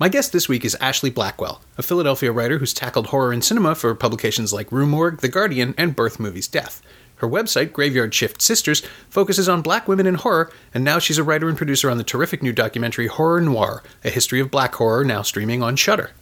My 0.00 0.08
guest 0.08 0.32
this 0.32 0.48
week 0.48 0.64
is 0.64 0.78
Ashlee 0.80 1.12
Blackwell, 1.12 1.60
a 1.76 1.82
Philadelphia 1.82 2.32
writer 2.32 2.56
who's 2.56 2.72
tackled 2.72 3.08
horror 3.08 3.34
in 3.34 3.42
cinema 3.42 3.74
for 3.74 3.94
publications 3.94 4.50
like 4.50 4.72
Rue 4.72 4.86
Morgue, 4.86 5.20
The 5.20 5.28
Guardian, 5.28 5.74
and 5.76 5.94
Birth 5.94 6.18
Movies 6.18 6.48
Death. 6.48 6.80
Her 7.16 7.28
website, 7.28 7.74
Graveyard 7.74 8.14
Shift 8.14 8.40
Sisters, 8.40 8.82
focuses 9.10 9.46
on 9.46 9.60
black 9.60 9.86
women 9.86 10.06
in 10.06 10.14
horror, 10.14 10.50
and 10.72 10.82
now 10.82 11.00
she's 11.00 11.18
a 11.18 11.22
writer 11.22 11.50
and 11.50 11.58
producer 11.58 11.90
on 11.90 11.98
the 11.98 12.02
terrific 12.02 12.42
new 12.42 12.54
documentary 12.54 13.08
Horror 13.08 13.42
Noir, 13.42 13.82
a 14.02 14.08
history 14.08 14.40
of 14.40 14.50
black 14.50 14.74
horror, 14.74 15.04
now 15.04 15.20
streaming 15.20 15.62
on 15.62 15.76
Shudder. 15.76 16.12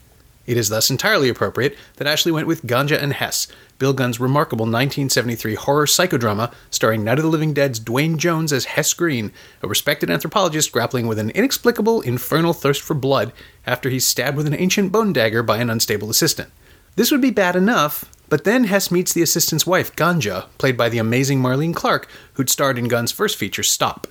It 0.45 0.57
is 0.57 0.71
thus 0.71 0.91
entirely 0.91 1.29
appropriate 1.29 1.77
that 1.99 2.09
Ashlee 2.09 2.33
went 2.33 2.47
with 2.47 2.63
Ganja 2.63 3.01
and 3.01 3.13
Hess, 3.13 3.49
Bill 3.79 3.93
Gunn's 3.93 4.19
remarkable 4.19 4.65
1973 4.65 5.55
horror 5.57 5.85
psychodrama 5.85 6.53
starring 6.71 7.05
Night 7.05 7.19
of 7.19 7.23
the 7.23 7.31
Living 7.31 7.53
Dead's 7.53 7.79
Duane 7.79 8.17
Jones 8.17 8.51
as 8.51 8.65
Hess 8.65 8.95
Green, 8.95 9.31
a 9.63 9.69
respected 9.69 10.11
anthropologist 10.11 10.73
grappling 10.73 11.07
with 11.07 11.19
an 11.19 11.31
inexplicable 11.31 12.01
infernal 12.01 12.55
thirst 12.55 12.81
for 12.81 12.95
blood 12.95 13.33
after 13.69 13.91
he's 13.91 14.07
stabbed 14.07 14.37
with 14.37 14.47
an 14.47 14.55
ancient 14.55 14.91
bone 14.91 15.13
dagger 15.13 15.43
by 15.43 15.59
an 15.59 15.69
unstable 15.69 16.09
assistant. 16.09 16.51
This 16.97 17.13
would 17.13 17.21
be 17.21 17.31
bad 17.31 17.55
enough, 17.55 18.07
but 18.31 18.45
then 18.45 18.65
Hess 18.65 18.91
meets 18.91 19.13
the 19.13 19.23
assistant's 19.23 19.67
wife, 19.67 19.95
Ganja, 19.95 20.47
played 20.57 20.77
by 20.77 20.89
the 20.89 20.99
amazing 20.99 21.41
Marlene 21.41 21.75
Clark, 21.75 22.09
who'd 22.33 22.49
starred 22.49 22.79
in 22.79 22.89
Gunn's 22.89 23.13
first 23.13 23.37
feature, 23.37 23.63
Stop. 23.63 24.07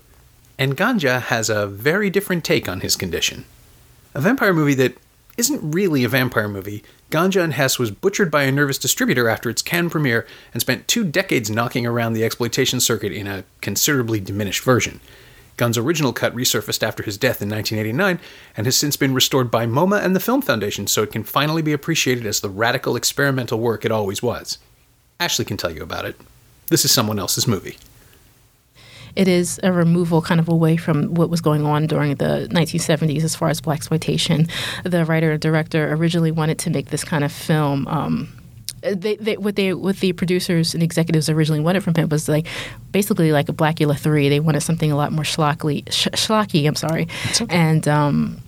And 0.60 0.78
Ganja 0.78 1.22
has 1.24 1.50
a 1.50 1.66
very 1.66 2.10
different 2.12 2.44
take 2.44 2.70
on 2.70 2.82
his 2.82 2.96
condition. 2.96 3.46
A 4.14 4.22
vampire 4.22 4.54
movie 4.54 4.76
that 4.76 4.96
isn't 5.38 5.72
really 5.72 6.04
a 6.04 6.10
vampire 6.10 6.48
movie. 6.48 6.84
Ganja 7.12 7.44
and 7.44 7.54
Hess 7.54 7.80
was 7.80 7.92
butchered 7.92 8.32
by 8.32 8.44
a 8.44 8.52
nervous 8.52 8.78
distributor 8.78 9.28
after 9.28 9.50
its 9.50 9.62
Cannes 9.62 9.90
premiere 9.90 10.26
and 10.54 10.62
spent 10.62 10.88
two 10.88 11.04
decades 11.04 11.50
knocking 11.50 11.86
around 11.86 12.14
the 12.14 12.24
exploitation 12.24 12.80
circuit 12.80 13.12
in 13.12 13.28
a 13.28 13.44
considerably 13.62 14.20
diminished 14.20 14.64
version. 14.64 15.00
Gunn's 15.58 15.78
original 15.78 16.14
cut 16.14 16.36
resurfaced 16.36 16.84
after 16.84 17.04
his 17.04 17.18
death 17.18 17.42
in 17.42 17.50
1989 17.50 18.20
and 18.56 18.66
has 18.66 18.78
since 18.78 18.96
been 18.96 19.14
restored 19.14 19.52
by 19.52 19.66
MoMA 19.66 20.04
and 20.04 20.16
the 20.16 20.20
Film 20.20 20.42
Foundation 20.42 20.88
so 20.88 21.04
it 21.04 21.12
can 21.12 21.24
finally 21.24 21.62
be 21.62 21.74
appreciated 21.74 22.26
as 22.26 22.40
the 22.40 22.50
radical 22.50 22.96
experimental 22.96 23.60
work 23.60 23.84
it 23.84 23.92
always 23.92 24.24
was. 24.24 24.60
Ashlee 25.20 25.48
can 25.48 25.58
tell 25.58 25.72
you 25.72 25.84
about 25.84 26.06
it. 26.06 26.16
This 26.68 26.86
is 26.86 26.92
someone 26.92 27.20
else's 27.20 27.48
movie 27.48 27.78
it 29.18 29.28
is 29.28 29.60
a 29.64 29.72
removal 29.72 30.22
kind 30.22 30.40
of 30.40 30.48
away 30.48 30.78
from 30.78 31.16
what 31.16 31.30
was 31.30 31.42
going 31.42 31.66
on 31.66 31.88
during 31.88 32.16
the 32.16 32.48
1970s 32.52 33.24
as 33.24 33.36
far 33.36 33.50
as 33.50 33.60
black 33.60 33.78
exploitation. 33.78 34.48
The 34.84 35.06
writer 35.06 35.32
and 35.32 35.42
director 35.42 35.92
originally 35.92 36.32
wanted 36.32 36.60
to 36.60 36.70
make 36.70 36.92
this 36.92 37.04
kind 37.04 37.24
of 37.24 37.32
film. 37.32 37.88
Um, 37.88 38.30
they, 38.82 39.16
they, 39.16 39.38
what 39.38 39.56
they 39.56 39.74
what 39.74 39.98
the 39.98 40.14
producers 40.14 40.74
and 40.74 40.84
executives 40.84 41.30
originally 41.30 41.62
wanted 41.62 41.84
from 41.84 41.96
him 41.96 42.10
was 42.10 42.30
like 42.30 42.48
basically 42.92 43.32
like 43.32 43.50
a 43.50 43.54
Blackula 43.54 43.98
three. 43.98 44.30
They 44.30 44.40
wanted 44.40 44.62
something 44.62 44.92
a 44.92 44.96
lot 44.96 45.12
more 45.12 45.24
schlocky, 45.24 45.92
sh- 45.92 46.08
schlocky. 46.14 46.68
I'm 46.68 46.76
sorry, 46.76 47.08
okay. 47.42 47.56
and 47.56 47.88
um, 47.88 48.42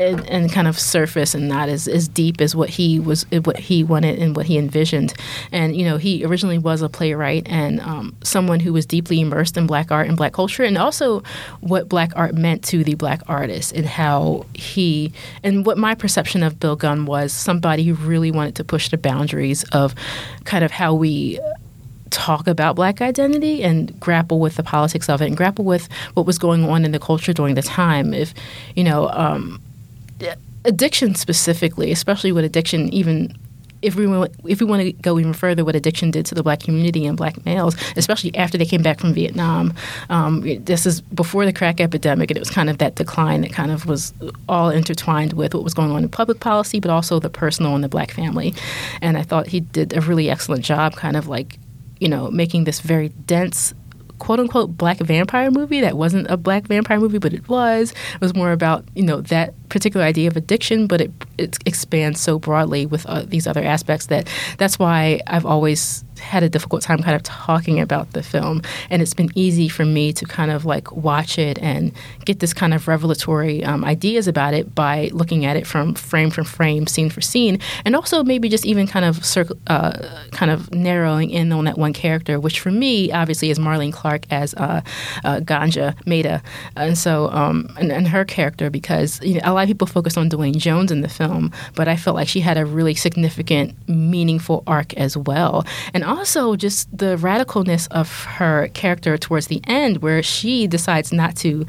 and, 0.00 0.28
and, 0.28 0.50
kind 0.50 0.66
of 0.66 0.78
surface 0.78 1.34
and 1.34 1.48
not 1.48 1.68
as, 1.68 1.86
as 1.86 2.08
deep 2.08 2.40
as 2.40 2.56
what 2.56 2.68
he 2.68 2.98
was 2.98 3.24
what 3.44 3.58
he 3.58 3.84
wanted 3.84 4.18
and 4.18 4.34
what 4.34 4.46
he 4.46 4.58
envisioned. 4.58 5.14
And 5.52 5.76
you 5.76 5.84
know 5.84 5.96
he 5.96 6.24
originally 6.24 6.58
was 6.58 6.82
a 6.82 6.88
playwright 6.88 7.46
and 7.46 7.80
um, 7.80 8.16
someone 8.22 8.60
who 8.60 8.72
was 8.72 8.86
deeply 8.86 9.20
immersed 9.20 9.56
in 9.56 9.66
black 9.66 9.90
art 9.90 10.08
and 10.08 10.16
black 10.16 10.32
culture 10.32 10.64
and 10.64 10.78
also 10.78 11.22
what 11.60 11.88
black 11.88 12.12
art 12.16 12.34
meant 12.34 12.64
to 12.64 12.82
the 12.82 12.94
black 12.94 13.22
artist 13.28 13.72
and 13.72 13.86
how 13.86 14.46
he 14.54 15.12
and 15.42 15.66
what 15.66 15.78
my 15.78 15.94
perception 15.94 16.42
of 16.42 16.58
Bill 16.58 16.76
Gunn 16.76 17.06
was 17.06 17.32
somebody 17.32 17.84
who 17.84 17.94
really 17.94 18.30
wanted 18.30 18.56
to 18.56 18.64
push 18.64 18.88
the 18.88 18.98
boundaries 18.98 19.64
of 19.70 19.94
kind 20.44 20.64
of 20.64 20.70
how 20.70 20.94
we 20.94 21.38
talk 22.10 22.46
about 22.46 22.76
black 22.76 23.00
identity 23.00 23.62
and 23.62 23.98
grapple 24.00 24.40
with 24.40 24.56
the 24.56 24.62
politics 24.62 25.08
of 25.08 25.22
it 25.22 25.26
and 25.26 25.36
grapple 25.36 25.64
with 25.64 25.88
what 26.14 26.26
was 26.26 26.38
going 26.38 26.68
on 26.68 26.84
in 26.84 26.92
the 26.92 26.98
culture 26.98 27.32
during 27.32 27.54
the 27.54 27.62
time. 27.62 28.12
If 28.12 28.34
you 28.74 28.84
know 28.84 29.08
um, 29.10 29.60
addiction 30.64 31.14
specifically, 31.14 31.90
especially 31.92 32.32
with 32.32 32.44
addiction, 32.44 32.92
even 32.92 33.36
if 33.82 33.94
we 33.94 34.06
want, 34.06 34.34
if 34.44 34.60
we 34.60 34.66
want 34.66 34.82
to 34.82 34.92
go 34.92 35.18
even 35.18 35.32
further, 35.32 35.64
what 35.64 35.74
addiction 35.74 36.10
did 36.10 36.26
to 36.26 36.34
the 36.34 36.42
black 36.42 36.60
community 36.60 37.06
and 37.06 37.16
black 37.16 37.44
males, 37.46 37.76
especially 37.96 38.34
after 38.36 38.58
they 38.58 38.66
came 38.66 38.82
back 38.82 39.00
from 39.00 39.14
Vietnam. 39.14 39.72
Um, 40.10 40.42
this 40.64 40.84
is 40.84 41.00
before 41.00 41.46
the 41.46 41.52
crack 41.52 41.80
epidemic, 41.80 42.30
and 42.30 42.36
it 42.36 42.40
was 42.40 42.50
kind 42.50 42.68
of 42.68 42.78
that 42.78 42.96
decline 42.96 43.40
that 43.42 43.52
kind 43.52 43.70
of 43.70 43.86
was 43.86 44.12
all 44.48 44.70
intertwined 44.70 45.32
with 45.32 45.54
what 45.54 45.64
was 45.64 45.74
going 45.74 45.90
on 45.92 46.02
in 46.02 46.08
public 46.08 46.40
policy, 46.40 46.80
but 46.80 46.90
also 46.90 47.18
the 47.18 47.30
personal 47.30 47.74
and 47.74 47.82
the 47.82 47.88
black 47.88 48.10
family. 48.10 48.54
And 49.00 49.16
I 49.16 49.22
thought 49.22 49.46
he 49.46 49.60
did 49.60 49.96
a 49.96 50.00
really 50.00 50.28
excellent 50.28 50.64
job, 50.64 50.94
kind 50.94 51.16
of 51.16 51.26
like 51.26 51.58
you 52.00 52.08
know 52.08 52.30
making 52.30 52.64
this 52.64 52.80
very 52.80 53.08
dense 53.08 53.72
quote 54.20 54.38
unquote 54.38 54.76
black 54.76 54.98
vampire 54.98 55.50
movie 55.50 55.80
that 55.80 55.96
wasn't 55.96 56.30
a 56.30 56.36
black 56.36 56.68
vampire 56.68 57.00
movie, 57.00 57.18
but 57.18 57.32
it 57.34 57.48
was. 57.48 57.90
It 58.14 58.20
was 58.20 58.34
more 58.34 58.52
about 58.52 58.84
you 58.94 59.02
know 59.02 59.20
that 59.22 59.54
particular 59.68 60.06
idea 60.06 60.28
of 60.28 60.36
addiction, 60.36 60.86
but 60.86 61.00
it 61.00 61.10
it 61.36 61.58
expands 61.66 62.20
so 62.20 62.38
broadly 62.38 62.86
with 62.86 63.04
uh, 63.06 63.22
these 63.26 63.48
other 63.48 63.64
aspects 63.64 64.06
that 64.06 64.28
that's 64.58 64.78
why 64.78 65.20
I've 65.26 65.46
always 65.46 66.04
had 66.20 66.42
a 66.42 66.48
difficult 66.48 66.82
time 66.82 67.02
kind 67.02 67.16
of 67.16 67.22
talking 67.22 67.80
about 67.80 68.12
the 68.12 68.22
film. 68.22 68.62
And 68.90 69.02
it's 69.02 69.14
been 69.14 69.30
easy 69.34 69.68
for 69.68 69.84
me 69.84 70.12
to 70.12 70.24
kind 70.24 70.50
of 70.50 70.64
like 70.64 70.92
watch 70.92 71.38
it 71.38 71.58
and 71.58 71.92
get 72.24 72.40
this 72.40 72.54
kind 72.54 72.74
of 72.74 72.86
revelatory 72.88 73.64
um, 73.64 73.84
ideas 73.84 74.28
about 74.28 74.54
it 74.54 74.74
by 74.74 75.10
looking 75.12 75.44
at 75.44 75.56
it 75.56 75.66
from 75.66 75.94
frame 75.94 76.30
for 76.30 76.44
frame, 76.44 76.86
scene 76.86 77.10
for 77.10 77.20
scene, 77.20 77.58
and 77.84 77.96
also 77.96 78.22
maybe 78.22 78.48
just 78.48 78.64
even 78.64 78.86
kind 78.86 79.04
of 79.04 79.24
circle, 79.24 79.56
uh, 79.66 79.92
kind 80.32 80.50
of 80.50 80.72
narrowing 80.72 81.30
in 81.30 81.52
on 81.52 81.64
that 81.64 81.78
one 81.78 81.92
character, 81.92 82.38
which 82.38 82.60
for 82.60 82.70
me 82.70 83.10
obviously 83.12 83.50
is 83.50 83.58
Marlene 83.58 83.92
Clark 83.92 84.26
as 84.30 84.54
uh, 84.54 84.80
uh, 85.24 85.40
Ganja 85.40 85.94
Meda, 86.06 86.42
and 86.76 86.96
so 86.96 87.28
um, 87.30 87.72
and, 87.78 87.92
and, 87.92 88.08
her 88.10 88.24
character 88.24 88.70
because 88.70 89.22
you 89.22 89.34
know 89.34 89.40
a 89.44 89.52
lot 89.52 89.62
of 89.62 89.68
people 89.68 89.86
focus 89.86 90.16
on 90.16 90.28
Duane 90.28 90.58
Jones 90.58 90.90
in 90.90 91.00
the 91.00 91.08
film, 91.08 91.52
but 91.74 91.86
I 91.88 91.96
felt 91.96 92.16
like 92.16 92.28
she 92.28 92.40
had 92.40 92.58
a 92.58 92.66
really 92.66 92.94
significant, 92.94 93.76
meaningful 93.88 94.62
arc 94.66 94.94
as 94.94 95.16
well, 95.16 95.64
and 95.94 96.04
also 96.10 96.56
just 96.56 96.96
the 96.96 97.16
radicalness 97.16 97.88
of 97.90 98.24
her 98.24 98.68
character 98.68 99.16
towards 99.16 99.46
the 99.46 99.60
end, 99.66 99.98
where 99.98 100.22
she 100.22 100.66
decides 100.66 101.12
not 101.12 101.36
to 101.36 101.66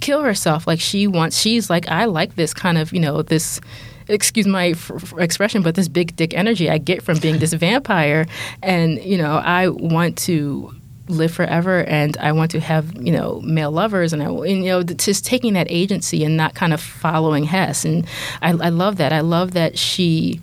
kill 0.00 0.22
herself. 0.22 0.66
Like 0.66 0.80
she 0.80 1.06
wants, 1.06 1.38
she's 1.38 1.70
like, 1.70 1.88
I 1.88 2.04
like 2.04 2.36
this 2.36 2.52
kind 2.52 2.78
of, 2.78 2.92
you 2.92 3.00
know, 3.00 3.22
this 3.22 3.60
excuse 4.08 4.46
my 4.46 4.68
f- 4.68 4.90
f- 4.94 5.18
expression, 5.18 5.62
but 5.62 5.74
this 5.74 5.88
big 5.88 6.14
dick 6.16 6.34
energy 6.34 6.70
I 6.70 6.78
get 6.78 7.02
from 7.02 7.18
being 7.18 7.38
this 7.38 7.52
vampire, 7.66 8.26
and 8.62 9.02
you 9.02 9.18
know, 9.18 9.36
I 9.36 9.68
want 9.68 10.18
to 10.18 10.74
live 11.08 11.32
forever 11.32 11.84
and 11.84 12.16
I 12.16 12.32
want 12.32 12.50
to 12.50 12.58
have 12.60 13.00
you 13.00 13.12
know 13.12 13.40
male 13.42 13.70
lovers. 13.70 14.12
And, 14.12 14.22
I, 14.22 14.26
and 14.26 14.64
you 14.64 14.70
know 14.70 14.82
just 14.82 15.24
taking 15.24 15.52
that 15.54 15.66
agency 15.70 16.24
and 16.24 16.36
not 16.36 16.54
kind 16.54 16.72
of 16.72 16.80
following 16.80 17.44
Hess. 17.44 17.84
And 17.84 18.06
I, 18.42 18.50
I 18.50 18.68
love 18.68 18.96
that. 18.96 19.12
I 19.12 19.20
love 19.20 19.52
that 19.52 19.78
she 19.78 20.40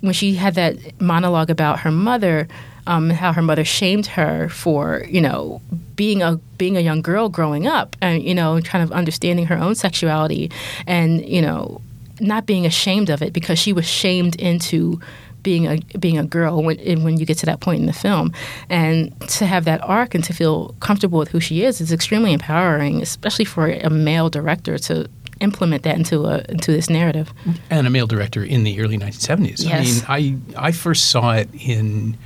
when 0.00 0.12
she 0.12 0.34
had 0.34 0.54
that 0.54 1.00
monologue 1.00 1.50
about 1.50 1.80
her 1.80 1.90
mother, 1.90 2.48
um, 2.86 3.10
how 3.10 3.32
her 3.32 3.42
mother 3.42 3.64
shamed 3.64 4.06
her 4.06 4.48
for 4.48 5.04
you 5.08 5.20
know 5.20 5.60
being 5.96 6.22
a 6.22 6.36
being 6.56 6.76
a 6.76 6.80
young 6.80 7.02
girl 7.02 7.28
growing 7.28 7.66
up, 7.66 7.96
and 8.00 8.22
you 8.22 8.34
know 8.34 8.60
kind 8.62 8.82
of 8.82 8.92
understanding 8.92 9.46
her 9.46 9.58
own 9.58 9.74
sexuality, 9.74 10.50
and 10.86 11.24
you 11.26 11.42
know 11.42 11.80
not 12.20 12.46
being 12.46 12.66
ashamed 12.66 13.10
of 13.10 13.22
it 13.22 13.32
because 13.32 13.58
she 13.58 13.72
was 13.72 13.86
shamed 13.86 14.34
into 14.36 15.00
being 15.42 15.66
a 15.66 15.78
being 15.98 16.18
a 16.18 16.24
girl 16.24 16.62
when 16.62 16.78
when 17.02 17.18
you 17.18 17.26
get 17.26 17.38
to 17.38 17.46
that 17.46 17.60
point 17.60 17.80
in 17.80 17.86
the 17.86 17.92
film, 17.92 18.32
and 18.68 19.18
to 19.28 19.46
have 19.46 19.64
that 19.64 19.82
arc 19.82 20.14
and 20.14 20.24
to 20.24 20.32
feel 20.32 20.74
comfortable 20.80 21.18
with 21.18 21.28
who 21.28 21.40
she 21.40 21.64
is 21.64 21.80
is 21.80 21.92
extremely 21.92 22.32
empowering, 22.32 23.00
especially 23.02 23.44
for 23.44 23.68
a 23.68 23.90
male 23.90 24.28
director 24.28 24.78
to 24.78 25.08
implement 25.40 25.82
that 25.84 25.96
into 25.96 26.24
a 26.26 26.44
into 26.48 26.72
this 26.72 26.90
narrative. 26.90 27.32
And 27.70 27.86
a 27.86 27.90
male 27.90 28.06
director 28.06 28.42
in 28.42 28.64
the 28.64 28.80
early 28.80 28.98
1970s. 28.98 29.64
Yes. 29.64 30.04
I 30.08 30.20
mean, 30.20 30.44
I 30.56 30.68
I 30.68 30.72
first 30.72 31.10
saw 31.10 31.32
it 31.32 31.48
in 31.54 32.16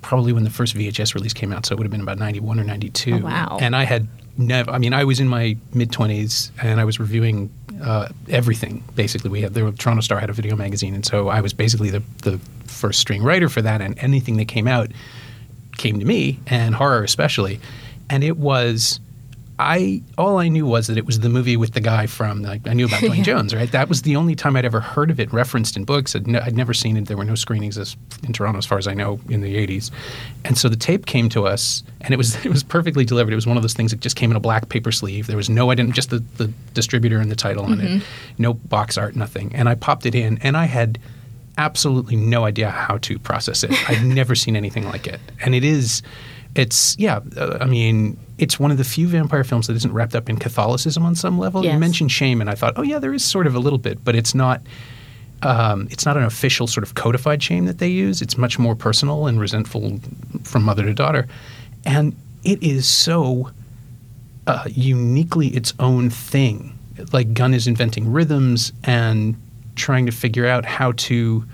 probably 0.00 0.32
when 0.32 0.44
the 0.44 0.50
first 0.50 0.74
VHS 0.74 1.14
release 1.14 1.32
came 1.32 1.52
out, 1.52 1.66
so 1.66 1.74
it 1.74 1.78
would 1.78 1.84
have 1.84 1.92
been 1.92 2.00
about 2.00 2.18
91 2.18 2.58
or 2.58 2.64
92. 2.64 3.14
Oh, 3.14 3.18
wow. 3.18 3.58
And 3.60 3.76
I 3.76 3.84
had 3.84 4.08
never 4.36 4.70
I 4.70 4.78
mean, 4.78 4.92
I 4.92 5.04
was 5.04 5.20
in 5.20 5.28
my 5.28 5.56
mid 5.74 5.90
20s 5.90 6.50
and 6.62 6.80
I 6.80 6.84
was 6.84 6.98
reviewing 6.98 7.50
uh, 7.82 8.08
everything 8.28 8.84
basically. 8.94 9.30
We 9.30 9.42
had 9.42 9.54
the 9.54 9.72
Toronto 9.72 10.02
Star 10.02 10.18
had 10.18 10.30
a 10.30 10.32
video 10.32 10.56
magazine, 10.56 10.94
and 10.94 11.04
so 11.04 11.28
I 11.28 11.40
was 11.40 11.52
basically 11.52 11.90
the 11.90 12.02
the 12.22 12.38
first 12.66 13.00
string 13.00 13.22
writer 13.22 13.48
for 13.48 13.62
that, 13.62 13.80
and 13.80 13.98
anything 13.98 14.36
that 14.38 14.46
came 14.46 14.68
out 14.68 14.90
came 15.78 15.98
to 15.98 16.04
me, 16.04 16.38
and 16.46 16.74
horror 16.74 17.02
especially, 17.02 17.60
and 18.10 18.22
it 18.22 18.36
was 18.36 19.00
I 19.62 20.02
all 20.18 20.38
I 20.38 20.48
knew 20.48 20.66
was 20.66 20.86
that 20.86 20.98
it 20.98 21.06
was 21.06 21.20
the 21.20 21.28
movie 21.28 21.56
with 21.56 21.72
the 21.72 21.80
guy 21.80 22.06
from. 22.06 22.42
Like, 22.42 22.66
I 22.66 22.72
knew 22.72 22.86
about 22.86 23.00
Duane 23.00 23.24
Jones, 23.30 23.54
right? 23.54 23.70
That 23.72 23.88
was 23.88 24.02
the 24.02 24.16
only 24.16 24.34
time 24.34 24.56
I'd 24.56 24.64
ever 24.64 24.80
heard 24.80 25.10
of 25.10 25.18
it 25.18 25.32
referenced 25.32 25.76
in 25.76 25.84
books. 25.84 26.14
I'd, 26.14 26.34
I'd 26.36 26.56
never 26.56 26.74
seen 26.74 26.96
it. 26.96 27.06
There 27.06 27.16
were 27.16 27.24
no 27.24 27.34
screenings 27.34 27.78
as, 27.78 27.96
in 28.24 28.32
Toronto, 28.32 28.58
as 28.58 28.66
far 28.66 28.78
as 28.78 28.86
I 28.86 28.94
know, 28.94 29.20
in 29.28 29.40
the 29.40 29.54
'80s. 29.54 29.90
And 30.44 30.58
so 30.58 30.68
the 30.68 30.76
tape 30.76 31.06
came 31.06 31.28
to 31.30 31.46
us, 31.46 31.82
and 32.00 32.12
it 32.12 32.16
was 32.16 32.34
it 32.44 32.50
was 32.50 32.62
perfectly 32.62 33.04
delivered. 33.04 33.32
It 33.32 33.36
was 33.36 33.46
one 33.46 33.56
of 33.56 33.62
those 33.62 33.74
things 33.74 33.90
that 33.92 34.00
just 34.00 34.16
came 34.16 34.30
in 34.30 34.36
a 34.36 34.40
black 34.40 34.68
paper 34.68 34.92
sleeve. 34.92 35.26
There 35.26 35.36
was 35.36 35.50
no, 35.50 35.70
I 35.70 35.74
didn't 35.74 35.94
just 35.94 36.10
the, 36.10 36.18
the 36.36 36.52
distributor 36.74 37.18
and 37.18 37.30
the 37.30 37.36
title 37.36 37.64
on 37.64 37.80
it, 37.80 38.02
no 38.38 38.54
box 38.54 38.98
art, 38.98 39.16
nothing. 39.16 39.54
And 39.54 39.68
I 39.68 39.74
popped 39.74 40.06
it 40.06 40.14
in, 40.14 40.38
and 40.38 40.56
I 40.56 40.64
had 40.64 40.98
absolutely 41.58 42.16
no 42.16 42.44
idea 42.44 42.70
how 42.70 42.98
to 42.98 43.18
process 43.18 43.62
it. 43.62 43.72
I'd 43.88 44.04
never 44.04 44.34
seen 44.34 44.56
anything 44.56 44.84
like 44.84 45.06
it, 45.06 45.20
and 45.44 45.54
it 45.54 45.64
is. 45.64 46.02
It's 46.54 46.98
yeah. 46.98 47.20
Uh, 47.36 47.58
I 47.62 47.64
mean, 47.64 48.18
it's 48.42 48.58
one 48.58 48.72
of 48.72 48.76
the 48.76 48.82
few 48.82 49.06
vampire 49.06 49.44
films 49.44 49.68
that 49.68 49.76
isn't 49.76 49.92
wrapped 49.92 50.16
up 50.16 50.28
in 50.28 50.36
Catholicism 50.36 51.06
on 51.06 51.14
some 51.14 51.38
level. 51.38 51.62
You 51.74 51.78
mentioned 51.78 52.10
shame, 52.10 52.40
and 52.40 52.50
I 52.50 52.56
thought, 52.56 52.74
oh 52.76 52.82
yeah, 52.82 52.98
there 52.98 53.14
is 53.14 53.24
sort 53.24 53.46
of 53.46 53.54
a 53.54 53.60
little 53.60 53.78
bit, 53.78 54.04
but 54.04 54.16
it's 54.16 54.34
not. 54.34 54.60
Um, 55.42 55.88
it's 55.90 56.06
not 56.06 56.16
an 56.16 56.22
official 56.22 56.68
sort 56.68 56.84
of 56.84 56.94
codified 56.94 57.42
shame 57.42 57.64
that 57.66 57.78
they 57.78 57.88
use. 57.88 58.22
It's 58.22 58.38
much 58.38 58.60
more 58.60 58.76
personal 58.76 59.26
and 59.26 59.40
resentful 59.40 59.98
from 60.44 60.62
mother 60.62 60.82
to 60.84 60.94
daughter, 60.94 61.28
and 61.84 62.16
it 62.42 62.60
is 62.62 62.86
so 62.88 63.50
uh, 64.48 64.64
uniquely 64.68 65.48
its 65.48 65.72
own 65.78 66.10
thing. 66.10 66.76
Like 67.12 67.34
Gunn 67.34 67.54
is 67.54 67.68
inventing 67.68 68.12
rhythms 68.12 68.72
and 68.82 69.36
trying 69.76 70.06
to 70.06 70.12
figure 70.12 70.46
out 70.46 70.64
how 70.64 70.92
to 70.92 71.44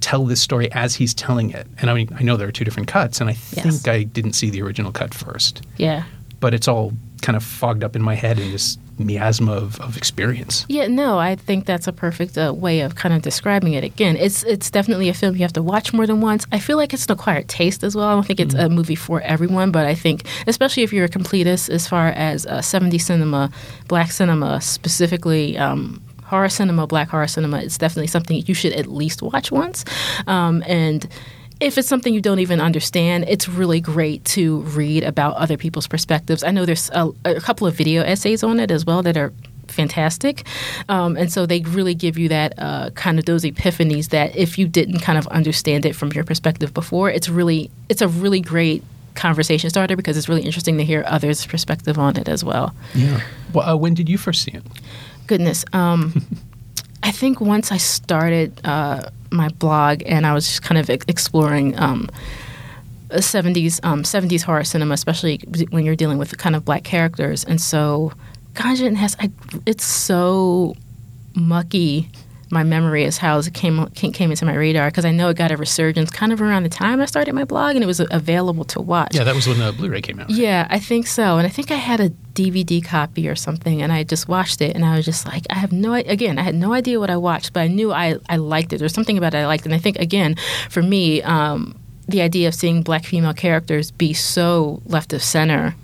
tell 0.00 0.24
this 0.24 0.40
story 0.40 0.70
as 0.72 0.94
he's 0.94 1.14
telling 1.14 1.50
it. 1.50 1.66
And 1.78 1.90
I 1.90 1.94
mean, 1.94 2.08
I 2.18 2.22
know 2.22 2.36
there 2.36 2.48
are 2.48 2.52
two 2.52 2.64
different 2.64 2.88
cuts, 2.88 3.20
and 3.20 3.28
I 3.30 3.34
think 3.34 3.64
Yes. 3.66 3.86
I 3.88 4.02
didn't 4.04 4.32
see 4.32 4.50
the 4.50 4.62
original 4.62 4.92
cut 4.92 5.14
first, 5.14 5.62
Yeah. 5.76 6.04
but 6.40 6.54
it's 6.54 6.68
all 6.68 6.92
kind 7.22 7.36
of 7.36 7.44
fogged 7.44 7.84
up 7.84 7.94
in 7.96 8.02
my 8.02 8.14
head 8.14 8.38
in 8.38 8.50
this 8.50 8.78
miasma 8.98 9.52
of, 9.52 9.80
of 9.80 9.96
experience. 9.96 10.66
Yeah, 10.68 10.86
no, 10.86 11.18
I 11.18 11.34
think 11.34 11.64
that's 11.64 11.86
a 11.86 11.92
perfect 11.92 12.36
uh, 12.36 12.52
way 12.54 12.80
of 12.80 12.96
kind 12.96 13.14
of 13.14 13.22
describing 13.22 13.72
it. 13.72 13.82
Again, 13.82 14.14
it's 14.16 14.42
it's 14.42 14.70
definitely 14.70 15.08
a 15.08 15.14
film 15.14 15.36
you 15.36 15.40
have 15.42 15.54
to 15.54 15.62
watch 15.62 15.92
more 15.94 16.06
than 16.06 16.20
once. 16.20 16.46
I 16.52 16.58
feel 16.58 16.76
like 16.76 16.92
it's 16.92 17.06
an 17.06 17.12
acquired 17.12 17.48
taste 17.48 17.82
as 17.82 17.94
well. 17.96 18.08
I 18.08 18.12
don't 18.12 18.26
think 18.26 18.40
it's 18.40 18.54
a 18.54 18.68
movie 18.68 18.94
for 18.94 19.22
everyone, 19.22 19.70
but 19.70 19.86
I 19.86 19.94
think, 19.94 20.24
especially 20.46 20.82
if 20.82 20.92
you're 20.92 21.06
a 21.06 21.08
completist 21.08 21.70
as 21.70 21.88
far 21.88 22.08
as 22.08 22.44
uh, 22.46 22.58
70s 22.58 23.00
cinema, 23.02 23.50
black 23.88 24.12
cinema, 24.12 24.60
specifically. 24.60 25.56
Um, 25.56 26.02
Horror 26.30 26.48
cinema, 26.48 26.86
black 26.86 27.08
horror 27.08 27.26
cinema, 27.26 27.58
it's 27.58 27.76
definitely 27.76 28.06
something 28.06 28.42
you 28.46 28.54
should 28.54 28.72
at 28.72 28.86
least 28.86 29.20
watch 29.20 29.50
once. 29.50 29.84
Um, 30.28 30.62
and 30.66 31.08
if 31.58 31.76
it's 31.76 31.88
something 31.88 32.14
you 32.14 32.20
don't 32.20 32.38
even 32.38 32.60
understand, 32.60 33.24
it's 33.28 33.48
really 33.48 33.80
great 33.80 34.24
to 34.26 34.60
read 34.60 35.02
about 35.02 35.34
other 35.36 35.56
people's 35.56 35.88
perspectives. 35.88 36.44
I 36.44 36.52
know 36.52 36.64
there's 36.64 36.88
a, 36.90 37.10
a 37.24 37.40
couple 37.40 37.66
of 37.66 37.74
video 37.74 38.02
essays 38.02 38.44
on 38.44 38.60
it 38.60 38.70
as 38.70 38.86
well 38.86 39.02
that 39.02 39.16
are 39.16 39.32
fantastic. 39.66 40.46
Um, 40.88 41.16
and 41.16 41.32
so 41.32 41.46
they 41.46 41.60
really 41.62 41.94
give 41.94 42.16
you 42.16 42.28
that 42.28 42.54
uh, 42.58 42.90
kind 42.90 43.18
of 43.18 43.24
those 43.24 43.42
epiphanies 43.44 44.10
that 44.10 44.34
if 44.36 44.56
you 44.56 44.68
didn't 44.68 45.00
kind 45.00 45.18
of 45.18 45.26
understand 45.28 45.84
it 45.84 45.94
from 45.94 46.12
your 46.12 46.24
perspective 46.24 46.72
before, 46.72 47.10
it's 47.10 47.28
really 47.28 47.70
it's 47.88 48.02
a 48.02 48.08
really 48.08 48.40
great 48.40 48.82
conversation 49.14 49.68
starter 49.68 49.96
because 49.96 50.16
it's 50.16 50.28
really 50.28 50.42
interesting 50.42 50.78
to 50.78 50.84
hear 50.84 51.04
others' 51.06 51.44
perspective 51.44 51.98
on 51.98 52.16
it 52.16 52.28
as 52.28 52.44
well. 52.44 52.74
Yeah. 52.94 53.20
Well, 53.52 53.68
uh, 53.68 53.76
when 53.76 53.94
did 53.94 54.08
you 54.08 54.16
first 54.16 54.42
see 54.42 54.52
it? 54.52 54.62
Goodness. 55.30 55.64
Um, 55.72 56.26
I 57.04 57.12
think 57.12 57.40
once 57.40 57.70
I 57.70 57.76
started 57.76 58.60
uh, 58.64 59.10
my 59.30 59.48
blog 59.48 60.02
and 60.04 60.26
I 60.26 60.34
was 60.34 60.44
just 60.44 60.62
kind 60.62 60.76
of 60.76 60.90
ex- 60.90 61.04
exploring 61.06 61.78
um, 61.78 62.10
uh, 63.12 63.18
70s 63.18 63.78
um, 63.84 64.02
70s 64.02 64.42
horror 64.42 64.64
cinema, 64.64 64.92
especially 64.94 65.38
when 65.70 65.84
you're 65.84 65.94
dealing 65.94 66.18
with 66.18 66.36
kind 66.36 66.56
of 66.56 66.64
black 66.64 66.82
characters. 66.82 67.44
And 67.44 67.60
so 67.60 68.12
Ganja 68.54 68.92
has 68.96 69.16
I, 69.20 69.30
it's 69.66 69.84
so 69.84 70.74
mucky. 71.36 72.08
My 72.52 72.64
memory 72.64 73.04
is 73.04 73.18
how 73.18 73.38
it 73.38 73.54
came 73.54 73.86
came 73.90 74.30
into 74.30 74.44
my 74.44 74.54
radar 74.54 74.88
because 74.90 75.04
I 75.04 75.12
know 75.12 75.28
it 75.28 75.36
got 75.36 75.50
a 75.52 75.56
resurgence 75.56 76.10
kind 76.10 76.32
of 76.32 76.40
around 76.42 76.64
the 76.64 76.68
time 76.68 77.00
I 77.00 77.04
started 77.06 77.32
my 77.34 77.44
blog 77.44 77.76
and 77.76 77.84
it 77.84 77.86
was 77.86 78.00
available 78.00 78.64
to 78.64 78.80
watch. 78.80 79.14
Yeah, 79.14 79.24
that 79.24 79.34
was 79.36 79.46
when 79.46 79.58
the 79.60 79.72
Blu-ray 79.72 80.00
came 80.02 80.18
out. 80.18 80.28
right? 80.28 80.36
Yeah, 80.38 80.66
I 80.68 80.78
think 80.80 81.06
so. 81.06 81.38
And 81.38 81.46
I 81.46 81.50
think 81.50 81.70
I 81.70 81.76
had 81.76 82.00
a 82.00 82.10
DVD 82.34 82.84
copy 82.84 83.28
or 83.28 83.36
something, 83.36 83.82
and 83.82 83.92
I 83.92 84.02
just 84.02 84.26
watched 84.28 84.60
it, 84.62 84.74
and 84.74 84.84
I 84.84 84.96
was 84.96 85.04
just 85.04 85.26
like, 85.26 85.44
I 85.50 85.54
have 85.56 85.72
no. 85.72 85.92
Again, 85.94 86.38
I 86.38 86.42
had 86.42 86.54
no 86.54 86.72
idea 86.72 86.98
what 86.98 87.10
I 87.10 87.16
watched, 87.16 87.52
but 87.52 87.60
I 87.60 87.68
knew 87.68 87.92
I 87.92 88.16
I 88.28 88.36
liked 88.36 88.72
it. 88.72 88.78
There's 88.78 88.94
something 88.94 89.18
about 89.18 89.34
it 89.34 89.38
I 89.38 89.46
liked, 89.46 89.64
and 89.64 89.74
I 89.74 89.78
think 89.78 89.98
again, 89.98 90.34
for 90.70 90.82
me, 90.82 91.22
um, 91.22 91.76
the 92.08 92.20
idea 92.22 92.48
of 92.48 92.54
seeing 92.54 92.82
black 92.82 93.04
female 93.04 93.34
characters 93.34 93.90
be 93.92 94.12
so 94.12 94.82
left 94.86 95.12
of 95.12 95.22
center 95.22 95.76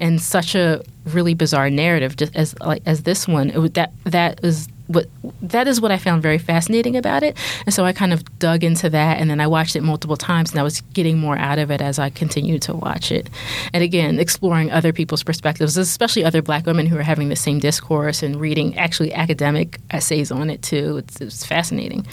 and 0.00 0.20
such 0.22 0.54
a 0.54 0.82
really 1.04 1.34
bizarre 1.34 1.68
narrative, 1.68 2.16
just 2.16 2.34
as 2.34 2.54
like 2.60 2.82
as 2.86 3.02
this 3.02 3.28
one, 3.28 3.50
it, 3.50 3.58
was- 3.58 3.72
that 3.72 3.92
that 4.04 4.42
is 4.42 4.68
what 4.86 5.06
that 5.42 5.66
is 5.66 5.80
what 5.80 5.90
I 5.90 5.96
found 5.96 6.22
very 6.22 6.38
fascinating 6.38 6.96
about 6.96 7.22
it, 7.22 7.36
and 7.64 7.74
so 7.74 7.84
I 7.84 7.92
kind 7.92 8.12
of 8.12 8.38
dug 8.38 8.62
into 8.62 8.90
that, 8.90 9.18
and 9.18 9.30
then 9.30 9.40
I 9.40 9.46
watched 9.46 9.76
it 9.76 9.82
multiple 9.82 10.16
times, 10.16 10.50
and 10.50 10.60
I 10.60 10.62
was 10.62 10.80
getting 10.92 11.18
more 11.18 11.36
out 11.38 11.58
of 11.58 11.70
it 11.70 11.80
as 11.80 11.98
I 11.98 12.10
continued 12.10 12.62
to 12.62 12.74
watch 12.74 13.10
it, 13.10 13.30
and 13.72 13.82
again 13.82 14.18
exploring 14.18 14.70
other 14.70 14.92
people's 14.92 15.22
perspectives, 15.22 15.76
especially 15.76 16.24
other 16.24 16.42
Black 16.42 16.66
women 16.66 16.86
who 16.86 16.98
are 16.98 17.02
having 17.02 17.28
the 17.30 17.36
same 17.36 17.58
discourse 17.60 18.22
and 18.22 18.40
reading 18.40 18.76
actually 18.76 19.12
academic 19.14 19.78
essays 19.90 20.30
on 20.30 20.50
it 20.50 20.60
too. 20.62 20.98
It's, 20.98 21.20
it's 21.20 21.46
fascinating. 21.46 22.06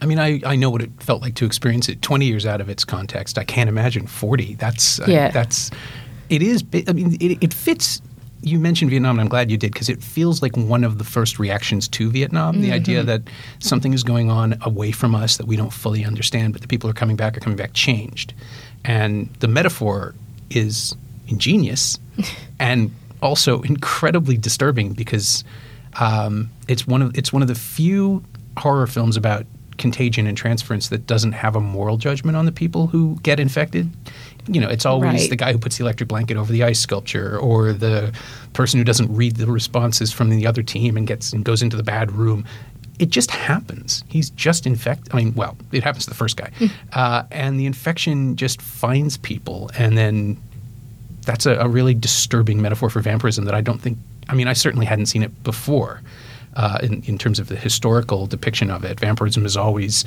I 0.00 0.06
mean, 0.06 0.18
I, 0.18 0.40
I 0.44 0.56
know 0.56 0.70
what 0.70 0.82
it 0.82 0.90
felt 1.02 1.22
like 1.22 1.34
to 1.36 1.46
experience 1.46 1.88
it 1.88 2.02
20 2.02 2.26
years 2.26 2.44
out 2.46 2.60
of 2.60 2.68
its 2.68 2.84
context. 2.84 3.38
I 3.38 3.44
can't 3.44 3.68
imagine 3.68 4.06
40. 4.06 4.54
That's, 4.54 5.00
Yeah. 5.06 5.30
that's, 5.30 5.70
it 6.28 6.42
is, 6.42 6.64
I 6.88 6.92
mean, 6.92 7.16
it, 7.20 7.42
it 7.42 7.54
fits. 7.54 8.00
You 8.42 8.58
mentioned 8.60 8.90
Vietnam, 8.90 9.18
and 9.18 9.22
I'm 9.22 9.28
glad 9.28 9.50
you 9.50 9.56
did 9.56 9.72
because 9.72 9.88
it 9.88 10.02
feels 10.02 10.40
like 10.42 10.56
one 10.56 10.84
of 10.84 10.98
the 10.98 11.04
first 11.04 11.38
reactions 11.38 11.88
to 11.88 12.10
Vietnam. 12.10 12.60
The 12.60 12.72
idea 12.72 12.98
Mm-hmm. 13.00 13.06
that 13.08 13.22
something 13.58 13.92
is 13.92 14.02
going 14.04 14.30
on 14.30 14.56
away 14.62 14.92
from 14.92 15.14
us 15.14 15.36
that 15.38 15.46
we 15.46 15.56
don't 15.56 15.72
fully 15.72 16.04
understand, 16.04 16.52
but 16.52 16.62
the 16.62 16.68
people 16.68 16.86
who 16.88 16.92
are 16.92 16.94
coming 16.94 17.16
back 17.16 17.36
are 17.36 17.40
coming 17.40 17.56
back 17.56 17.72
changed. 17.72 18.34
And 18.84 19.28
the 19.40 19.48
metaphor 19.48 20.14
is 20.50 20.94
ingenious 21.28 21.98
and 22.60 22.92
also 23.22 23.62
incredibly 23.62 24.36
disturbing 24.36 24.92
because 24.92 25.42
um, 25.98 26.50
it's 26.68 26.86
one 26.86 27.02
of 27.02 27.16
it's 27.18 27.32
one 27.32 27.42
of 27.42 27.48
the 27.48 27.54
few 27.54 28.22
horror 28.58 28.86
films 28.86 29.16
about 29.16 29.44
contagion 29.78 30.26
and 30.26 30.36
transference 30.36 30.88
that 30.88 31.06
doesn't 31.06 31.32
have 31.32 31.56
a 31.56 31.60
moral 31.60 31.96
judgment 31.96 32.36
on 32.36 32.46
the 32.46 32.52
people 32.52 32.86
who 32.88 33.18
get 33.22 33.38
infected. 33.40 33.90
You 34.48 34.60
know, 34.60 34.68
it's 34.68 34.86
always 34.86 35.20
Right. 35.22 35.30
the 35.30 35.36
guy 35.36 35.52
who 35.52 35.58
puts 35.58 35.76
the 35.78 35.84
electric 35.84 36.08
blanket 36.08 36.36
over 36.36 36.52
the 36.52 36.62
ice 36.62 36.78
sculpture, 36.78 37.36
or 37.38 37.72
the 37.72 38.12
person 38.52 38.78
who 38.78 38.84
doesn't 38.84 39.14
read 39.14 39.36
the 39.36 39.46
responses 39.46 40.12
from 40.12 40.30
the 40.30 40.46
other 40.46 40.62
team 40.62 40.96
and 40.96 41.06
gets 41.06 41.32
and 41.32 41.44
goes 41.44 41.62
into 41.62 41.76
the 41.76 41.82
bad 41.82 42.12
room. 42.12 42.44
It 42.98 43.10
just 43.10 43.30
happens. 43.30 44.04
He's 44.08 44.30
just 44.30 44.66
infected. 44.66 45.12
I 45.12 45.16
mean, 45.16 45.34
well, 45.34 45.56
it 45.72 45.82
happens 45.84 46.04
to 46.04 46.10
the 46.10 46.16
first 46.16 46.36
guy, 46.36 46.50
uh, 46.92 47.24
and 47.30 47.58
the 47.60 47.66
infection 47.66 48.36
just 48.36 48.62
finds 48.62 49.16
people, 49.18 49.70
and 49.76 49.98
then 49.98 50.36
that's 51.22 51.44
a, 51.44 51.56
a 51.56 51.68
really 51.68 51.92
disturbing 51.92 52.62
metaphor 52.62 52.88
for 52.88 53.00
vampirism 53.00 53.44
that 53.46 53.54
I 53.54 53.60
don't 53.60 53.80
think. 53.82 53.98
I 54.28 54.34
mean, 54.34 54.48
I 54.48 54.52
certainly 54.54 54.86
hadn't 54.86 55.06
seen 55.06 55.22
it 55.22 55.42
before. 55.44 56.00
Uh, 56.56 56.78
in, 56.82 57.02
in 57.02 57.18
terms 57.18 57.38
of 57.38 57.48
the 57.48 57.56
historical 57.56 58.26
depiction 58.26 58.70
of 58.70 58.82
it, 58.82 58.98
vampirism 58.98 59.44
is 59.44 59.58
always 59.58 60.06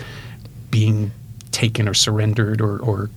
being 0.71 1.11
taken 1.51 1.87
or 1.87 1.93
surrendered 1.93 2.59
or, 2.59 2.79
or 2.79 3.09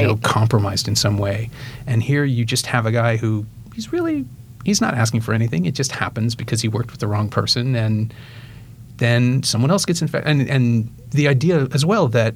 you 0.00 0.06
know, 0.06 0.16
compromised 0.16 0.88
in 0.88 0.96
some 0.96 1.16
way. 1.16 1.50
And 1.86 2.02
here 2.02 2.24
you 2.24 2.44
just 2.44 2.66
have 2.66 2.86
a 2.86 2.90
guy 2.90 3.16
who 3.16 3.46
he's 3.74 3.92
really 3.92 4.24
he's 4.64 4.80
not 4.80 4.94
asking 4.94 5.20
for 5.20 5.32
anything. 5.32 5.66
It 5.66 5.74
just 5.74 5.92
happens 5.92 6.34
because 6.34 6.60
he 6.60 6.68
worked 6.68 6.90
with 6.90 7.00
the 7.00 7.06
wrong 7.06 7.28
person, 7.28 7.74
and 7.76 8.12
then 8.96 9.42
someone 9.42 9.70
else 9.70 9.84
gets 9.84 10.02
infected. 10.02 10.30
And 10.30 10.48
and 10.48 10.94
the 11.10 11.28
idea 11.28 11.68
as 11.72 11.84
well 11.84 12.08
that 12.08 12.34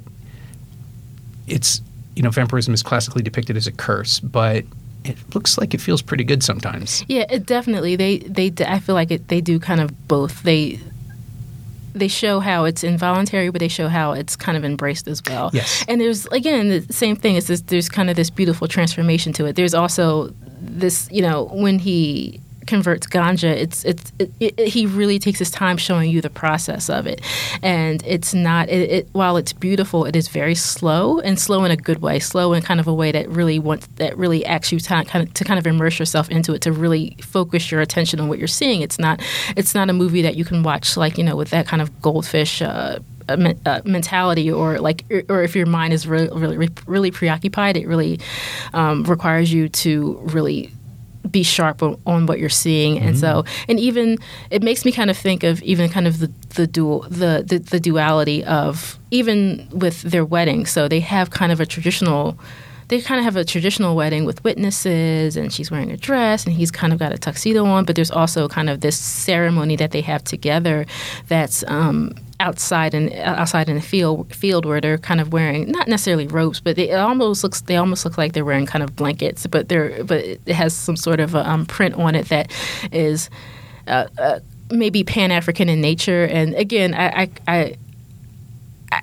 it's 1.46 1.80
you 2.16 2.22
know 2.22 2.30
vampirism 2.30 2.72
is 2.74 2.82
classically 2.82 3.22
depicted 3.22 3.56
as 3.56 3.66
a 3.66 3.72
curse, 3.72 4.20
but 4.20 4.64
it 5.04 5.34
looks 5.34 5.58
like 5.58 5.74
it 5.74 5.80
feels 5.80 6.02
pretty 6.02 6.24
good 6.24 6.42
sometimes. 6.42 7.04
Yeah, 7.08 7.26
it 7.30 7.46
definitely. 7.46 7.96
They 7.96 8.18
they 8.18 8.52
I 8.66 8.78
feel 8.78 8.94
like 8.94 9.10
it, 9.10 9.28
they 9.28 9.40
do 9.40 9.58
kind 9.58 9.80
of 9.80 10.08
both. 10.08 10.42
They 10.42 10.80
they 11.94 12.08
show 12.08 12.40
how 12.40 12.64
it's 12.64 12.82
involuntary, 12.82 13.50
but 13.50 13.60
they 13.60 13.68
show 13.68 13.88
how 13.88 14.12
it's 14.12 14.34
kind 14.34 14.56
of 14.58 14.64
embraced 14.64 15.06
as 15.06 15.22
well. 15.26 15.50
Yes. 15.52 15.84
And 15.86 16.00
there's 16.00 16.26
again 16.26 16.68
the 16.68 16.92
same 16.92 17.16
thing. 17.16 17.36
Is 17.36 17.46
this, 17.46 17.60
there's 17.62 17.88
kind 17.88 18.10
of 18.10 18.16
this 18.16 18.30
beautiful 18.30 18.66
transformation 18.66 19.32
to 19.34 19.46
it. 19.46 19.56
There's 19.56 19.74
also 19.74 20.34
this, 20.60 21.08
you 21.12 21.22
know, 21.22 21.44
when 21.52 21.78
he 21.78 22.40
converts 22.66 23.06
ganja, 23.06 23.50
it's 23.50 23.84
it's 23.84 24.12
it, 24.18 24.32
it, 24.40 24.58
he 24.68 24.86
really 24.86 25.18
takes 25.18 25.38
his 25.38 25.50
time 25.50 25.76
showing 25.76 26.10
you 26.10 26.20
the 26.20 26.30
process 26.30 26.88
of 26.88 27.06
it, 27.06 27.20
and 27.62 28.02
it's 28.06 28.34
not. 28.34 28.68
It, 28.68 28.90
it 28.90 29.08
while 29.12 29.36
it's 29.36 29.52
beautiful, 29.52 30.04
it 30.04 30.16
is 30.16 30.28
very 30.28 30.54
slow 30.54 31.20
and 31.20 31.38
slow 31.38 31.64
in 31.64 31.70
a 31.70 31.76
good 31.76 32.00
way. 32.00 32.18
Slow 32.18 32.52
in 32.52 32.62
kind 32.62 32.80
of 32.80 32.86
a 32.86 32.94
way 32.94 33.12
that 33.12 33.28
really 33.28 33.58
wants 33.58 33.86
that 33.96 34.16
really 34.16 34.44
asks 34.44 34.72
you 34.72 34.80
time 34.80 35.04
kind 35.04 35.26
of 35.26 35.34
to 35.34 35.44
kind 35.44 35.58
of 35.58 35.66
immerse 35.66 35.98
yourself 35.98 36.28
into 36.30 36.54
it 36.54 36.62
to 36.62 36.72
really 36.72 37.16
focus 37.20 37.70
your 37.70 37.80
attention 37.80 38.20
on 38.20 38.28
what 38.28 38.38
you're 38.38 38.48
seeing. 38.48 38.82
It's 38.82 38.98
not 38.98 39.20
it's 39.56 39.74
not 39.74 39.90
a 39.90 39.92
movie 39.92 40.22
that 40.22 40.36
you 40.36 40.44
can 40.44 40.62
watch 40.62 40.96
like 40.96 41.18
you 41.18 41.24
know 41.24 41.36
with 41.36 41.50
that 41.50 41.66
kind 41.66 41.82
of 41.82 42.00
goldfish. 42.00 42.62
Uh, 42.62 42.98
uh, 43.26 43.54
uh, 43.64 43.80
mentality, 43.86 44.52
or 44.52 44.78
like, 44.78 45.02
or, 45.10 45.22
or 45.30 45.42
if 45.42 45.56
your 45.56 45.64
mind 45.64 45.94
is 45.94 46.06
really, 46.06 46.28
really, 46.28 46.68
really 46.86 47.10
preoccupied, 47.10 47.74
it 47.74 47.86
really 47.88 48.20
um, 48.74 49.02
requires 49.04 49.50
you 49.50 49.66
to 49.70 50.20
really 50.24 50.70
be 51.30 51.42
sharp 51.42 51.82
on, 51.82 52.00
on 52.06 52.26
what 52.26 52.38
you're 52.38 52.48
seeing. 52.48 52.98
And 52.98 53.18
so 53.18 53.44
and 53.68 53.80
even 53.80 54.18
it 54.50 54.62
makes 54.62 54.84
me 54.84 54.92
kind 54.92 55.10
of 55.10 55.16
think 55.16 55.42
of 55.42 55.62
even 55.62 55.88
kind 55.90 56.06
of 56.06 56.18
the 56.18 56.30
the 56.50 56.66
dual 56.66 57.00
the, 57.08 57.44
the 57.46 57.58
the 57.58 57.80
duality 57.80 58.44
of 58.44 58.98
even 59.10 59.68
with 59.70 60.02
their 60.02 60.24
wedding. 60.24 60.66
So 60.66 60.88
they 60.88 61.00
have 61.00 61.30
kind 61.30 61.52
of 61.52 61.60
a 61.60 61.66
traditional 61.66 62.38
they 62.88 63.00
kind 63.00 63.18
of 63.18 63.24
have 63.24 63.36
a 63.36 63.44
traditional 63.44 63.96
wedding 63.96 64.24
with 64.24 64.44
witnesses 64.44 65.36
and 65.36 65.52
she's 65.52 65.70
wearing 65.70 65.90
a 65.90 65.96
dress 65.96 66.44
and 66.44 66.54
he's 66.54 66.70
kind 66.70 66.92
of 66.92 66.98
got 66.98 67.12
a 67.12 67.18
tuxedo 67.18 67.64
on 67.64 67.84
but 67.84 67.96
there's 67.96 68.10
also 68.10 68.46
kind 68.46 68.68
of 68.68 68.82
this 68.82 68.98
ceremony 68.98 69.74
that 69.76 69.90
they 69.90 70.02
have 70.02 70.22
together 70.22 70.84
that's 71.28 71.64
um, 71.66 72.12
outside 72.44 72.94
and 72.94 73.12
outside 73.14 73.68
in 73.68 73.76
the 73.76 73.82
field 73.82 74.32
field 74.34 74.66
where 74.66 74.80
they're 74.80 74.98
kind 74.98 75.20
of 75.20 75.32
wearing 75.32 75.70
not 75.70 75.88
necessarily 75.88 76.26
robes 76.26 76.60
but 76.60 76.78
it 76.78 76.92
almost 76.94 77.42
looks 77.42 77.62
they 77.62 77.76
almost 77.76 78.04
look 78.04 78.18
like 78.18 78.34
they're 78.34 78.44
wearing 78.44 78.66
kind 78.66 78.82
of 78.82 78.94
blankets 78.94 79.46
but 79.46 79.68
they're 79.70 80.04
but 80.04 80.22
it 80.22 80.48
has 80.48 80.74
some 80.74 80.96
sort 80.96 81.20
of 81.20 81.34
a, 81.34 81.48
um, 81.48 81.64
print 81.64 81.94
on 81.94 82.14
it 82.14 82.28
that 82.28 82.52
is 82.92 83.30
uh, 83.86 84.06
uh, 84.18 84.40
maybe 84.70 85.04
pan 85.04 85.30
African 85.30 85.68
in 85.68 85.80
nature. 85.80 86.24
And 86.24 86.54
again 86.54 86.94
I, 86.94 87.22
I, 87.22 87.30
I 87.48 87.76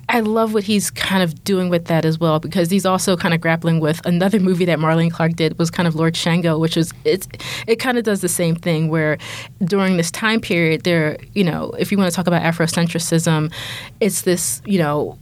I 0.08 0.20
love 0.20 0.54
what 0.54 0.64
he's 0.64 0.90
kind 0.90 1.22
of 1.22 1.42
doing 1.44 1.68
with 1.68 1.86
that 1.86 2.04
as 2.04 2.18
well 2.18 2.38
because 2.38 2.70
he's 2.70 2.86
also 2.86 3.16
kind 3.16 3.34
of 3.34 3.40
grappling 3.40 3.80
with 3.80 4.04
another 4.06 4.38
movie 4.40 4.64
that 4.66 4.78
Marlene 4.78 5.10
Clark 5.10 5.34
did 5.34 5.58
was 5.58 5.70
kind 5.70 5.88
of 5.88 5.94
Lord 5.94 6.16
Shango, 6.16 6.58
which 6.58 6.76
is 6.76 6.92
it's 7.04 7.26
it 7.66 7.76
kind 7.76 7.98
of 7.98 8.04
does 8.04 8.20
the 8.20 8.28
same 8.28 8.54
thing 8.54 8.88
where 8.88 9.18
during 9.64 9.96
this 9.96 10.10
time 10.10 10.40
period 10.40 10.82
there, 10.84 11.18
you 11.34 11.44
know, 11.44 11.70
if 11.78 11.90
you 11.90 11.98
want 11.98 12.10
to 12.10 12.14
talk 12.14 12.26
about 12.26 12.42
Afrocentricism, 12.42 13.52
it's 14.00 14.22
this, 14.22 14.62
you 14.64 14.78
know, 14.78 15.18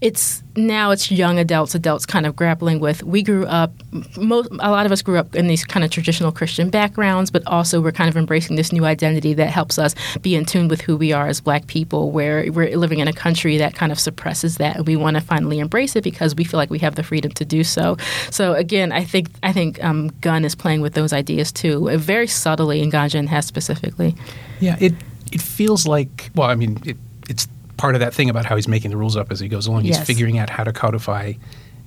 it's 0.00 0.44
now 0.54 0.92
it's 0.92 1.10
young 1.10 1.38
adults, 1.38 1.74
adults 1.74 2.06
kind 2.06 2.24
of 2.24 2.36
grappling 2.36 2.78
with. 2.78 3.02
We 3.02 3.22
grew 3.22 3.46
up, 3.46 3.72
most, 4.16 4.48
a 4.60 4.70
lot 4.70 4.86
of 4.86 4.92
us 4.92 5.02
grew 5.02 5.18
up 5.18 5.34
in 5.34 5.48
these 5.48 5.64
kind 5.64 5.84
of 5.84 5.90
traditional 5.90 6.30
Christian 6.30 6.70
backgrounds, 6.70 7.32
but 7.32 7.44
also 7.46 7.80
we're 7.80 7.92
kind 7.92 8.08
of 8.08 8.16
embracing 8.16 8.54
this 8.54 8.70
new 8.70 8.84
identity 8.84 9.34
that 9.34 9.50
helps 9.50 9.76
us 9.76 9.96
be 10.22 10.36
in 10.36 10.44
tune 10.44 10.68
with 10.68 10.80
who 10.80 10.96
we 10.96 11.12
are 11.12 11.26
as 11.26 11.40
Black 11.40 11.66
people. 11.66 12.12
Where 12.12 12.50
we're 12.52 12.76
living 12.76 13.00
in 13.00 13.08
a 13.08 13.12
country 13.12 13.56
that 13.58 13.74
kind 13.74 13.90
of 13.90 13.98
suppresses 13.98 14.56
that, 14.58 14.76
and 14.76 14.86
we 14.86 14.94
want 14.94 15.16
to 15.16 15.20
finally 15.20 15.58
embrace 15.58 15.96
it 15.96 16.04
because 16.04 16.34
we 16.36 16.44
feel 16.44 16.58
like 16.58 16.70
we 16.70 16.78
have 16.78 16.94
the 16.94 17.02
freedom 17.02 17.32
to 17.32 17.44
do 17.44 17.64
so. 17.64 17.96
So 18.30 18.54
again, 18.54 18.92
I 18.92 19.02
think 19.04 19.30
I 19.42 19.52
think 19.52 19.82
um, 19.82 20.08
Gunn 20.20 20.44
is 20.44 20.54
playing 20.54 20.80
with 20.80 20.94
those 20.94 21.12
ideas 21.12 21.50
too, 21.50 21.90
uh, 21.90 21.96
very 21.96 22.28
subtly, 22.28 22.82
and 22.82 22.92
Ganja 22.92 23.18
and 23.18 23.28
Hess 23.28 23.46
specifically. 23.46 24.14
Yeah, 24.60 24.76
it 24.78 24.94
it 25.32 25.42
feels 25.42 25.88
like 25.88 26.30
well, 26.36 26.48
I 26.48 26.54
mean, 26.54 26.78
it, 26.84 26.96
it's 27.28 27.48
part 27.78 27.94
of 27.94 28.00
that 28.00 28.12
thing 28.12 28.28
about 28.28 28.44
how 28.44 28.56
he's 28.56 28.68
making 28.68 28.90
the 28.90 28.96
rules 28.98 29.16
up 29.16 29.32
as 29.32 29.40
he 29.40 29.48
goes 29.48 29.66
along. 29.66 29.84
He's 29.84 29.96
figuring 30.04 30.38
out 30.38 30.50
how 30.50 30.64
to 30.64 30.72
codify 30.72 31.32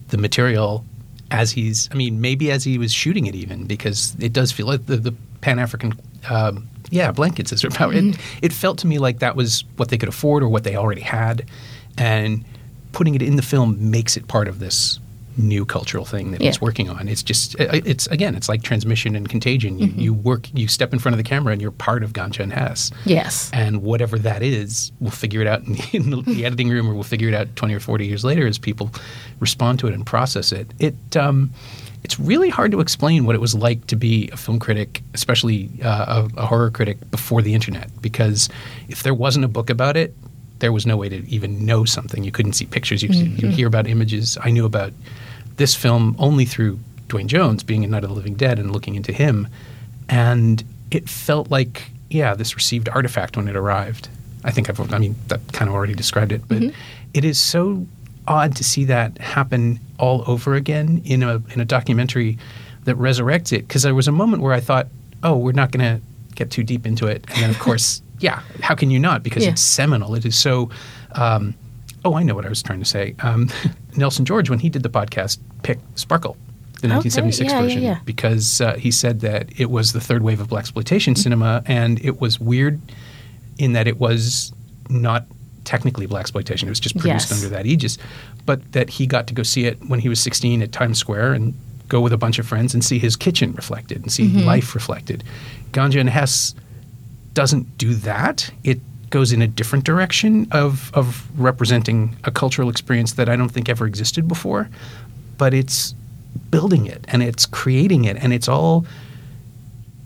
the 0.08 0.18
material 0.18 0.84
as 1.30 1.52
he's. 1.52 1.88
I 1.92 1.96
mean, 1.96 2.20
maybe 2.20 2.52
as 2.52 2.64
he 2.64 2.80
was 2.80 2.92
shooting 2.92 3.28
it, 3.28 3.36
even 3.36 3.66
because 3.68 4.16
it 4.20 4.34
does 4.34 4.52
feel 4.52 4.66
like 4.66 4.88
the, 4.88 4.98
the 4.98 5.14
Pan 5.42 5.60
African. 5.60 5.94
Um, 6.30 6.68
yeah, 6.90 7.12
blankets 7.12 7.54
is 7.54 7.64
about 7.64 7.94
it. 7.96 8.18
It 8.42 8.52
felt 8.52 8.80
to 8.80 8.88
me 8.88 8.98
like 8.98 9.20
that 9.20 9.36
was 9.36 9.64
what 9.78 9.90
they 9.90 9.98
could 9.98 10.10
afford 10.10 10.44
or 10.44 10.50
what 10.50 10.64
they 10.64 10.76
already 10.76 11.02
had, 11.02 11.48
and 11.98 12.44
putting 12.92 13.16
it 13.16 13.22
in 13.22 13.36
the 13.36 13.42
film 13.42 13.92
makes 13.92 14.18
it 14.18 14.28
part 14.28 14.48
of 14.48 14.60
this 14.60 15.00
new 15.38 15.66
cultural 15.66 16.06
thing 16.06 16.32
that 16.32 16.42
he's 16.42 16.60
working 16.62 16.90
on. 16.90 17.08
It's 17.08 17.24
just, 17.24 17.56
it's 17.60 18.08
again, 18.08 18.36
it's 18.36 18.50
like 18.50 18.64
transmission 18.64 19.16
and 19.16 19.30
contagion. 19.30 19.80
You, 19.80 19.88
you 19.88 20.14
work, 20.14 20.48
you 20.54 20.68
step 20.68 20.94
in 20.94 21.00
front 21.00 21.14
of 21.14 21.18
the 21.18 21.24
camera, 21.24 21.54
and 21.54 21.62
you're 21.62 21.72
part 21.72 22.04
of 22.04 22.14
Ganja 22.14 22.40
and 22.42 22.54
Hess 22.54 22.92
Yes. 23.06 23.50
and 23.54 23.82
whatever 23.82 24.20
that 24.20 24.44
is, 24.44 24.92
we'll 25.00 25.12
figure 25.12 25.42
it 25.42 25.48
out 25.48 25.64
in, 25.64 25.78
in 25.94 26.10
the, 26.10 26.22
the 26.22 26.46
editing 26.46 26.70
room, 26.70 26.90
or 26.90 26.94
we'll 26.94 27.04
figure 27.04 27.28
it 27.28 27.34
out 27.34 27.56
twenty 27.56 27.74
or 27.74 27.80
forty 27.80 28.06
years 28.06 28.24
later 28.24 28.46
as 28.48 28.58
people 28.58 28.92
respond 29.40 29.80
to 29.80 29.88
it 29.88 29.94
and 29.94 30.06
process 30.06 30.52
it. 30.52 30.68
It 30.80 31.18
um, 31.18 31.52
it's 32.04 32.20
really 32.20 32.50
hard 32.50 32.72
to 32.72 32.80
explain 32.80 33.26
what 33.26 33.36
it 33.36 33.42
was 33.42 33.54
like 33.54 33.86
to 33.88 33.96
be 33.96 34.28
a 34.34 34.38
film 34.38 34.58
critic, 34.60 35.04
especially 35.14 35.70
uh, 35.84 36.26
a, 36.36 36.42
a 36.42 36.46
horror 36.48 36.72
critic, 36.72 36.98
before 37.12 37.42
the 37.44 37.54
internet. 37.54 37.90
Because 38.02 38.50
if 38.90 39.04
there 39.04 39.14
wasn't 39.14 39.46
a 39.46 39.48
book 39.48 39.70
about 39.70 39.96
it, 39.96 40.16
there 40.62 40.72
was 40.72 40.86
no 40.86 40.96
way 40.96 41.10
to 41.10 41.28
even 41.28 41.66
know 41.66 41.84
something. 41.86 42.24
You 42.24 42.32
couldn't 42.32 42.54
see 42.54 42.66
pictures. 42.66 43.04
You 43.04 43.10
you 43.10 43.26
mm-hmm. 43.26 43.50
hear 43.50 43.68
about 43.68 43.88
images. 43.88 44.38
I 44.42 44.52
knew 44.52 44.66
about 44.66 44.94
this 45.58 45.76
film 45.76 46.16
only 46.18 46.46
through 46.46 46.80
Duane 47.08 47.28
Jones 47.28 47.64
being 47.64 47.84
in 47.84 47.90
Night 47.90 48.04
of 48.04 48.10
the 48.10 48.16
Living 48.16 48.36
Dead 48.36 48.60
and 48.60 48.72
looking 48.72 48.96
into 48.96 49.12
him, 49.12 49.48
and 50.08 50.64
it 50.92 51.10
felt 51.10 51.52
like 51.52 51.92
yeah, 52.10 52.36
this 52.36 52.56
received 52.56 52.90
artifact 52.90 53.38
when 53.38 53.48
it 53.48 53.56
arrived. 53.56 54.08
I 54.44 54.52
think 54.52 54.70
I've 54.70 54.94
I 54.94 54.98
mean 55.00 55.16
that 55.28 55.42
kind 55.52 55.68
of 55.68 55.76
already 55.76 55.96
described 55.96 56.32
it, 56.32 56.48
but 56.48 56.60
mm-hmm. 56.60 56.76
it 57.14 57.26
is 57.26 57.40
so 57.40 57.86
odd 58.28 58.56
to 58.56 58.64
see 58.64 58.86
that 58.86 59.18
happen 59.18 59.80
all 59.98 60.24
over 60.28 60.54
again 60.54 61.02
in 61.06 61.24
a 61.24 61.42
in 61.54 61.60
a 61.60 61.66
documentary 61.66 62.38
that 62.86 62.96
resurrects 62.98 63.52
it 63.52 63.68
because 63.68 63.82
there 63.84 63.96
was 63.96 64.08
a 64.08 64.12
moment 64.12 64.44
where 64.44 64.54
I 64.54 64.60
thought, 64.60 64.88
oh, 65.24 65.38
we're 65.38 65.52
not 65.54 65.72
going 65.72 65.86
to 65.86 66.02
get 66.36 66.52
too 66.52 66.64
deep 66.64 66.86
into 66.86 67.08
it, 67.08 67.26
and 67.30 67.44
then 67.44 67.50
of 67.50 67.60
course, 67.68 68.04
yeah, 68.22 68.42
how 68.62 68.76
can 68.76 68.90
you 68.92 69.00
not? 69.00 69.24
Because 69.24 69.44
Yeah. 69.44 69.52
it's 69.52 69.62
seminal. 69.62 70.16
It 70.16 70.26
is 70.26 70.36
so. 70.38 70.70
Um, 71.14 71.54
oh, 72.06 72.16
I 72.16 72.24
know 72.24 72.36
what 72.36 72.46
I 72.46 72.50
was 72.50 72.64
trying 72.64 72.80
to 72.80 72.86
say. 72.86 73.16
Um, 73.20 73.50
Nelson 73.98 74.26
George, 74.26 74.50
when 74.50 74.60
he 74.60 74.70
did 74.70 74.84
the 74.84 74.90
podcast, 74.90 75.40
picked 75.64 76.00
Sparkle, 76.00 76.38
the 76.82 76.88
Okay, 76.88 76.96
1976 76.96 77.52
yeah, 77.52 77.62
version, 77.62 77.84
yeah. 77.84 78.00
because 78.06 78.62
uh, 78.62 78.74
he 78.76 78.90
said 78.92 79.20
that 79.22 79.50
it 79.60 79.70
was 79.70 79.94
the 79.94 80.00
third 80.02 80.24
wave 80.24 80.40
of 80.40 80.48
black 80.50 80.64
exploitation 80.64 81.16
cinema, 81.16 81.62
and 81.66 82.04
it 82.04 82.22
was 82.22 82.40
weird 82.40 82.80
in 83.60 83.74
that 83.74 83.88
it 83.88 84.00
was 84.00 84.54
not 84.90 85.26
technically 85.64 86.06
black 86.08 86.22
exploitation; 86.22 86.68
it 86.68 86.72
was 86.72 86.80
just 86.80 86.98
produced 86.98 87.30
Yes. 87.30 87.44
under 87.44 87.50
that 87.56 87.66
aegis. 87.66 87.98
But 88.46 88.72
that 88.72 88.90
he 88.90 89.06
got 89.06 89.28
to 89.28 89.34
go 89.34 89.44
see 89.44 89.66
it 89.66 89.78
when 89.88 90.00
he 90.00 90.10
was 90.10 90.20
16 90.20 90.62
at 90.64 90.72
Times 90.72 90.98
Square 90.98 91.34
and 91.34 91.54
go 91.88 92.02
with 92.02 92.14
a 92.14 92.18
bunch 92.18 92.40
of 92.40 92.48
friends 92.48 92.74
and 92.74 92.84
see 92.84 92.98
his 92.98 93.16
kitchen 93.16 93.52
reflected 93.54 94.02
and 94.02 94.12
see 94.12 94.28
Mm-hmm. 94.28 94.46
life 94.48 94.74
reflected. 94.74 95.24
Ganja 95.74 96.00
and 96.00 96.10
Hess 96.10 96.56
doesn't 97.34 97.78
do 97.78 97.94
that. 97.96 98.52
It 98.64 98.80
goes 99.10 99.32
in 99.34 99.42
a 99.42 99.48
different 99.48 99.84
direction 99.86 100.48
of 100.52 100.92
of 100.94 101.28
representing 101.40 102.16
a 102.24 102.32
cultural 102.32 102.70
experience 102.70 103.14
that 103.14 103.28
I 103.30 103.36
don't 103.36 103.50
think 103.50 103.70
ever 103.70 103.86
existed 103.86 104.28
before, 104.28 104.70
but 105.38 105.54
it's 105.54 105.94
building 106.50 106.86
it 106.86 107.04
and 107.10 107.22
it's 107.22 107.46
creating 107.46 108.06
it 108.06 108.18
and 108.24 108.32
it's 108.34 108.48
all 108.48 108.86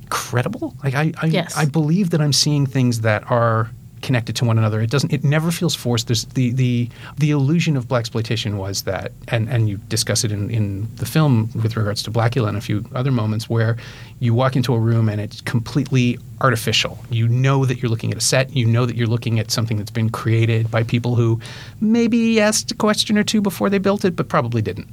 credible. 0.10 0.76
Like 0.84 0.96
I 0.96 1.14
I, 1.22 1.28
Yes. 1.28 1.56
I 1.58 1.66
believe 1.66 2.10
that 2.12 2.22
I'm 2.22 2.34
seeing 2.34 2.66
things 2.66 3.02
that 3.02 3.30
are 3.30 3.70
connected 4.06 4.36
to 4.38 4.46
one 4.46 4.58
another. 4.58 4.80
It 4.80 4.92
doesn't. 4.92 5.12
It 5.12 5.24
never 5.24 5.52
feels 5.52 5.76
forced. 5.76 6.08
There's 6.08 6.26
the 6.26 6.52
the 6.52 6.90
the 7.18 7.32
illusion 7.32 7.76
of 7.76 7.88
black 7.88 8.02
exploitation 8.02 8.58
was 8.58 8.84
that, 8.84 9.12
and 9.28 9.50
and 9.50 9.68
you 9.68 9.78
discuss 9.90 10.24
it 10.24 10.32
in 10.32 10.50
in 10.52 10.88
the 10.96 11.06
film 11.06 11.50
with 11.62 11.76
regards 11.76 12.04
to 12.04 12.12
Blackula 12.12 12.48
and 12.48 12.58
a 12.58 12.62
few 12.62 12.86
other 12.94 13.12
moments 13.12 13.50
where 13.50 13.76
you 14.20 14.34
walk 14.34 14.56
into 14.56 14.74
a 14.74 14.80
room 14.80 15.10
and 15.10 15.20
it's 15.20 15.42
completely 15.42 16.20
artificial. 16.40 17.04
You 17.10 17.28
know 17.28 17.66
that 17.66 17.82
you're 17.82 17.90
looking 17.90 18.12
at 18.12 18.18
a 18.18 18.22
set. 18.22 18.56
You 18.56 18.66
know 18.66 18.86
that 18.86 18.96
you're 18.96 19.08
looking 19.08 19.40
at 19.40 19.52
something 19.52 19.78
that's 19.78 19.92
been 19.92 20.10
created 20.10 20.70
by 20.70 20.84
people 20.84 21.16
who 21.16 21.42
maybe 21.82 22.40
asked 22.40 22.72
a 22.72 22.76
question 22.76 23.18
or 23.18 23.24
two 23.24 23.42
before 23.42 23.70
they 23.70 23.80
built 23.80 24.06
it, 24.06 24.16
but 24.16 24.30
probably 24.30 24.62
didn't. 24.62 24.88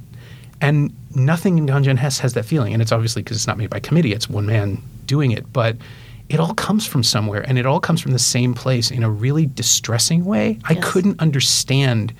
And 0.59 0.93
nothing 1.15 1.57
in 1.57 1.67
Ganja 1.67 1.89
and 1.89 1.99
Hess 1.99 2.19
has 2.19 2.33
that 2.33 2.45
feeling. 2.45 2.73
And 2.73 2.81
it's 2.81 2.91
obviously 2.91 3.21
because 3.21 3.37
it's 3.37 3.47
not 3.47 3.57
made 3.57 3.69
by 3.69 3.79
committee, 3.79 4.13
it's 4.13 4.29
one 4.29 4.45
man 4.45 4.81
doing 5.05 5.31
it. 5.31 5.51
But 5.53 5.77
it 6.33 6.39
all 6.39 6.55
comes 6.55 6.87
from 6.87 7.03
somewhere 7.03 7.45
and 7.47 7.59
it 7.59 7.65
all 7.65 7.79
comes 7.79 8.01
from 8.01 8.11
the 8.11 8.19
same 8.19 8.55
place 8.55 8.89
in 8.89 9.03
a 9.03 9.09
really 9.09 9.45
distressing 9.45 10.25
way. 10.25 10.57
I 10.65 10.75
couldn't 10.75 11.19
understand 11.19 12.13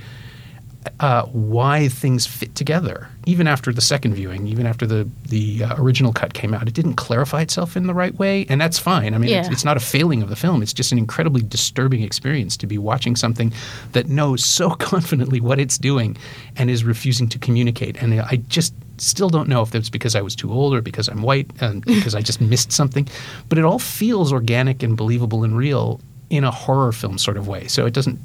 uh, 1.00 1.24
why 1.28 1.88
things 1.88 2.28
fit 2.28 2.54
together. 2.56 3.10
Even 3.26 3.48
after 3.48 3.74
the 3.74 3.82
second 3.82 4.14
viewing, 4.14 4.48
even 4.48 4.68
after 4.68 4.86
the 4.86 5.10
the 5.30 5.64
uh, 5.64 5.76
original 5.78 6.14
cut 6.14 6.34
came 6.34 6.54
out, 6.54 6.68
it 6.68 6.74
didn't 6.74 6.96
clarify 6.96 7.42
itself 7.42 7.76
in 7.76 7.88
the 7.88 7.94
right 7.94 8.14
way, 8.16 8.46
and 8.50 8.60
that's 8.60 8.78
fine. 8.78 9.14
I 9.14 9.18
mean, 9.18 9.30
it's, 9.40 9.50
it's 9.50 9.66
not 9.66 9.78
a 9.78 9.80
failing 9.80 10.22
of 10.22 10.30
the 10.30 10.36
film. 10.36 10.62
It's 10.62 10.74
just 10.74 10.92
an 10.92 10.98
incredibly 10.98 11.42
disturbing 11.42 12.04
experience 12.04 12.58
to 12.58 12.68
be 12.68 12.78
watching 12.78 13.16
something 13.16 13.54
that 13.94 14.10
knows 14.10 14.46
so 14.46 14.70
confidently 14.92 15.40
what 15.40 15.60
it's 15.60 15.78
doing 15.78 16.18
and 16.58 16.70
is 16.70 16.84
refusing 16.84 17.30
to 17.30 17.40
communicate. 17.40 18.02
And 18.02 18.20
I 18.20 18.36
just 18.48 18.74
still 19.04 19.30
don't 19.30 19.48
know 19.48 19.62
if 19.62 19.72
that's 19.72 19.90
because 19.90 20.16
I 20.16 20.22
was 20.22 20.36
too 20.36 20.52
old 20.52 20.74
or 20.74 20.82
because 20.82 21.08
I'm 21.08 21.22
white 21.22 21.50
and 21.60 21.84
because 21.86 22.16
I 22.16 22.22
just 22.22 22.42
missed 22.42 22.72
something. 22.72 23.08
But 23.50 23.58
it 23.58 23.66
all 23.66 23.80
feels 23.80 24.34
organic 24.34 24.84
and 24.84 24.98
believable 24.98 25.44
and 25.44 25.56
real 25.58 26.00
in 26.30 26.44
a 26.44 26.52
horror 26.52 26.92
film 26.92 27.18
sort 27.18 27.38
of 27.38 27.48
way. 27.48 27.68
So 27.68 27.86
it 27.86 27.94
doesn't 27.94 28.20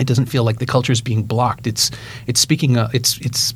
it 0.00 0.06
doesn't 0.06 0.26
feel 0.26 0.44
like 0.44 0.58
the 0.58 0.66
culture 0.66 0.92
is 0.92 1.00
being 1.00 1.22
blocked. 1.22 1.66
It's 1.66 1.90
it's 2.26 2.40
speaking. 2.40 2.76
Uh, 2.76 2.88
it's 2.92 3.18
it's 3.18 3.54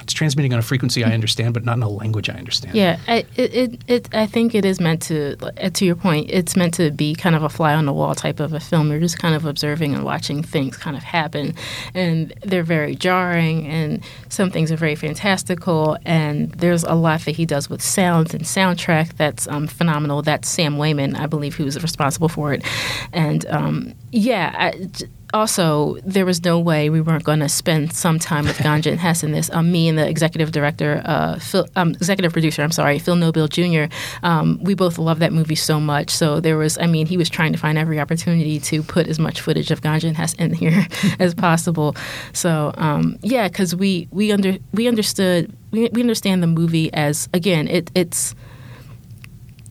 it's 0.00 0.12
transmitting 0.12 0.52
on 0.52 0.58
a 0.58 0.62
frequency 0.62 1.04
I 1.04 1.12
understand, 1.12 1.54
but 1.54 1.64
not 1.64 1.76
in 1.76 1.82
a 1.82 1.88
language 1.88 2.28
I 2.28 2.34
understand. 2.34 2.74
Yeah, 2.74 2.98
I, 3.06 3.24
it, 3.36 3.82
it, 3.86 4.14
I 4.14 4.26
think 4.26 4.54
it 4.54 4.64
is 4.64 4.80
meant 4.80 5.02
to, 5.02 5.36
uh, 5.42 5.70
to 5.70 5.84
your 5.84 5.96
point, 5.96 6.30
it's 6.30 6.56
meant 6.56 6.74
to 6.74 6.90
be 6.90 7.14
kind 7.14 7.34
of 7.34 7.42
a 7.42 7.48
fly 7.48 7.74
on 7.74 7.86
the 7.86 7.92
wall 7.92 8.14
type 8.14 8.40
of 8.40 8.52
a 8.52 8.60
film. 8.60 8.90
You're 8.90 9.00
just 9.00 9.18
kind 9.18 9.34
of 9.34 9.44
observing 9.44 9.94
and 9.94 10.04
watching 10.04 10.42
things 10.42 10.76
kind 10.76 10.96
of 10.96 11.02
happen. 11.02 11.54
And 11.94 12.32
they're 12.42 12.62
very 12.62 12.94
jarring, 12.94 13.66
and 13.66 14.02
some 14.28 14.50
things 14.50 14.72
are 14.72 14.76
very 14.76 14.94
fantastical. 14.94 15.96
And 16.04 16.52
there's 16.52 16.84
a 16.84 16.94
lot 16.94 17.22
that 17.22 17.32
he 17.32 17.46
does 17.46 17.68
with 17.68 17.82
sounds 17.82 18.34
and 18.34 18.44
soundtrack 18.44 19.16
that's 19.16 19.46
um, 19.48 19.66
phenomenal. 19.66 20.22
That's 20.22 20.48
Sam 20.48 20.76
Waymon, 20.76 21.18
I 21.18 21.26
believe, 21.26 21.54
who's 21.54 21.80
responsible 21.82 22.28
for 22.28 22.52
it. 22.52 22.64
And 23.12 23.46
um, 23.46 23.94
yeah, 24.12 24.54
I, 24.56 24.90
also 25.32 25.96
there 26.04 26.26
was 26.26 26.44
no 26.44 26.58
way 26.58 26.90
we 26.90 27.00
weren't 27.00 27.24
going 27.24 27.40
to 27.40 27.48
spend 27.48 27.92
some 27.92 28.18
time 28.18 28.44
with 28.44 28.58
Ganja 28.58 28.90
and 28.90 29.00
Hess 29.00 29.22
in 29.22 29.32
this. 29.32 29.50
Um, 29.52 29.70
me 29.72 29.88
and 29.88 29.98
the 29.98 30.08
executive 30.08 30.52
director, 30.52 31.02
uh, 31.04 31.38
Phil, 31.38 31.66
um, 31.76 31.90
executive 31.90 32.32
producer, 32.32 32.62
I'm 32.62 32.72
sorry, 32.72 32.98
Phil 32.98 33.16
Nobile 33.16 33.48
Jr. 33.48 33.84
Um, 34.22 34.58
we 34.62 34.74
both 34.74 34.98
love 34.98 35.18
that 35.20 35.32
movie 35.32 35.54
so 35.54 35.80
much. 35.80 36.10
So 36.10 36.40
there 36.40 36.56
was, 36.56 36.78
I 36.78 36.86
mean, 36.86 37.06
he 37.06 37.16
was 37.16 37.28
trying 37.28 37.52
to 37.52 37.58
find 37.58 37.78
every 37.78 38.00
opportunity 38.00 38.58
to 38.60 38.82
put 38.82 39.06
as 39.08 39.18
much 39.18 39.40
footage 39.40 39.70
of 39.70 39.80
Ganja 39.80 40.04
and 40.04 40.16
Hess 40.16 40.34
in 40.34 40.52
here 40.52 40.86
as 41.18 41.34
possible. 41.34 41.96
So 42.32 42.72
um, 42.76 43.18
yeah, 43.22 43.48
because 43.48 43.74
we 43.74 44.08
we 44.10 44.32
under 44.32 44.56
we 44.72 44.88
understood 44.88 45.52
we, 45.70 45.88
we 45.92 46.00
understand 46.00 46.42
the 46.42 46.46
movie 46.46 46.92
as 46.92 47.28
again 47.32 47.68
it 47.68 47.90
it's 47.94 48.34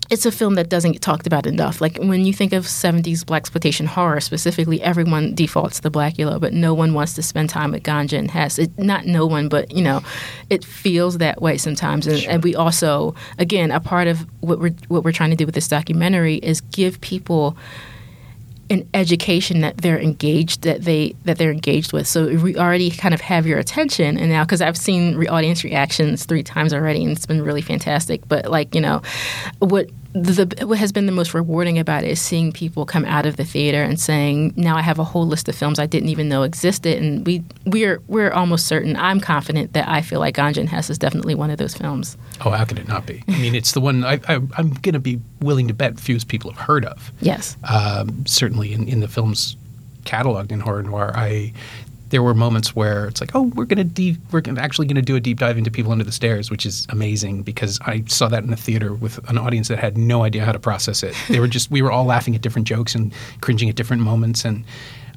it's 0.10 0.26
a 0.26 0.32
film 0.32 0.56
that 0.56 0.70
doesn't 0.70 0.94
get 0.94 1.02
talked 1.02 1.28
about 1.28 1.46
enough. 1.46 1.82
Like 1.82 1.98
when 1.98 2.26
you 2.26 2.34
think 2.34 2.52
of 2.52 2.66
70s 2.66 3.26
black 3.26 3.44
exploitation 3.44 3.86
horror 3.86 4.20
specifically, 4.20 4.82
everyone 4.82 5.36
defaults 5.36 5.78
to 5.78 5.84
the 5.84 5.92
Blackula, 5.92 6.40
but 6.40 6.52
no 6.52 6.74
one 6.74 6.94
wants 6.94 7.14
to 7.14 7.22
spend 7.22 7.50
time 7.50 7.72
with 7.72 7.84
Ganja 7.84 8.18
and 8.18 8.32
Hess. 8.32 8.58
It, 8.58 8.78
not 8.78 9.06
no 9.06 9.28
one, 9.28 9.50
but 9.50 9.72
you 9.72 9.84
know, 9.84 10.02
it 10.50 10.66
feels 10.66 11.20
that 11.20 11.42
way 11.42 11.58
sometimes. 11.58 12.08
And, 12.08 12.20
sure. 12.20 12.32
and 12.32 12.44
we 12.44 12.56
also, 12.56 13.14
again, 13.38 13.70
a 13.70 13.80
part 13.80 14.08
of 14.08 14.26
what 14.42 14.60
we're 14.60 14.74
what 14.88 15.04
we're 15.04 15.12
trying 15.12 15.30
to 15.30 15.36
do 15.36 15.46
with 15.46 15.56
this 15.56 15.68
documentary 15.68 16.36
is 16.36 16.62
give 16.62 17.00
people 17.02 17.56
an 18.72 18.88
education 18.94 19.62
that 19.62 19.78
they're 19.78 20.00
engaged 20.00 20.62
that 20.62 20.84
they 20.84 21.16
that 21.26 21.38
they're 21.38 21.52
engaged 21.52 21.92
with. 21.94 22.08
So 22.08 22.36
we 22.38 22.56
already 22.56 22.92
kind 22.92 23.14
of 23.14 23.22
have 23.22 23.48
your 23.48 23.60
attention, 23.60 24.18
and 24.18 24.30
now 24.30 24.44
because 24.44 24.62
I've 24.62 24.78
seen 24.78 25.16
re- 25.16 25.28
audience 25.28 25.64
reactions 25.64 26.26
three 26.26 26.44
times 26.44 26.74
already, 26.74 27.04
and 27.04 27.12
it's 27.12 27.26
been 27.26 27.42
really 27.42 27.62
fantastic. 27.62 28.28
But 28.28 28.50
like 28.50 28.76
you 28.76 28.82
know, 28.82 29.02
what 29.60 29.90
the, 30.14 30.66
what 30.66 30.80
has 30.80 30.92
been 30.92 31.06
the 31.06 31.12
most 31.12 31.34
rewarding 31.34 31.78
about 31.78 32.04
it 32.04 32.10
is 32.10 32.20
seeing 32.20 32.52
people 32.52 32.86
come 32.86 33.06
out 33.06 33.26
of 33.26 33.38
the 33.38 33.46
theater 33.46 33.84
and 33.84 34.00
saying, 34.00 34.54
"Now 34.56 34.76
I 34.76 34.82
have 34.82 34.98
a 34.98 35.04
whole 35.04 35.28
list 35.28 35.48
of 35.48 35.56
films 35.56 35.78
I 35.78 35.86
didn't 35.86 36.10
even 36.10 36.28
know 36.28 36.44
existed." 36.44 37.02
And 37.02 37.26
we 37.26 37.44
we're 37.66 38.02
we're 38.08 38.32
almost 38.32 38.66
certain. 38.66 38.96
I'm 38.96 39.20
confident 39.20 39.74
that 39.74 39.88
I 39.88 40.02
feel 40.02 40.20
like 40.20 40.36
Ganja 40.36 40.58
and 40.58 40.70
Hess 40.70 40.90
is 40.90 40.98
definitely 40.98 41.36
one 41.36 41.52
of 41.52 41.58
those 41.58 41.76
films. 41.76 42.18
Oh, 42.44 42.50
how 42.50 42.66
could 42.66 42.80
it 42.80 42.88
not 42.88 43.06
be? 43.06 43.24
I 43.28 43.40
mean, 43.40 43.54
it's 43.54 43.74
the 43.74 43.82
one 43.82 44.04
I, 44.04 44.20
I, 44.28 44.36
am 44.36 44.72
going 44.82 44.94
to 44.94 45.00
be 45.00 45.20
willing 45.42 45.68
to 45.68 45.74
bet 45.74 46.00
few 46.00 46.20
people 46.20 46.52
have 46.52 46.60
heard 46.60 46.86
of. 46.86 47.12
Yes, 47.22 47.56
um, 47.70 48.26
certainly 48.26 48.74
in, 48.74 48.88
in 48.88 49.02
the 49.02 49.08
films 49.08 49.58
cataloged 50.06 50.52
in 50.52 50.60
horror 50.60 50.82
noir, 50.82 51.12
I 51.14 51.54
there 52.10 52.24
were 52.24 52.34
moments 52.34 52.76
where 52.76 53.08
it's 53.08 53.22
like, 53.22 53.36
oh, 53.36 53.44
we're 53.56 53.66
gonna 53.66 53.84
deep, 53.84 54.18
we're 54.32 54.42
gonna, 54.42 54.62
actually 54.62 54.88
to 54.88 55.02
do 55.02 55.16
a 55.16 55.20
deep 55.20 55.40
dive 55.40 55.58
into 55.58 55.72
People 55.72 55.92
Under 55.92 56.04
the 56.04 56.12
Stairs, 56.12 56.50
which 56.50 56.66
is 56.66 56.88
amazing 56.90 57.44
because 57.44 57.80
I 57.86 58.04
saw 58.08 58.28
that 58.28 58.44
in 58.44 58.52
a 58.52 58.58
theater 58.58 58.94
with 58.94 59.18
an 59.30 59.38
audience 59.38 59.68
that 59.68 59.80
had 59.80 59.98
no 59.98 60.24
idea 60.24 60.44
how 60.46 60.52
to 60.52 60.60
process 60.60 61.04
it. 61.04 61.16
They 61.28 61.40
were 61.40 61.48
just, 61.48 61.70
we 61.70 61.82
were 61.82 61.92
all 61.92 62.06
laughing 62.06 62.36
at 62.36 62.42
different 62.42 62.68
jokes 62.68 62.96
and 62.96 63.14
cringing 63.42 63.70
at 63.70 63.76
different 63.76 64.02
moments, 64.02 64.46
and 64.46 64.66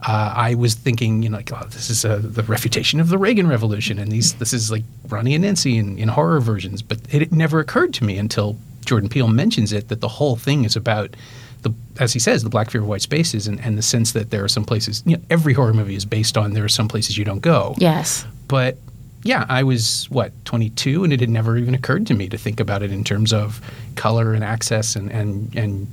uh, 0.07 0.35
I 0.37 0.55
was 0.55 0.75
thinking, 0.75 1.23
you 1.23 1.29
know, 1.29 1.37
like, 1.37 1.53
oh, 1.53 1.65
this 1.67 1.89
is 1.89 2.05
uh, 2.05 2.21
the 2.23 2.43
refutation 2.43 3.01
of 3.01 3.09
the 3.09 3.19
Reagan 3.19 3.47
Revolution, 3.47 3.99
and 3.99 4.11
these, 4.11 4.35
this 4.35 4.53
is 4.53 4.71
like 4.71 4.83
Ronnie 5.09 5.35
and 5.35 5.45
Nancy 5.45 5.79
in, 5.79 5.97
in 5.97 6.09
horror 6.09 6.41
versions. 6.41 6.83
But 6.83 6.99
it, 7.11 7.23
it 7.23 7.33
never 7.33 7.61
occurred 7.61 7.95
to 7.95 8.05
me 8.05 8.19
until 8.19 8.57
Jordan 8.85 9.09
Peele 9.09 9.29
mentions 9.29 9.73
it 9.73 9.89
that 9.89 10.01
the 10.01 10.09
whole 10.09 10.37
thing 10.37 10.65
is 10.65 10.75
about 10.75 11.15
the 11.63 11.73
as 11.99 12.13
he 12.13 12.19
says, 12.19 12.43
the 12.43 12.51
black 12.51 12.71
fear 12.71 12.81
of 12.81 12.87
white 12.87 13.03
spaces, 13.03 13.47
and, 13.47 13.61
and 13.61 13.77
the 13.79 13.83
sense 13.83 14.13
that 14.13 14.31
there 14.31 14.45
are 14.45 14.49
some 14.49 14.65
places. 14.65 15.03
You 15.07 15.17
know, 15.17 15.23
every 15.31 15.53
horror 15.53 15.75
movie 15.75 15.95
is 15.95 16.05
based 16.05 16.37
on 16.37 16.53
there 16.53 16.65
are 16.65 16.69
some 16.69 16.89
places 16.89 17.17
you 17.17 17.25
don't 17.25 17.41
go. 17.41 17.75
Yes, 17.79 18.27
but 18.49 18.77
yeah, 19.23 19.47
I 19.49 19.63
was 19.63 20.11
what 20.11 20.33
22, 20.45 21.05
and 21.05 21.13
it 21.13 21.21
had 21.21 21.31
never 21.31 21.57
even 21.57 21.75
occurred 21.75 22.07
to 22.09 22.15
me 22.15 22.29
to 22.29 22.39
think 22.39 22.61
about 22.61 22.83
it 22.83 22.93
in 22.93 23.05
terms 23.05 23.33
of 23.33 23.61
color 23.95 24.35
and 24.35 24.43
access 24.45 24.97
and 24.97 25.11
and 25.11 25.55
and 25.57 25.87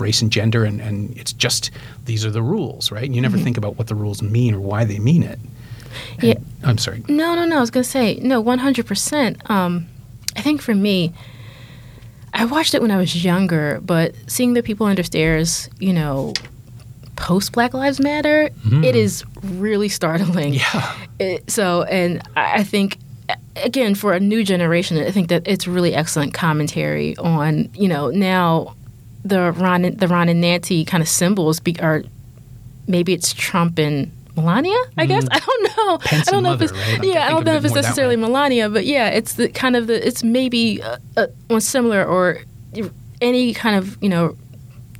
race 0.00 0.22
and 0.22 0.30
gender, 0.30 0.64
and, 0.64 0.80
and 0.80 1.16
it's 1.16 1.32
just 1.32 1.70
these 2.04 2.24
are 2.24 2.30
the 2.30 2.42
rules, 2.42 2.92
right? 2.92 3.04
And 3.04 3.14
You 3.14 3.20
never 3.20 3.36
mm-hmm. 3.36 3.44
think 3.44 3.56
about 3.56 3.76
what 3.76 3.88
the 3.88 3.94
rules 3.94 4.22
mean 4.22 4.54
or 4.54 4.60
why 4.60 4.84
they 4.84 4.98
mean 4.98 5.22
it. 5.22 5.38
And, 6.18 6.22
yeah, 6.22 6.34
I'm 6.62 6.78
sorry. 6.78 7.02
No, 7.08 7.34
no, 7.34 7.44
no. 7.44 7.56
I 7.56 7.60
was 7.60 7.70
gonna 7.70 7.84
say 7.84 8.16
no, 8.16 8.40
100. 8.40 8.80
Um, 8.80 8.86
percent 8.86 9.42
I 9.48 10.42
think 10.42 10.60
for 10.60 10.74
me, 10.74 11.14
I 12.36 12.44
watched 12.44 12.74
it 12.74 12.82
when 12.82 12.90
I 12.90 12.98
was 12.98 13.24
younger, 13.24 13.80
but 13.82 14.14
seeing 14.26 14.52
the 14.52 14.62
people 14.62 14.86
under 14.86 15.02
stairs, 15.02 15.70
you 15.78 15.92
know, 15.92 16.34
post 17.16 17.52
Black 17.52 17.72
Lives 17.72 17.98
Matter, 17.98 18.50
mm. 18.66 18.84
it 18.84 18.94
is 18.94 19.24
really 19.42 19.88
startling. 19.88 20.54
Yeah. 20.54 20.96
It, 21.18 21.50
so, 21.50 21.84
and 21.84 22.22
I 22.36 22.62
think 22.62 22.98
again 23.56 23.94
for 23.94 24.12
a 24.12 24.20
new 24.20 24.44
generation, 24.44 24.98
I 24.98 25.10
think 25.10 25.28
that 25.30 25.48
it's 25.48 25.66
really 25.66 25.94
excellent 25.94 26.34
commentary 26.34 27.16
on 27.16 27.70
you 27.74 27.88
know 27.88 28.10
now 28.10 28.76
the 29.24 29.52
Ron 29.52 29.82
the 29.96 30.06
Ron 30.06 30.28
and 30.28 30.42
Nancy 30.42 30.84
kind 30.84 31.02
of 31.02 31.08
symbols 31.08 31.58
be, 31.58 31.78
are 31.80 32.02
maybe 32.86 33.14
it's 33.14 33.32
Trump 33.32 33.78
and 33.78 34.12
Melania, 34.36 34.76
I 34.96 35.06
guess. 35.06 35.24
Mm. 35.24 35.28
I 35.32 35.38
don't 35.38 35.76
know. 35.76 35.98
Pence 35.98 36.28
I 36.28 36.30
don't 36.30 36.42
know 36.42 36.50
mother, 36.50 36.66
if 36.66 36.70
it's 36.70 36.80
right? 36.98 37.04
yeah. 37.04 37.26
I 37.26 37.30
don't 37.30 37.44
know 37.44 37.56
if 37.56 37.64
it's 37.64 37.74
necessarily 37.74 38.16
Melania, 38.16 38.68
but 38.68 38.84
yeah, 38.84 39.08
it's 39.08 39.34
the 39.34 39.48
kind 39.48 39.76
of 39.76 39.86
the 39.86 40.06
it's 40.06 40.22
maybe 40.22 40.82
uh, 40.82 40.98
uh, 41.16 41.60
similar 41.60 42.04
or 42.04 42.40
any 43.20 43.54
kind 43.54 43.76
of 43.76 43.96
you 44.02 44.08
know 44.08 44.36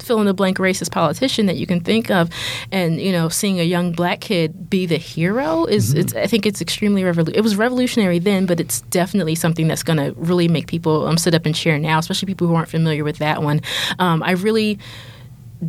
fill 0.06 0.20
in 0.20 0.26
the 0.26 0.34
blank 0.34 0.58
racist 0.58 0.92
politician 0.92 1.46
that 1.46 1.56
you 1.56 1.66
can 1.66 1.80
think 1.80 2.10
of, 2.10 2.30
and 2.72 3.00
you 3.00 3.12
know, 3.12 3.28
seeing 3.28 3.60
a 3.60 3.64
young 3.64 3.92
black 3.92 4.20
kid 4.20 4.70
be 4.70 4.86
the 4.86 4.96
hero 4.96 5.64
is, 5.64 5.90
mm-hmm. 5.90 6.00
it's, 6.00 6.14
I 6.14 6.26
think 6.26 6.46
it's 6.46 6.62
extremely 6.62 7.04
revolutionary. 7.04 7.38
It 7.38 7.42
was 7.42 7.56
revolutionary 7.56 8.18
then, 8.18 8.46
but 8.46 8.60
it's 8.60 8.80
definitely 8.82 9.34
something 9.34 9.68
that's 9.68 9.82
going 9.82 9.98
to 9.98 10.18
really 10.18 10.48
make 10.48 10.68
people 10.68 11.06
um, 11.06 11.18
sit 11.18 11.34
up 11.34 11.44
and 11.44 11.54
cheer 11.54 11.78
now, 11.78 11.98
especially 11.98 12.26
people 12.26 12.46
who 12.46 12.54
aren't 12.54 12.68
familiar 12.68 13.04
with 13.04 13.18
that 13.18 13.42
one. 13.42 13.60
Um, 13.98 14.22
I 14.22 14.32
really 14.32 14.78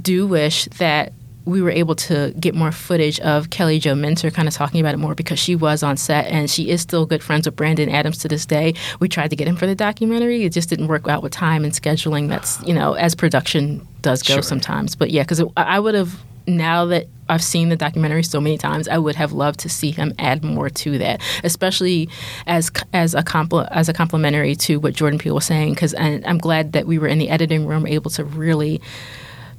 do 0.01 0.27
wish 0.27 0.65
that 0.77 1.13
we 1.47 1.61
were 1.61 1.71
able 1.71 1.95
to 1.95 2.33
get 2.39 2.53
more 2.53 2.71
footage 2.71 3.19
of 3.21 3.49
Kelly 3.49 3.79
Jo 3.79 3.95
Minter 3.95 4.29
kind 4.29 4.47
of 4.47 4.53
talking 4.53 4.81
about 4.81 4.93
it 4.93 4.97
more 4.97 5.15
because 5.15 5.39
she 5.39 5.55
was 5.55 5.81
on 5.81 5.95
set 5.95 6.27
and 6.27 6.49
she 6.49 6.69
is 6.69 6.81
still 6.81 7.05
good 7.05 7.23
friends 7.23 7.47
with 7.47 7.55
Brandon 7.55 7.89
Adams 7.89 8.17
to 8.19 8.27
this 8.27 8.45
day. 8.45 8.73
We 8.99 9.07
tried 9.07 9.29
to 9.29 9.35
get 9.37 9.47
him 9.47 9.55
for 9.55 9.65
the 9.65 9.75
documentary. 9.75 10.43
It 10.43 10.51
just 10.51 10.69
didn't 10.69 10.87
work 10.87 11.07
out 11.07 11.23
with 11.23 11.31
time 11.31 11.63
and 11.63 11.73
scheduling. 11.73 12.27
That's, 12.27 12.61
you 12.63 12.73
know, 12.73 12.93
as 12.93 13.15
production 13.15 13.87
does 14.01 14.23
go 14.23 14.35
sure. 14.35 14.43
sometimes. 14.43 14.95
But 14.95 15.09
yeah, 15.09 15.23
because 15.23 15.41
I 15.55 15.79
would 15.79 15.95
have, 15.95 16.21
now 16.47 16.85
that 16.85 17.07
I've 17.29 17.43
seen 17.43 17.69
the 17.69 17.75
documentary 17.75 18.23
so 18.23 18.39
many 18.39 18.57
times. 18.57 18.87
I 18.87 18.97
would 18.97 19.15
have 19.15 19.33
loved 19.33 19.59
to 19.61 19.69
see 19.69 19.91
him 19.91 20.13
add 20.17 20.43
more 20.43 20.69
to 20.69 20.97
that, 20.97 21.21
especially 21.43 22.09
as 22.45 22.71
as 22.93 23.13
a 23.13 23.21
compl- 23.21 23.67
as 23.71 23.89
a 23.89 23.93
complementary 23.93 24.55
to 24.55 24.79
what 24.79 24.93
Jordan 24.93 25.19
Peele 25.19 25.35
was 25.35 25.45
saying. 25.45 25.73
Because 25.73 25.93
I'm 25.97 26.37
glad 26.37 26.71
that 26.71 26.87
we 26.87 26.97
were 26.97 27.07
in 27.07 27.17
the 27.17 27.29
editing 27.29 27.65
room 27.65 27.85
able 27.85 28.09
to 28.11 28.23
really 28.23 28.81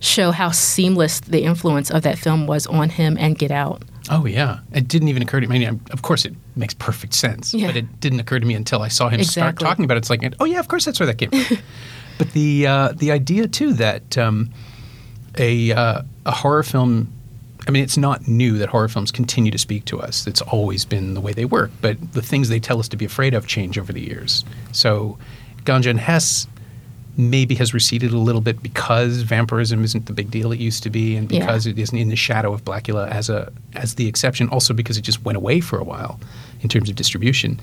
show 0.01 0.31
how 0.31 0.51
seamless 0.51 1.21
the 1.21 1.45
influence 1.45 1.91
of 1.91 2.03
that 2.03 2.19
film 2.19 2.47
was 2.47 2.67
on 2.67 2.91
him 2.91 3.17
and 3.19 3.39
Get 3.39 3.51
Out. 3.51 3.83
Oh 4.11 4.25
yeah, 4.27 4.61
it 4.73 4.89
didn't 4.89 5.09
even 5.09 5.23
occur 5.23 5.41
to 5.41 5.47
me. 5.47 5.57
I 5.67 5.71
mean, 5.71 5.81
of 5.91 6.03
course, 6.03 6.25
it 6.25 6.35
makes 6.57 6.75
perfect 6.75 7.15
sense, 7.15 7.53
yeah. 7.53 7.67
but 7.67 7.77
it 7.77 8.01
didn't 8.01 8.21
occur 8.21 8.39
to 8.39 8.47
me 8.47 8.55
until 8.55 8.81
I 8.83 8.89
saw 8.89 9.09
him 9.09 9.21
exactly. 9.21 9.41
start 9.41 9.59
talking 9.59 9.85
about 9.85 9.97
it. 9.97 9.99
It's 9.99 10.11
like, 10.11 10.23
oh 10.41 10.45
yeah, 10.45 10.61
of 10.61 10.69
course, 10.69 10.85
that's 10.85 10.99
where 10.99 11.07
that 11.07 11.19
came 11.19 11.31
from. 11.31 11.59
but 12.19 12.33
the 12.33 12.67
uh, 12.67 12.93
the 12.97 13.11
idea 13.11 13.49
too 13.49 13.75
that 13.75 14.17
um, 14.17 14.51
a 15.37 15.73
uh, 15.73 16.03
a 16.27 16.33
horror 16.33 16.63
film. 16.63 17.13
I 17.67 17.71
mean, 17.71 17.83
it's 17.83 17.99
not 17.99 18.27
new 18.27 18.57
that 18.59 18.71
horror 18.71 18.89
films 18.89 19.11
continue 19.11 19.51
to 19.51 19.59
speak 19.59 19.85
to 19.87 20.01
us. 20.01 20.27
It's 20.27 20.41
always 20.41 20.87
been 20.87 21.13
the 21.13 21.21
way 21.21 21.35
they 21.35 21.45
work. 21.45 21.71
But 21.83 22.15
the 22.15 22.23
things 22.23 22.49
they 22.49 22.61
tell 22.61 22.79
us 22.79 22.89
to 22.89 22.97
be 22.97 23.05
afraid 23.05 23.35
of 23.35 23.47
change 23.47 23.79
over 23.79 23.93
the 23.93 24.01
years. 24.01 24.43
So, 24.73 25.19
Ganja 25.65 25.91
and 25.91 26.01
Hess 26.01 26.47
maybe 27.19 27.57
has 27.57 27.75
receded 27.75 28.13
a 28.13 28.19
little 28.19 28.41
bit 28.41 28.63
because 28.63 29.23
vampirism 29.23 29.83
isn't 29.83 30.07
the 30.07 30.13
big 30.13 30.31
deal 30.31 30.53
it 30.53 30.61
used 30.61 30.85
to 30.85 30.91
be, 30.91 31.17
and 31.17 31.29
because 31.29 31.67
yeah. 31.67 31.73
it 31.73 31.79
isn't 31.79 31.99
in 31.99 32.09
the 32.09 32.17
shadow 32.17 32.55
of 32.55 32.65
Blackula 32.65 33.11
as 33.11 33.29
a 33.29 33.53
as 33.75 33.97
the 33.97 34.07
exception. 34.07 34.49
Also 34.49 34.73
because 34.73 34.97
it 34.97 35.03
just 35.03 35.23
went 35.25 35.37
away 35.37 35.61
for 35.61 35.79
a 35.79 35.85
while 35.85 36.19
in 36.63 36.69
terms 36.69 36.89
of 36.89 36.97
distribution. 36.97 37.61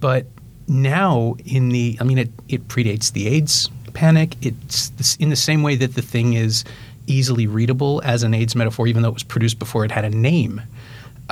But 0.00 0.26
now, 0.66 1.36
in 1.44 1.68
the, 1.68 1.96
I 2.00 2.04
mean, 2.04 2.18
it, 2.18 2.30
it 2.48 2.66
predates 2.68 3.12
the 3.12 3.28
AIDS 3.28 3.70
panic. 3.94 4.34
It's 4.42 4.88
this, 4.90 5.16
in 5.16 5.30
the 5.30 5.36
same 5.36 5.62
way 5.62 5.76
that 5.76 5.94
the 5.94 6.02
thing 6.02 6.34
is 6.34 6.64
easily 7.06 7.46
readable 7.46 8.02
as 8.04 8.22
an 8.22 8.34
AIDS 8.34 8.56
metaphor, 8.56 8.86
even 8.88 9.02
though 9.02 9.10
it 9.10 9.14
was 9.14 9.22
produced 9.22 9.58
before 9.58 9.84
it 9.84 9.92
had 9.92 10.04
a 10.04 10.10
name. 10.10 10.60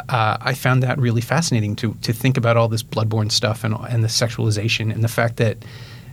Uh, 0.09 0.37
I 0.41 0.55
found 0.55 0.85
that 0.85 0.99
really 0.99 1.21
fascinating 1.21 1.75
to 1.77 1.95
to 2.03 2.13
think 2.13 2.37
about 2.37 2.57
all 2.57 2.69
this 2.69 2.83
bloodborne 2.83 3.31
stuff 3.31 3.65
and 3.65 3.75
and 3.89 4.05
the 4.05 4.09
sexualization 4.09 4.93
and 4.93 5.03
the 5.03 5.09
fact 5.09 5.37
that 5.39 5.59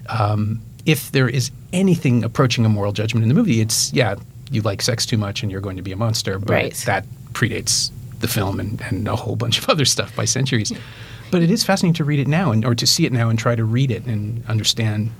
um, 0.09 0.61
if 0.87 1.11
there 1.11 1.27
is 1.27 1.51
anything 1.73 2.23
approaching 2.23 2.65
a 2.65 2.69
moral 2.69 2.93
judgment 2.93 3.21
in 3.23 3.29
the 3.29 3.35
movie, 3.35 3.61
it's 3.61 3.93
yeah, 3.93 4.15
you 4.49 4.61
like 4.61 4.81
sex 4.81 5.05
too 5.05 5.17
much 5.17 5.43
and 5.43 5.51
you're 5.51 5.61
going 5.61 5.75
to 5.75 5.83
be 5.83 5.91
a 5.91 5.97
monster. 5.97 6.39
But 6.39 6.49
right. 6.49 6.73
that 6.85 7.05
predates 7.33 7.91
the 8.21 8.27
film 8.27 8.59
and, 8.59 8.81
and 8.81 9.07
a 9.07 9.15
whole 9.15 9.35
bunch 9.35 9.59
of 9.59 9.69
other 9.69 9.85
stuff 9.85 10.15
by 10.15 10.25
centuries. 10.25 10.73
But 11.29 11.43
it 11.43 11.51
is 11.51 11.63
fascinating 11.63 11.93
to 11.95 12.05
read 12.05 12.19
it 12.19 12.27
now 12.27 12.51
and 12.51 12.65
or 12.65 12.73
to 12.73 12.87
see 12.87 13.05
it 13.05 13.11
now 13.11 13.29
and 13.29 13.37
try 13.37 13.53
to 13.53 13.65
read 13.65 13.91
it 13.91 14.05
and 14.05 14.43
understand 14.47 15.11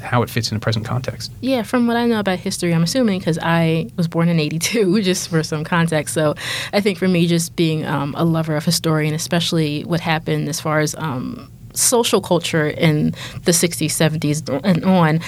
how 0.00 0.22
it 0.22 0.30
fits 0.30 0.52
in 0.52 0.56
a 0.56 0.60
present 0.60 0.86
context. 0.86 1.32
Yeah, 1.40 1.64
from 1.64 1.88
what 1.88 1.96
I 1.96 2.06
know 2.06 2.20
about 2.20 2.38
history, 2.38 2.72
I'm 2.72 2.84
assuming 2.84 3.18
because 3.18 3.40
I 3.42 3.90
was 3.96 4.06
born 4.06 4.28
in 4.28 4.38
'82, 4.38 5.02
just 5.02 5.28
for 5.28 5.42
some 5.42 5.64
context. 5.64 6.14
So 6.14 6.36
I 6.72 6.80
think 6.80 6.96
for 6.96 7.08
me, 7.08 7.26
just 7.26 7.56
being 7.56 7.84
um, 7.84 8.14
a 8.16 8.24
lover 8.24 8.54
of 8.54 8.64
history 8.64 9.08
and 9.08 9.16
especially 9.16 9.82
what 9.82 10.00
happened 10.00 10.48
as 10.48 10.60
far 10.60 10.78
as 10.78 10.94
um, 10.94 11.50
social 11.74 12.20
culture 12.20 12.68
in 12.68 13.12
the 13.44 13.52
60s, 13.52 13.86
70s, 13.86 14.60
and 14.64 14.84
on, 14.84 15.20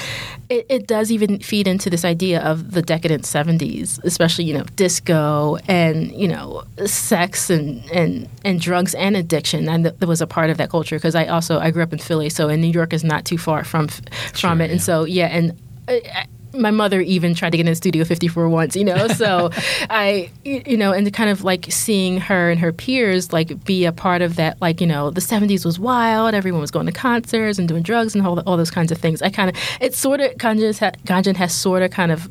it, 0.48 0.66
it, 0.68 0.87
does 0.87 1.12
even 1.12 1.38
feed 1.38 1.68
into 1.68 1.88
this 1.88 2.05
idea 2.05 2.40
of 2.42 2.72
the 2.72 2.83
decadent 2.83 3.22
70s, 3.22 4.03
especially, 4.05 4.44
you 4.44 4.55
know, 4.55 4.64
disco 4.74 5.57
and, 5.68 6.11
you 6.12 6.26
know, 6.26 6.64
sex 6.87 7.50
and, 7.50 7.88
and, 7.90 8.29
and 8.44 8.61
drugs 8.61 8.94
and 8.94 9.16
addiction. 9.16 9.68
And 9.68 9.87
that 9.87 10.07
was 10.07 10.20
a 10.20 10.26
part 10.26 10.50
of 10.50 10.57
that 10.59 10.70
culture 10.70 10.96
because 10.96 11.14
I 11.14 11.26
also, 11.26 11.61
I 11.61 11.70
grew 11.70 11.83
up 11.83 11.92
in 11.92 11.98
Philly, 11.98 12.29
so 12.31 12.48
and 12.48 12.61
New 12.61 12.68
York 12.68 12.92
is 12.92 13.05
not 13.05 13.24
too 13.24 13.38
far 13.38 13.62
from 13.64 13.88
from 13.88 14.59
sure, 14.59 14.61
it. 14.62 14.70
And 14.70 14.83
so, 14.83 15.05
yeah, 15.05 15.26
and 15.26 15.57
uh, 15.88 15.94
my 16.54 16.70
mother 16.70 17.00
even 17.00 17.34
tried 17.34 17.50
to 17.50 17.56
get 17.56 17.66
in 17.66 17.74
Studio 17.74 18.04
54 18.04 18.48
once, 18.48 18.76
you 18.76 18.84
know. 18.84 19.08
So 19.08 19.50
I, 19.90 20.30
you 20.44 20.76
know, 20.76 20.92
and 20.92 21.12
kind 21.12 21.30
of 21.30 21.44
like 21.44 21.66
seeing 21.70 22.18
her 22.18 22.50
and 22.50 22.60
her 22.60 22.72
peers 22.72 23.32
like 23.32 23.64
be 23.64 23.84
a 23.84 23.92
part 23.92 24.22
of 24.22 24.36
that, 24.36 24.60
like 24.60 24.80
you 24.80 24.86
know, 24.86 25.10
the 25.10 25.20
70s 25.20 25.64
was 25.64 25.78
wild. 25.78 26.34
Everyone 26.34 26.60
was 26.60 26.70
going 26.70 26.86
to 26.86 26.92
concerts 26.92 27.58
and 27.58 27.68
doing 27.68 27.82
drugs 27.82 28.14
and 28.14 28.26
all, 28.26 28.40
all 28.40 28.56
those 28.56 28.70
kinds 28.70 28.92
of 28.92 28.98
things. 28.98 29.22
I 29.22 29.30
kind 29.30 29.50
of, 29.50 29.56
it's 29.80 29.98
sort 29.98 30.20
of 30.20 30.32
Ganja 30.32 30.68
and 30.68 30.76
Hess, 30.76 30.94
Ganjan 31.04 31.36
has 31.36 31.54
sort 31.54 31.82
of 31.82 31.90
kind 31.90 32.12
of 32.12 32.30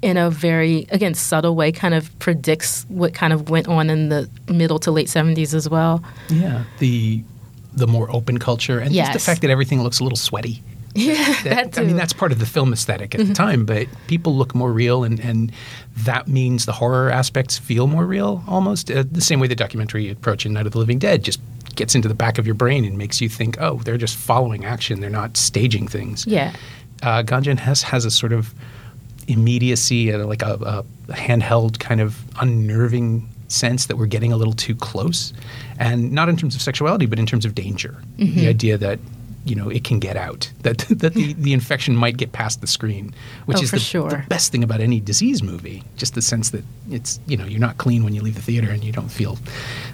in 0.00 0.16
a 0.16 0.30
very 0.30 0.86
again 0.90 1.12
subtle 1.12 1.56
way 1.56 1.72
kind 1.72 1.92
of 1.92 2.16
predicts 2.20 2.86
what 2.88 3.14
kind 3.14 3.32
of 3.32 3.50
went 3.50 3.66
on 3.66 3.90
in 3.90 4.10
the 4.10 4.28
middle 4.48 4.78
to 4.78 4.90
late 4.90 5.08
70s 5.08 5.54
as 5.54 5.68
well. 5.68 6.02
Yeah, 6.28 6.64
the 6.78 7.22
the 7.74 7.86
more 7.86 8.10
open 8.10 8.38
culture 8.38 8.78
and 8.78 8.92
yes. 8.92 9.08
just 9.08 9.12
the 9.12 9.30
fact 9.30 9.42
that 9.42 9.50
everything 9.50 9.82
looks 9.82 10.00
a 10.00 10.02
little 10.02 10.16
sweaty. 10.16 10.62
Yeah, 10.94 11.14
that, 11.44 11.72
that 11.72 11.78
I 11.78 11.84
mean, 11.84 11.96
that's 11.96 12.12
part 12.12 12.32
of 12.32 12.38
the 12.38 12.46
film 12.46 12.72
aesthetic 12.72 13.14
at 13.14 13.20
mm-hmm. 13.20 13.28
the 13.28 13.34
time, 13.34 13.66
but 13.66 13.86
people 14.06 14.34
look 14.34 14.54
more 14.54 14.72
real, 14.72 15.04
and, 15.04 15.20
and 15.20 15.52
that 15.98 16.26
means 16.28 16.66
the 16.66 16.72
horror 16.72 17.10
aspects 17.10 17.58
feel 17.58 17.86
more 17.86 18.06
real 18.06 18.42
almost. 18.48 18.90
Uh, 18.90 19.04
the 19.10 19.20
same 19.20 19.38
way 19.38 19.46
the 19.46 19.54
documentary 19.54 20.10
approach 20.10 20.46
in 20.46 20.52
Night 20.52 20.66
of 20.66 20.72
the 20.72 20.78
Living 20.78 20.98
Dead 20.98 21.22
just 21.22 21.40
gets 21.76 21.94
into 21.94 22.08
the 22.08 22.14
back 22.14 22.38
of 22.38 22.46
your 22.46 22.54
brain 22.54 22.84
and 22.84 22.98
makes 22.98 23.20
you 23.20 23.28
think, 23.28 23.60
oh, 23.60 23.76
they're 23.84 23.98
just 23.98 24.16
following 24.16 24.64
action, 24.64 25.00
they're 25.00 25.10
not 25.10 25.36
staging 25.36 25.86
things. 25.86 26.26
Yeah. 26.26 26.54
Uh, 27.02 27.22
Ganja 27.22 27.56
Hess 27.56 27.82
has 27.82 28.04
a 28.04 28.10
sort 28.10 28.32
of 28.32 28.52
immediacy 29.28 30.10
and 30.10 30.26
like 30.26 30.42
a, 30.42 30.84
a 31.08 31.12
handheld 31.12 31.78
kind 31.78 32.00
of 32.00 32.18
unnerving 32.40 33.28
sense 33.46 33.86
that 33.86 33.96
we're 33.96 34.06
getting 34.06 34.32
a 34.32 34.36
little 34.36 34.52
too 34.52 34.74
close, 34.74 35.32
and 35.78 36.12
not 36.12 36.28
in 36.28 36.36
terms 36.36 36.54
of 36.54 36.62
sexuality, 36.62 37.06
but 37.06 37.18
in 37.18 37.26
terms 37.26 37.44
of 37.44 37.54
danger. 37.54 37.96
Mm-hmm. 38.18 38.38
The 38.38 38.48
idea 38.48 38.78
that 38.78 38.98
you 39.48 39.54
know 39.54 39.68
it 39.68 39.84
can 39.84 39.98
get 39.98 40.16
out 40.16 40.50
that 40.62 40.78
that 40.90 41.14
the, 41.14 41.32
the 41.34 41.52
infection 41.52 41.96
might 41.96 42.16
get 42.16 42.32
past 42.32 42.60
the 42.60 42.66
screen 42.66 43.14
which 43.46 43.58
oh, 43.58 43.62
is 43.62 43.70
the, 43.70 43.78
sure. 43.78 44.10
the, 44.10 44.24
best 44.28 44.52
thing 44.52 44.62
about 44.62 44.80
any 44.80 45.00
disease 45.00 45.42
movie 45.42 45.82
just 45.96 46.14
the 46.14 46.22
sense 46.22 46.50
that 46.50 46.64
it's 46.90 47.20
you 47.26 47.36
know 47.36 47.44
you're 47.44 47.60
not 47.60 47.78
clean 47.78 48.04
when 48.04 48.14
you 48.14 48.20
leave 48.20 48.34
the 48.34 48.42
theater 48.42 48.70
and 48.70 48.84
you 48.84 48.92
don't 48.92 49.10
feel 49.10 49.38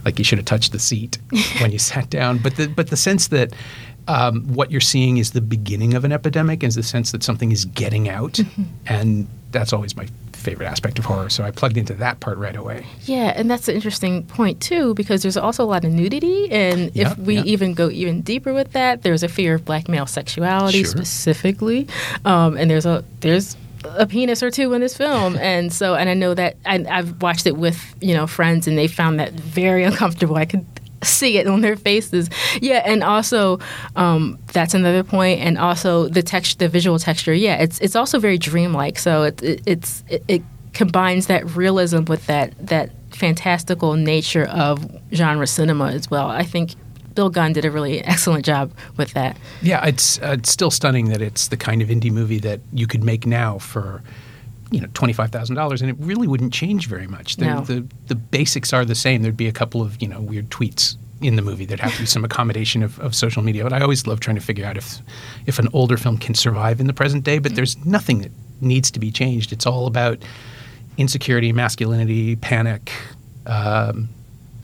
like 0.04 0.18
you 0.18 0.24
should 0.24 0.38
have 0.38 0.46
touched 0.46 0.72
the 0.72 0.78
seat 0.78 1.18
when 1.60 1.70
you 1.70 1.78
sat 1.78 2.10
down 2.10 2.38
but 2.38 2.56
the 2.56 2.68
but 2.68 2.88
the 2.88 2.96
sense 2.96 3.28
that 3.28 3.52
um, 4.06 4.42
what 4.54 4.70
you're 4.70 4.82
seeing 4.82 5.16
is 5.16 5.30
the 5.30 5.40
beginning 5.40 5.94
of 5.94 6.04
an 6.04 6.12
epidemic 6.12 6.62
is 6.62 6.74
the 6.74 6.82
sense 6.82 7.10
that 7.12 7.22
something 7.22 7.52
is 7.52 7.64
getting 7.64 8.08
out 8.08 8.34
mm-hmm. 8.34 8.64
and 8.86 9.26
that's 9.50 9.72
always 9.72 9.96
my 9.96 10.06
favorite 10.44 10.66
aspect 10.66 10.98
of 10.98 11.04
horror. 11.04 11.30
So 11.30 11.42
I 11.42 11.50
plugged 11.50 11.76
into 11.76 11.94
that 11.94 12.20
part 12.20 12.38
right 12.38 12.54
away. 12.54 12.86
Yeah, 13.04 13.32
and 13.34 13.50
that's 13.50 13.68
an 13.68 13.74
interesting 13.74 14.24
point 14.24 14.60
too, 14.60 14.94
because 14.94 15.22
there's 15.22 15.36
also 15.36 15.64
a 15.64 15.66
lot 15.66 15.84
of 15.84 15.92
nudity, 15.92 16.50
and 16.52 16.92
if 16.94 17.16
we 17.18 17.38
even 17.38 17.74
go 17.74 17.90
even 17.90 18.20
deeper 18.22 18.52
with 18.52 18.72
that, 18.72 19.02
there's 19.02 19.22
a 19.22 19.28
fear 19.28 19.54
of 19.54 19.64
black 19.64 19.88
male 19.88 20.06
sexuality 20.06 20.84
sure. 20.84 20.90
specifically, 20.90 21.88
um, 22.24 22.56
and 22.56 22.70
there's 22.70 22.86
a 22.86 23.04
there's 23.20 23.56
a 23.84 24.06
penis 24.06 24.42
or 24.42 24.50
two 24.50 24.72
in 24.72 24.80
this 24.80 24.96
film, 24.96 25.36
and 25.40 25.72
so 25.72 25.94
and 25.94 26.08
I 26.08 26.14
know 26.14 26.34
that 26.34 26.56
I, 26.64 26.84
I've 26.88 27.20
watched 27.22 27.46
it 27.46 27.56
with 27.56 27.94
you 28.00 28.14
know 28.14 28.26
friends, 28.26 28.66
and 28.66 28.76
they 28.76 28.86
found 28.86 29.20
that 29.20 29.32
very 29.32 29.84
uncomfortable. 29.84 30.36
I 30.36 30.44
could 30.44 30.66
see 31.04 31.38
it 31.38 31.46
on 31.46 31.60
their 31.60 31.76
faces. 31.76 32.30
Yeah, 32.60 32.82
and 32.84 33.02
also 33.02 33.58
um, 33.96 34.38
that's 34.52 34.74
another 34.74 35.02
point, 35.02 35.40
and 35.40 35.58
also 35.58 36.08
the 36.08 36.22
text, 36.22 36.58
the 36.58 36.68
visual 36.68 36.98
texture. 36.98 37.34
Yeah, 37.34 37.56
it's 37.56 37.78
it's 37.80 37.96
also 37.96 38.18
very 38.18 38.38
dreamlike. 38.38 38.98
So 38.98 39.24
it, 39.24 39.42
it 39.42 39.62
it's 39.66 40.04
it, 40.08 40.24
it 40.28 40.42
combines 40.72 41.26
that 41.28 41.56
realism 41.56 42.04
with 42.04 42.26
that 42.26 42.54
that 42.66 42.90
fantastical 43.10 43.94
nature 43.94 44.44
of 44.44 44.84
genre 45.12 45.46
cinema 45.46 45.92
as 45.92 46.10
well. 46.10 46.28
I 46.28 46.42
think 46.42 46.74
Bill 47.14 47.30
Gunn 47.30 47.52
did 47.52 47.64
a 47.64 47.70
really 47.70 48.02
excellent 48.04 48.44
job 48.44 48.72
with 48.96 49.12
that. 49.12 49.36
Yeah, 49.62 49.84
it's 49.86 50.18
uh, 50.18 50.36
it's 50.38 50.50
still 50.50 50.70
stunning 50.70 51.08
that 51.10 51.22
it's 51.22 51.48
the 51.48 51.56
kind 51.56 51.80
of 51.82 51.88
indie 51.88 52.10
movie 52.10 52.40
that 52.40 52.60
you 52.72 52.86
could 52.86 53.04
make 53.04 53.26
now 53.26 53.58
for 53.58 54.02
you 54.70 54.80
know 54.80 54.88
twenty 54.94 55.12
five 55.12 55.30
thousand 55.30 55.56
dollars, 55.56 55.82
and 55.82 55.90
it 55.90 55.96
really 55.98 56.26
wouldn't 56.26 56.52
change 56.52 56.88
very 56.88 57.06
much. 57.06 57.36
The, 57.36 57.46
no. 57.46 57.60
the 57.60 57.86
the 58.06 58.14
basics 58.14 58.72
are 58.72 58.84
the 58.84 58.94
same. 58.94 59.22
There'd 59.22 59.36
be 59.36 59.48
a 59.48 59.52
couple 59.52 59.82
of 59.82 60.00
you 60.00 60.08
know 60.08 60.20
weird 60.20 60.50
tweets 60.50 60.96
in 61.20 61.36
the 61.36 61.42
movie. 61.42 61.64
There'd 61.64 61.80
have 61.80 61.94
to 61.94 62.00
be 62.00 62.06
some 62.06 62.24
accommodation 62.24 62.82
of, 62.82 62.98
of 63.00 63.14
social 63.14 63.42
media. 63.42 63.62
But 63.62 63.72
I 63.72 63.80
always 63.80 64.06
love 64.06 64.20
trying 64.20 64.36
to 64.36 64.42
figure 64.42 64.64
out 64.64 64.76
if 64.76 64.98
if 65.46 65.58
an 65.58 65.68
older 65.72 65.96
film 65.96 66.18
can 66.18 66.34
survive 66.34 66.80
in 66.80 66.86
the 66.86 66.92
present 66.92 67.24
day. 67.24 67.38
But 67.38 67.54
there's 67.54 67.82
nothing 67.84 68.20
that 68.20 68.32
needs 68.60 68.90
to 68.92 69.00
be 69.00 69.10
changed. 69.10 69.52
It's 69.52 69.66
all 69.66 69.86
about 69.86 70.18
insecurity, 70.96 71.52
masculinity, 71.52 72.36
panic, 72.36 72.92
um, 73.46 74.08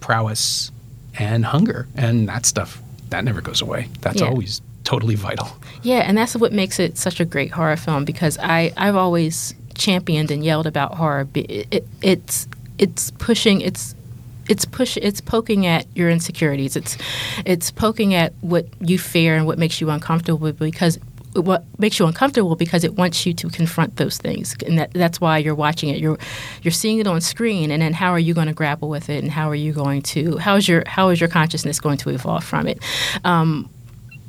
prowess, 0.00 0.70
and 1.18 1.44
hunger, 1.44 1.88
and 1.96 2.28
that 2.28 2.46
stuff 2.46 2.80
that 3.10 3.24
never 3.24 3.40
goes 3.40 3.60
away. 3.60 3.88
That's 4.00 4.20
yeah. 4.20 4.28
always 4.28 4.60
totally 4.84 5.14
vital. 5.14 5.48
Yeah, 5.82 6.00
and 6.00 6.16
that's 6.16 6.36
what 6.36 6.52
makes 6.52 6.78
it 6.78 6.96
such 6.96 7.20
a 7.20 7.24
great 7.24 7.50
horror 7.50 7.76
film 7.76 8.04
because 8.04 8.38
I 8.38 8.72
I've 8.76 8.96
always 8.96 9.54
championed 9.80 10.30
and 10.30 10.44
yelled 10.44 10.66
about 10.66 10.94
horror. 10.94 11.26
It, 11.34 11.66
it, 11.70 11.86
it's 12.02 12.46
it's 12.78 13.10
pushing 13.12 13.60
it's 13.60 13.94
it's 14.48 14.64
push 14.64 14.96
it's 14.96 15.20
poking 15.20 15.66
at 15.66 15.86
your 15.96 16.10
insecurities. 16.10 16.76
It's 16.76 16.96
it's 17.44 17.70
poking 17.70 18.14
at 18.14 18.32
what 18.42 18.66
you 18.80 18.98
fear 18.98 19.34
and 19.36 19.46
what 19.46 19.58
makes 19.58 19.80
you 19.80 19.90
uncomfortable 19.90 20.52
because 20.52 20.98
what 21.34 21.64
makes 21.78 21.98
you 21.98 22.06
uncomfortable 22.06 22.56
because 22.56 22.82
it 22.82 22.94
wants 22.94 23.24
you 23.24 23.32
to 23.32 23.48
confront 23.48 23.96
those 23.96 24.18
things, 24.18 24.56
and 24.66 24.78
that, 24.78 24.92
that's 24.92 25.20
why 25.20 25.38
you're 25.38 25.54
watching 25.54 25.88
it. 25.88 25.98
You're 25.98 26.18
you're 26.62 26.72
seeing 26.72 26.98
it 26.98 27.06
on 27.06 27.20
screen, 27.20 27.70
and 27.70 27.80
then 27.80 27.92
how 27.92 28.10
are 28.10 28.18
you 28.18 28.34
going 28.34 28.48
to 28.48 28.52
grapple 28.52 28.88
with 28.88 29.08
it, 29.08 29.22
and 29.22 29.30
how 29.32 29.48
are 29.48 29.54
you 29.54 29.72
going 29.72 30.02
to 30.02 30.36
how 30.38 30.56
is 30.56 30.68
your 30.68 30.82
how 30.86 31.08
is 31.08 31.20
your 31.20 31.28
consciousness 31.28 31.80
going 31.80 31.98
to 31.98 32.10
evolve 32.10 32.44
from 32.44 32.66
it? 32.66 32.80
Um, 33.24 33.70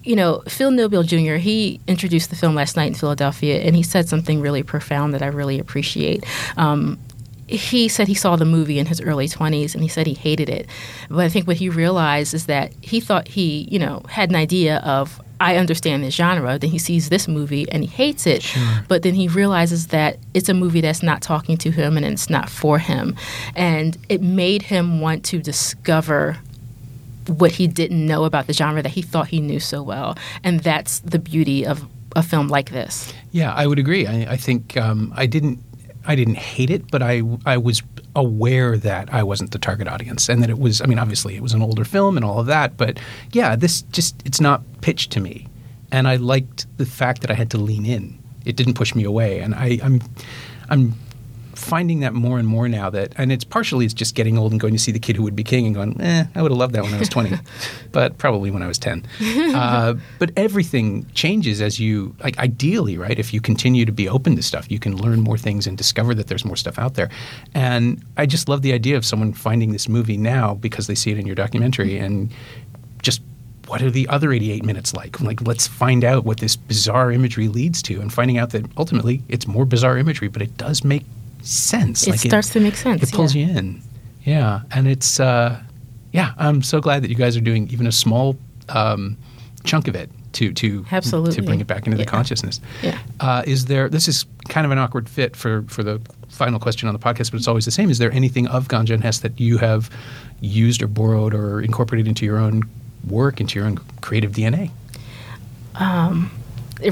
you 0.03 0.15
know, 0.15 0.43
Phil 0.47 0.71
Nobile 0.71 1.03
Jr. 1.03 1.35
He 1.35 1.79
introduced 1.87 2.29
the 2.29 2.35
film 2.35 2.55
last 2.55 2.75
night 2.75 2.87
in 2.87 2.93
Philadelphia, 2.93 3.61
and 3.61 3.75
he 3.75 3.83
said 3.83 4.09
something 4.09 4.41
really 4.41 4.63
profound 4.63 5.13
that 5.13 5.21
I 5.21 5.27
really 5.27 5.59
appreciate. 5.59 6.25
Um, 6.57 6.99
he 7.47 7.87
said 7.89 8.07
he 8.07 8.13
saw 8.13 8.35
the 8.35 8.45
movie 8.45 8.79
in 8.79 8.85
his 8.85 9.01
early 9.01 9.27
20s 9.27 9.73
and 9.73 9.83
he 9.83 9.89
said 9.89 10.07
he 10.07 10.13
hated 10.13 10.49
it. 10.49 10.67
But 11.09 11.25
I 11.25 11.29
think 11.29 11.47
what 11.47 11.57
he 11.57 11.67
realized 11.67 12.33
is 12.33 12.45
that 12.45 12.71
he 12.81 13.01
thought 13.01 13.27
he, 13.27 13.67
you 13.69 13.77
know, 13.77 14.03
had 14.07 14.29
an 14.29 14.37
idea 14.37 14.77
of 14.77 15.21
I 15.41 15.57
understand 15.57 16.03
this 16.03 16.13
genre. 16.13 16.59
Then 16.59 16.69
he 16.69 16.77
sees 16.77 17.09
this 17.09 17.27
movie 17.27 17.69
and 17.71 17.83
he 17.83 17.89
hates 17.89 18.27
it. 18.27 18.43
Sure. 18.43 18.85
But 18.87 19.01
then 19.01 19.15
he 19.15 19.27
realizes 19.27 19.87
that 19.87 20.17
it's 20.33 20.49
a 20.49 20.53
movie 20.53 20.81
that's 20.81 21.01
not 21.01 21.21
talking 21.21 21.57
to 21.57 21.71
him 21.71 21.97
and 21.97 22.05
it's 22.05 22.29
not 22.29 22.49
for 22.49 22.77
him. 22.77 23.15
And 23.55 23.97
it 24.07 24.21
made 24.21 24.61
him 24.61 25.01
want 25.01 25.25
to 25.25 25.39
discover 25.39 26.37
what 27.27 27.51
he 27.51 27.67
didn't 27.67 28.05
know 28.05 28.23
about 28.23 28.47
the 28.47 28.53
genre 28.53 28.81
that 28.81 28.89
he 28.89 29.01
thought 29.01 29.27
he 29.27 29.41
knew 29.41 29.59
so 29.59 29.81
well. 29.83 30.17
And 30.43 30.59
that's 30.61 30.99
the 30.99 31.19
beauty 31.19 31.65
of 31.65 31.87
a 32.15 32.23
film 32.23 32.47
like 32.47 32.71
this. 32.71 33.13
Yeah, 33.31 33.53
I 33.53 33.67
would 33.67 33.79
agree. 33.79 34.07
I, 34.07 34.33
I 34.33 34.37
think 34.37 34.77
um, 34.77 35.13
I 35.15 35.25
didn't 35.25 35.59
I 36.05 36.15
didn't 36.15 36.37
hate 36.37 36.69
it, 36.69 36.89
but 36.89 37.01
I 37.01 37.21
I 37.45 37.57
was 37.57 37.81
aware 38.15 38.77
that 38.77 39.13
I 39.13 39.23
wasn't 39.23 39.51
the 39.51 39.59
target 39.59 39.87
audience 39.87 40.27
and 40.27 40.41
that 40.43 40.49
it 40.49 40.59
was 40.59 40.81
I 40.81 40.85
mean 40.85 40.99
obviously 40.99 41.35
it 41.35 41.41
was 41.41 41.53
an 41.53 41.61
older 41.61 41.85
film 41.85 42.17
and 42.17 42.25
all 42.25 42.39
of 42.39 42.47
that, 42.47 42.77
but 42.77 42.99
yeah, 43.31 43.55
this 43.55 43.83
just 43.83 44.15
it's 44.25 44.41
not 44.41 44.63
pitched 44.81 45.11
to 45.11 45.19
me. 45.19 45.47
And 45.91 46.07
I 46.07 46.15
liked 46.15 46.65
the 46.77 46.85
fact 46.85 47.21
that 47.21 47.31
I 47.31 47.33
had 47.33 47.51
to 47.51 47.57
lean 47.57 47.85
in. 47.85 48.17
It 48.45 48.55
didn't 48.55 48.73
push 48.73 48.95
me 48.95 49.03
away 49.03 49.39
and 49.39 49.53
I, 49.53 49.79
I'm 49.83 50.01
I'm 50.69 50.95
finding 51.55 51.99
that 52.01 52.13
more 52.13 52.39
and 52.39 52.47
more 52.47 52.67
now 52.67 52.89
that, 52.89 53.13
and 53.17 53.31
it's 53.31 53.43
partially 53.43 53.85
it's 53.85 53.93
just 53.93 54.15
getting 54.15 54.37
old 54.37 54.51
and 54.51 54.59
going 54.59 54.73
to 54.73 54.79
see 54.79 54.91
the 54.91 54.99
kid 54.99 55.15
who 55.15 55.23
would 55.23 55.35
be 55.35 55.43
king 55.43 55.65
and 55.65 55.75
going, 55.75 55.99
eh, 56.01 56.25
I 56.35 56.41
would 56.41 56.51
have 56.51 56.57
loved 56.57 56.73
that 56.75 56.83
when 56.83 56.93
I 56.93 56.99
was 56.99 57.09
20, 57.09 57.37
but 57.91 58.17
probably 58.17 58.51
when 58.51 58.61
I 58.61 58.67
was 58.67 58.77
10. 58.79 59.05
Uh, 59.53 59.95
but 60.19 60.31
everything 60.37 61.05
changes 61.13 61.61
as 61.61 61.79
you, 61.79 62.15
like 62.23 62.37
ideally, 62.39 62.97
right? 62.97 63.17
If 63.17 63.33
you 63.33 63.41
continue 63.41 63.85
to 63.85 63.91
be 63.91 64.07
open 64.07 64.35
to 64.35 64.41
stuff, 64.41 64.69
you 64.71 64.79
can 64.79 64.97
learn 64.97 65.21
more 65.21 65.37
things 65.37 65.67
and 65.67 65.77
discover 65.77 66.13
that 66.15 66.27
there's 66.27 66.45
more 66.45 66.55
stuff 66.55 66.79
out 66.79 66.95
there. 66.95 67.09
And 67.53 68.03
I 68.17 68.25
just 68.25 68.49
love 68.49 68.61
the 68.61 68.73
idea 68.73 68.97
of 68.97 69.05
someone 69.05 69.33
finding 69.33 69.71
this 69.71 69.89
movie 69.89 70.17
now 70.17 70.55
because 70.55 70.87
they 70.87 70.95
see 70.95 71.11
it 71.11 71.17
in 71.17 71.25
your 71.25 71.35
documentary 71.35 71.97
and 71.97 72.31
just 73.01 73.21
what 73.67 73.81
are 73.81 73.89
the 73.89 74.07
other 74.09 74.33
88 74.33 74.65
minutes 74.65 74.93
like? 74.93 75.21
Like, 75.21 75.41
let's 75.43 75.65
find 75.65 76.03
out 76.03 76.25
what 76.25 76.39
this 76.39 76.57
bizarre 76.57 77.09
imagery 77.09 77.47
leads 77.47 77.81
to, 77.83 78.01
and 78.01 78.11
finding 78.11 78.37
out 78.37 78.49
that 78.49 78.65
ultimately 78.77 79.23
it's 79.29 79.47
more 79.47 79.63
bizarre 79.63 79.97
imagery, 79.97 80.27
but 80.27 80.41
it 80.41 80.57
does 80.57 80.83
make 80.83 81.05
sense. 81.41 82.07
It 82.07 82.11
like 82.11 82.19
starts 82.19 82.49
it, 82.49 82.53
to 82.53 82.59
make 82.59 82.75
sense. 82.75 83.03
It 83.03 83.11
pulls 83.11 83.35
yeah. 83.35 83.47
you 83.47 83.57
in. 83.57 83.81
Yeah, 84.23 84.61
and 84.71 84.87
it's 84.87 85.19
uh, 85.19 85.61
yeah. 86.11 86.33
I'm 86.37 86.61
so 86.61 86.79
glad 86.79 87.03
that 87.03 87.09
you 87.09 87.15
guys 87.15 87.35
are 87.35 87.41
doing 87.41 87.69
even 87.69 87.87
a 87.87 87.91
small 87.91 88.37
um, 88.69 89.17
chunk 89.63 89.87
of 89.87 89.95
it 89.95 90.09
to 90.33 90.53
to 90.53 90.85
absolutely 90.91 91.33
to 91.35 91.41
bring 91.41 91.59
it 91.59 91.67
back 91.67 91.85
into 91.85 91.97
yeah. 91.97 92.05
the 92.05 92.09
consciousness. 92.09 92.61
Yeah. 92.81 92.99
Uh, 93.19 93.43
is 93.45 93.65
there? 93.65 93.89
This 93.89 94.07
is 94.07 94.25
kind 94.49 94.65
of 94.65 94.71
an 94.71 94.77
awkward 94.77 95.09
fit 95.09 95.35
for 95.35 95.63
for 95.63 95.83
the 95.83 96.01
final 96.29 96.59
question 96.59 96.87
on 96.87 96.93
the 96.93 96.99
podcast, 96.99 97.31
but 97.31 97.35
it's 97.35 97.47
always 97.47 97.65
the 97.65 97.71
same. 97.71 97.89
Is 97.89 97.97
there 97.97 98.11
anything 98.11 98.47
of 98.47 98.67
Ganja 98.67 98.93
and 98.93 99.03
Hess 99.03 99.19
that 99.19 99.39
you 99.39 99.57
have 99.57 99.89
used 100.39 100.81
or 100.81 100.87
borrowed 100.87 101.33
or 101.33 101.61
incorporated 101.61 102.07
into 102.07 102.25
your 102.25 102.37
own 102.37 102.63
work, 103.07 103.41
into 103.41 103.59
your 103.59 103.67
own 103.67 103.77
creative 104.01 104.31
DNA 104.31 104.71
Um, 105.75 106.31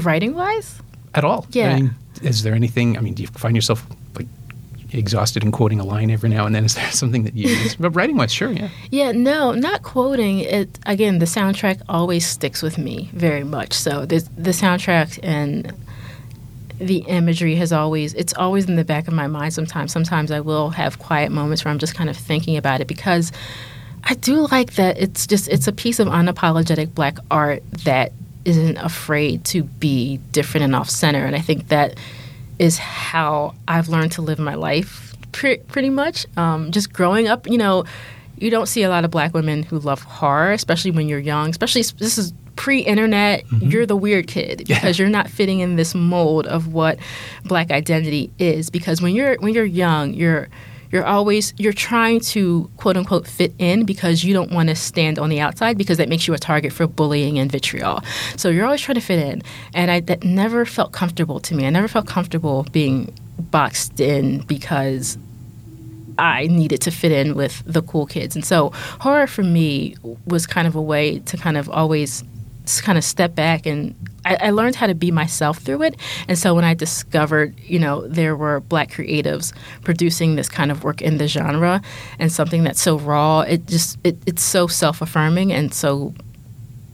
Writing 0.02 0.34
wise, 0.34 0.80
at 1.14 1.24
all? 1.24 1.46
Yeah. 1.50 1.70
I 1.70 1.76
mean, 1.76 1.94
is 2.22 2.42
there 2.42 2.54
anything? 2.54 2.96
I 2.96 3.00
mean, 3.00 3.14
do 3.14 3.22
you 3.22 3.28
find 3.28 3.56
yourself 3.56 3.84
like 3.88 3.98
exhausted 4.92 5.42
in 5.42 5.52
quoting 5.52 5.80
a 5.80 5.84
line 5.84 6.10
every 6.10 6.28
now 6.28 6.46
and 6.46 6.54
then? 6.54 6.64
Is 6.70 6.74
there 6.74 6.90
something 6.90 7.24
that 7.24 7.34
you? 7.34 7.70
But 7.78 7.90
writing 7.90 8.16
wise, 8.16 8.32
sure, 8.32 8.50
yeah. 8.50 8.68
Yeah, 8.90 9.12
no, 9.12 9.52
not 9.52 9.82
quoting 9.82 10.40
it. 10.40 10.78
Again, 10.86 11.18
the 11.18 11.26
soundtrack 11.26 11.82
always 11.88 12.26
sticks 12.26 12.62
with 12.62 12.78
me 12.78 13.10
very 13.12 13.44
much. 13.44 13.72
So 13.72 14.06
the 14.06 14.26
the 14.36 14.50
soundtrack 14.50 15.18
and 15.22 15.72
the 16.78 16.98
imagery 17.08 17.56
has 17.56 17.72
always 17.72 18.14
it's 18.14 18.32
always 18.34 18.66
in 18.68 18.76
the 18.76 18.84
back 18.84 19.06
of 19.06 19.14
my 19.14 19.26
mind. 19.26 19.52
Sometimes, 19.52 19.92
sometimes 19.92 20.30
I 20.30 20.40
will 20.40 20.70
have 20.70 20.98
quiet 20.98 21.30
moments 21.30 21.64
where 21.64 21.72
I'm 21.72 21.78
just 21.78 21.94
kind 21.94 22.08
of 22.08 22.16
thinking 22.16 22.56
about 22.56 22.80
it 22.80 22.86
because 22.86 23.32
I 24.04 24.14
do 24.14 24.48
like 24.50 24.74
that 24.74 24.98
it's 24.98 25.26
just 25.26 25.48
it's 25.48 25.68
a 25.68 25.72
piece 25.72 25.98
of 25.98 26.08
unapologetic 26.08 26.94
black 26.94 27.18
art 27.30 27.62
that 27.84 28.12
isn't 28.44 28.78
afraid 28.78 29.44
to 29.44 29.62
be 29.62 30.16
different 30.32 30.64
and 30.64 30.74
off 30.74 30.88
center, 30.88 31.24
and 31.24 31.36
I 31.36 31.40
think 31.40 31.68
that 31.68 31.98
is 32.60 32.76
how 32.76 33.54
I've 33.66 33.88
learned 33.88 34.12
to 34.12 34.22
live 34.22 34.38
my 34.38 34.54
life 34.54 35.16
pre- 35.32 35.56
pretty 35.56 35.88
much. 35.88 36.26
Um, 36.36 36.70
just 36.70 36.92
growing 36.92 37.26
up, 37.26 37.48
you 37.48 37.56
know, 37.56 37.84
you 38.36 38.50
don't 38.50 38.66
see 38.66 38.82
a 38.82 38.90
lot 38.90 39.04
of 39.04 39.10
black 39.10 39.32
women 39.32 39.62
who 39.62 39.78
love 39.78 40.02
horror, 40.02 40.52
especially 40.52 40.90
when 40.90 41.08
you're 41.08 41.18
young. 41.18 41.48
Especially 41.48 41.82
this 41.82 42.18
is 42.18 42.34
pre-internet. 42.56 43.44
You're 43.50 43.86
the 43.86 43.96
weird 43.96 44.26
kid 44.26 44.64
because 44.68 44.98
you're 44.98 45.08
not 45.08 45.30
fitting 45.30 45.60
in 45.60 45.76
this 45.76 45.94
mold 45.94 46.46
of 46.46 46.72
what 46.74 46.98
black 47.46 47.70
identity 47.70 48.30
is. 48.38 48.68
Because 48.68 49.00
when 49.00 49.14
you're 49.14 49.36
when 49.36 49.54
you're 49.54 49.64
young, 49.64 50.12
you're 50.12 50.48
you're 50.90 51.04
always 51.04 51.54
you're 51.56 51.72
trying 51.72 52.20
to 52.20 52.70
quote 52.76 52.96
unquote 52.96 53.26
fit 53.26 53.52
in 53.58 53.84
because 53.84 54.24
you 54.24 54.32
don't 54.32 54.50
want 54.50 54.68
to 54.68 54.74
stand 54.74 55.18
on 55.18 55.28
the 55.28 55.40
outside 55.40 55.78
because 55.78 55.98
that 55.98 56.08
makes 56.08 56.26
you 56.26 56.34
a 56.34 56.38
target 56.38 56.72
for 56.72 56.86
bullying 56.86 57.38
and 57.38 57.50
vitriol. 57.50 58.02
So 58.36 58.48
you're 58.48 58.64
always 58.64 58.80
trying 58.80 58.96
to 58.96 59.00
fit 59.00 59.18
in, 59.18 59.42
and 59.74 59.90
I 59.90 60.00
that 60.00 60.24
never 60.24 60.64
felt 60.64 60.92
comfortable 60.92 61.40
to 61.40 61.54
me. 61.54 61.66
I 61.66 61.70
never 61.70 61.88
felt 61.88 62.06
comfortable 62.06 62.66
being 62.72 63.14
boxed 63.38 64.00
in 64.00 64.40
because 64.42 65.16
I 66.18 66.48
needed 66.48 66.82
to 66.82 66.90
fit 66.90 67.12
in 67.12 67.34
with 67.34 67.62
the 67.64 67.82
cool 67.82 68.06
kids. 68.06 68.34
And 68.34 68.44
so 68.44 68.70
horror 69.00 69.26
for 69.26 69.42
me 69.42 69.96
was 70.26 70.46
kind 70.46 70.68
of 70.68 70.76
a 70.76 70.82
way 70.82 71.20
to 71.20 71.36
kind 71.36 71.56
of 71.56 71.70
always 71.70 72.24
kind 72.82 72.98
of 72.98 73.04
step 73.04 73.34
back 73.34 73.66
and 73.66 73.94
I, 74.24 74.36
I 74.40 74.50
learned 74.50 74.76
how 74.76 74.86
to 74.86 74.94
be 74.94 75.10
myself 75.10 75.58
through 75.58 75.82
it. 75.82 75.96
And 76.28 76.38
so 76.38 76.54
when 76.54 76.64
I 76.64 76.74
discovered, 76.74 77.58
you 77.60 77.78
know, 77.78 78.06
there 78.06 78.36
were 78.36 78.60
black 78.60 78.90
creatives 78.90 79.52
producing 79.82 80.36
this 80.36 80.48
kind 80.48 80.70
of 80.70 80.84
work 80.84 81.02
in 81.02 81.18
the 81.18 81.28
genre 81.28 81.82
and 82.18 82.30
something 82.32 82.64
that's 82.64 82.80
so 82.80 82.98
raw, 82.98 83.40
it 83.40 83.66
just 83.66 83.98
it, 84.04 84.16
it's 84.26 84.42
so 84.42 84.66
self 84.66 85.00
affirming 85.00 85.52
and 85.52 85.72
so 85.72 86.14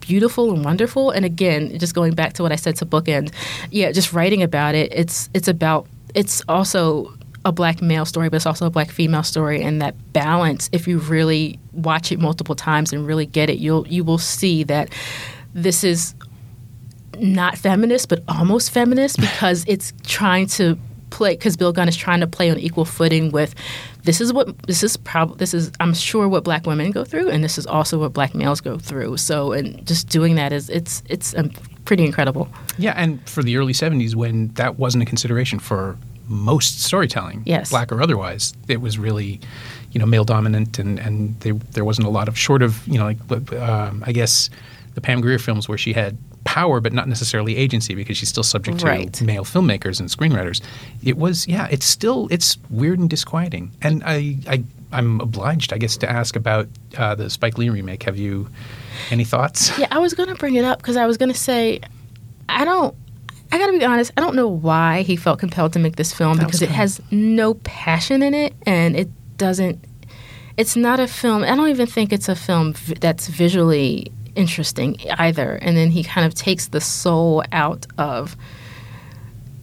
beautiful 0.01 0.53
and 0.53 0.65
wonderful. 0.65 1.11
And 1.11 1.25
again, 1.25 1.77
just 1.79 1.95
going 1.95 2.15
back 2.15 2.35
to 2.35 2.43
what 2.43 2.53
I 2.53 2.57
said 2.57 2.77
to 2.77 2.87
bookend, 2.87 3.33
yeah, 3.71 3.93
just 3.93 4.13
writing 4.13 4.43
about 4.43 4.75
it. 4.75 4.93
It's 4.95 5.29
it's 5.35 5.49
about 5.49 5.87
it's 6.15 6.43
also 6.49 7.13
a 7.45 7.53
black 7.53 7.81
male 7.81 8.05
story, 8.05 8.29
but 8.29 8.37
it's 8.37 8.47
also 8.47 8.67
a 8.67 8.71
black 8.71 8.91
female 8.91 9.23
story, 9.23 9.63
and 9.63 9.81
that 9.83 9.95
balance. 10.13 10.69
If 10.73 10.89
you 10.89 10.99
really 10.99 11.59
watch 11.73 12.11
it 12.11 12.19
multiple 12.19 12.55
times 12.55 12.93
and 12.93 13.07
really 13.07 13.27
get 13.27 13.51
it, 13.51 13.59
you'll 13.59 13.87
you 13.89 14.05
will 14.05 14.19
see 14.19 14.65
that 14.65 14.91
this 15.55 15.85
is 15.85 16.15
not 17.21 17.59
feminist, 17.59 18.09
but 18.09 18.23
almost 18.29 18.71
feminist 18.71 19.21
because 19.21 19.65
it's 19.69 19.93
trying 20.05 20.47
to 20.49 20.79
play 21.11 21.35
because 21.35 21.57
Bill 21.57 21.73
Gunn 21.73 21.89
is 21.89 21.97
trying 21.97 22.21
to 22.21 22.27
play 22.27 22.51
on 22.51 22.59
equal 22.59 22.85
footing 22.85 23.31
with 23.31 23.55
this 24.03 24.21
is 24.21 24.33
what 24.33 24.59
this 24.67 24.83
is 24.83 24.97
probably 24.97 25.37
this 25.37 25.55
is 25.55 25.71
I'm 25.79 25.95
sure 25.95 26.29
what 26.29 26.43
black 26.45 26.67
women 26.67 26.91
go 26.91 27.05
through 27.05 27.29
and 27.31 27.43
this 27.45 27.59
is 27.59 27.67
also 27.67 27.99
what 28.01 28.13
black 28.13 28.35
males 28.35 28.61
go 28.61 28.79
through. 28.79 29.17
So 29.19 29.53
and 29.53 29.87
just 29.87 30.09
doing 30.09 30.35
that 30.35 30.53
is 30.53 30.69
it's 30.69 31.03
it's 31.09 31.35
um, 31.37 31.51
pretty 31.85 32.05
incredible. 32.05 32.49
Yeah, 32.77 32.93
and 32.97 33.27
for 33.29 33.43
the 33.43 33.57
early 33.57 33.73
70s, 33.73 34.15
when 34.15 34.49
that 34.55 34.79
wasn't 34.79 35.03
a 35.03 35.07
consideration 35.07 35.59
for 35.61 35.97
most 36.29 36.83
storytelling, 36.83 37.43
Yes. 37.47 37.71
black 37.71 37.93
or 37.93 38.03
otherwise, 38.03 38.53
it 38.67 38.81
was 38.81 38.99
really, 38.99 39.39
you 39.93 40.01
know, 40.01 40.07
male 40.07 40.25
dominant, 40.25 40.79
and 40.81 40.99
and 40.99 41.39
there 41.41 41.55
there 41.55 41.85
wasn't 41.85 42.07
a 42.07 42.11
lot 42.11 42.27
of 42.29 42.37
short 42.37 42.63
of 42.63 42.87
you 42.89 42.99
know 42.99 43.07
like 43.07 43.53
um, 43.53 44.03
I 44.07 44.13
guess 44.13 44.51
the 44.95 45.01
Pam 45.01 45.21
Grier 45.21 45.39
films 45.39 45.69
where 45.69 45.79
she 45.79 45.93
had 45.93 46.19
power 46.61 46.81
but 46.81 46.93
not 46.93 47.07
necessarily 47.09 47.53
agency 47.57 47.95
because 47.95 48.17
she's 48.19 48.29
still 48.31 48.43
subject 48.55 48.79
to 48.81 48.87
Right. 48.87 49.21
male 49.23 49.45
filmmakers 49.45 50.01
and 50.01 50.09
screenwriters. 50.09 50.59
It 51.11 51.17
was 51.25 51.47
yeah, 51.47 51.67
it's 51.71 51.87
still 51.87 52.29
it's 52.31 52.57
weird 52.71 52.99
and 52.99 53.11
disquieting, 53.11 53.71
and 53.83 54.03
I 54.05 54.17
I. 54.55 54.65
I'm 54.93 55.21
obliged, 55.21 55.73
I 55.73 55.79
guess, 55.79 55.97
to 55.99 56.09
ask 56.09 56.37
about 56.37 56.69
uh, 56.97 57.17
the 57.17 57.29
Spike 57.29 57.59
Lee 57.59 57.71
remake. 57.71 58.05
Have 58.05 58.17
you 58.17 58.49
any 59.11 59.25
thoughts? 59.25 59.77
Yeah, 59.81 59.89
I 59.91 59.99
was 59.99 60.15
going 60.15 60.29
to 60.29 60.37
bring 60.37 60.55
it 60.55 60.65
up 60.65 60.79
because 60.79 60.97
I 60.97 61.07
was 61.07 61.17
going 61.19 61.33
to 61.33 61.39
say, 61.51 61.81
I 62.49 62.65
don't. 62.65 62.95
I 63.51 63.59
got 63.59 63.67
to 63.67 63.79
be 63.79 63.85
honest. 63.85 64.13
I 64.17 64.21
don't 64.21 64.37
know 64.37 64.47
why 64.47 65.03
he 65.03 65.17
felt 65.17 65.41
compelled 65.41 65.73
to 65.73 65.81
make 65.81 65.97
this 65.97 66.13
film 66.15 66.37
That 66.37 66.47
because 66.47 66.63
it 66.63 66.71
has 66.71 67.01
no 67.11 67.55
passion 67.65 68.23
in 68.23 68.33
it, 68.33 68.55
and 68.65 68.95
it 68.97 69.09
doesn't. 69.37 69.85
It's 70.57 70.77
not 70.77 71.01
a 71.01 71.09
film. 71.09 71.43
I 71.43 71.57
don't 71.57 71.69
even 71.69 71.89
think 71.89 72.13
it's 72.13 72.29
a 72.29 72.37
film 72.37 72.73
v- 72.75 72.95
that's 73.01 73.27
visually 73.27 74.13
interesting 74.37 74.97
either. 75.19 75.57
And 75.57 75.77
then 75.77 75.91
he 75.91 76.05
kind 76.05 76.27
of 76.27 76.35
takes 76.35 76.69
the 76.69 76.81
soul 76.81 77.43
out 77.53 77.87
of 77.99 78.37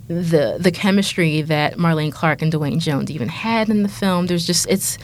the 0.08 0.58
the 0.60 0.72
chemistry 0.72 1.42
that 1.44 1.78
Marlene 1.78 2.12
Clark 2.12 2.42
and 2.42 2.52
Duane 2.52 2.80
Jones 2.80 3.10
even 3.10 3.30
had 3.30 3.70
in 3.70 3.84
the 3.84 3.90
film. 3.90 4.28
There's 4.28 4.46
just 4.46 4.68
it's 4.70 4.98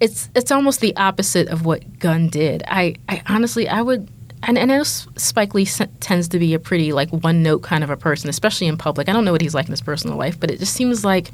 it's 0.00 0.28
it's 0.34 0.50
almost 0.50 0.80
the 0.80 0.96
opposite 0.96 1.48
of 1.48 1.64
what 1.64 1.98
Gunn 1.98 2.28
did. 2.28 2.62
I, 2.66 2.96
I 3.08 3.22
honestly 3.28 3.68
I 3.68 3.82
would 3.82 4.08
and, 4.42 4.56
and 4.56 4.72
I 4.72 4.78
know 4.78 4.82
Spike 4.84 5.54
Lee 5.54 5.66
tends 6.00 6.28
to 6.28 6.38
be 6.38 6.54
a 6.54 6.58
pretty 6.58 6.92
like 6.92 7.10
one 7.10 7.42
note 7.42 7.62
kind 7.62 7.84
of 7.84 7.90
a 7.90 7.96
person, 7.96 8.30
especially 8.30 8.66
in 8.66 8.76
public. 8.76 9.08
I 9.08 9.12
don't 9.12 9.24
know 9.24 9.32
what 9.32 9.42
he's 9.42 9.54
like 9.54 9.66
in 9.66 9.70
his 9.70 9.82
personal 9.82 10.16
life, 10.16 10.40
but 10.40 10.50
it 10.50 10.58
just 10.58 10.72
seems 10.72 11.04
like 11.04 11.30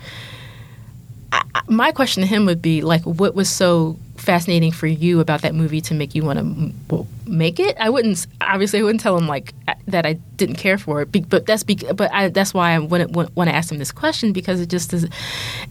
I, 1.54 1.62
my 1.68 1.92
question 1.92 2.22
to 2.22 2.26
him 2.26 2.46
would 2.46 2.62
be 2.62 2.82
like, 2.82 3.02
what 3.02 3.34
was 3.34 3.48
so 3.48 3.98
fascinating 4.16 4.72
for 4.72 4.86
you 4.86 5.20
about 5.20 5.42
that 5.42 5.54
movie 5.54 5.80
to 5.82 5.94
make 5.94 6.14
you 6.14 6.24
want 6.24 6.38
to 6.38 7.06
make 7.26 7.60
it? 7.60 7.76
I 7.78 7.90
wouldn't 7.90 8.26
obviously 8.40 8.80
I 8.80 8.82
wouldn't 8.82 9.00
tell 9.00 9.16
him 9.16 9.28
like 9.28 9.54
that 9.86 10.06
I 10.06 10.14
didn't 10.36 10.56
care 10.56 10.78
for 10.78 11.02
it, 11.02 11.28
but 11.28 11.46
that's 11.46 11.62
but 11.64 12.12
I, 12.12 12.28
that's 12.28 12.54
why 12.54 12.74
I 12.74 12.78
to 12.78 13.06
want 13.34 13.50
to 13.50 13.54
ask 13.54 13.70
him 13.70 13.78
this 13.78 13.92
question 13.92 14.32
because 14.32 14.60
it 14.60 14.68
just 14.68 14.92
is 14.92 15.04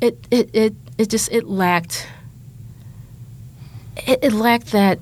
it 0.01 0.25
it 0.31 0.49
it, 0.53 0.75
it 0.97 1.09
just 1.09 1.31
it 1.31 1.47
lacked 1.47 2.07
it, 4.05 4.19
it 4.23 4.33
lacked 4.33 4.71
that. 4.71 4.99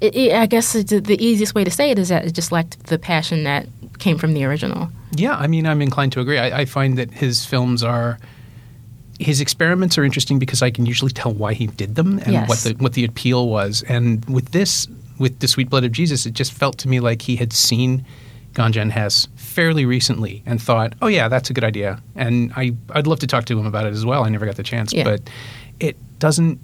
It, 0.00 0.14
it, 0.14 0.32
I 0.32 0.46
guess 0.46 0.74
the, 0.74 1.00
the 1.00 1.22
easiest 1.22 1.56
way 1.56 1.64
to 1.64 1.70
say 1.70 1.90
it 1.90 1.98
is 1.98 2.08
that 2.08 2.24
it 2.24 2.32
just 2.32 2.52
lacked 2.52 2.86
the 2.86 2.98
passion 2.98 3.42
that 3.44 3.66
came 3.98 4.16
from 4.16 4.32
the 4.32 4.44
original. 4.44 4.90
Yeah, 5.16 5.34
I 5.34 5.48
mean, 5.48 5.66
I'm 5.66 5.82
inclined 5.82 6.12
to 6.12 6.20
agree. 6.20 6.38
I, 6.38 6.60
I 6.60 6.64
find 6.66 6.96
that 6.98 7.10
his 7.10 7.44
films 7.44 7.82
are 7.82 8.18
his 9.18 9.40
experiments 9.40 9.98
are 9.98 10.04
interesting 10.04 10.38
because 10.38 10.62
I 10.62 10.70
can 10.70 10.86
usually 10.86 11.10
tell 11.10 11.32
why 11.32 11.52
he 11.54 11.66
did 11.66 11.94
them 11.96 12.18
and 12.20 12.32
Yes. 12.32 12.48
what 12.48 12.58
the 12.60 12.74
what 12.82 12.92
the 12.92 13.04
appeal 13.04 13.48
was. 13.48 13.82
And 13.88 14.24
with 14.26 14.52
this, 14.52 14.86
with 15.18 15.40
the 15.40 15.48
Sweet 15.48 15.68
Blood 15.70 15.84
of 15.84 15.92
Jesus, 15.92 16.24
it 16.26 16.34
just 16.34 16.52
felt 16.52 16.78
to 16.78 16.88
me 16.88 17.00
like 17.00 17.22
he 17.22 17.36
had 17.36 17.52
seen 17.52 18.04
Ganja 18.54 18.80
and 18.80 18.92
Hess 18.92 19.26
fairly 19.36 19.84
recently 19.84 20.42
and 20.46 20.62
thought, 20.62 20.94
"Oh 21.02 21.08
yeah, 21.08 21.28
that's 21.28 21.50
a 21.50 21.52
good 21.52 21.64
idea." 21.64 22.00
And 22.16 22.52
I 22.56 22.72
I'd 22.90 23.06
love 23.06 23.18
to 23.20 23.26
talk 23.26 23.44
to 23.46 23.58
him 23.58 23.66
about 23.66 23.86
it 23.86 23.92
as 23.92 24.04
well. 24.06 24.24
I 24.24 24.28
never 24.28 24.46
got 24.46 24.56
the 24.56 24.62
chance, 24.62 24.92
Yeah. 24.92 25.04
but 25.04 25.28
it 25.80 25.96
doesn't 26.18 26.58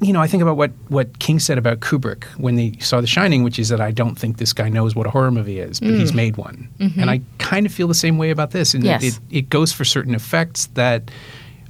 you 0.00 0.12
know, 0.12 0.20
I 0.20 0.26
think 0.28 0.42
about 0.42 0.56
what, 0.56 0.70
what 0.88 1.18
King 1.18 1.38
said 1.38 1.58
about 1.58 1.80
Kubrick 1.80 2.24
when 2.36 2.54
they 2.54 2.72
saw 2.78 3.00
The 3.00 3.06
Shining, 3.06 3.42
which 3.42 3.58
is 3.58 3.68
that 3.70 3.80
I 3.80 3.90
don't 3.90 4.14
think 4.14 4.38
this 4.38 4.52
guy 4.52 4.68
knows 4.68 4.94
what 4.94 5.06
a 5.06 5.10
horror 5.10 5.30
movie 5.32 5.58
is, 5.58 5.80
but 5.80 5.90
he's 5.90 6.12
mm. 6.12 6.16
made 6.16 6.36
one. 6.36 6.68
Mm-hmm. 6.78 7.00
And 7.00 7.10
I 7.10 7.20
kind 7.38 7.66
of 7.66 7.72
feel 7.72 7.88
the 7.88 7.94
same 7.94 8.16
way 8.16 8.30
about 8.30 8.52
this. 8.52 8.74
And 8.74 8.84
Yes. 8.84 9.02
it, 9.02 9.18
it 9.30 9.50
goes 9.50 9.72
for 9.72 9.84
certain 9.84 10.14
effects 10.14 10.66
that 10.74 11.10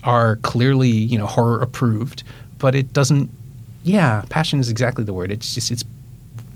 are 0.05 0.37
clearly, 0.37 0.91
you 0.91 1.17
know, 1.17 1.27
horror 1.27 1.61
approved, 1.61 2.23
but 2.59 2.75
it 2.75 2.93
doesn't. 2.93 3.31
Yeah, 3.85 4.25
passion 4.29 4.61
is 4.61 4.69
exactly 4.69 5.05
the 5.05 5.14
word. 5.14 5.33
It's 5.33 5.55
just 5.55 5.71
it's 5.71 5.85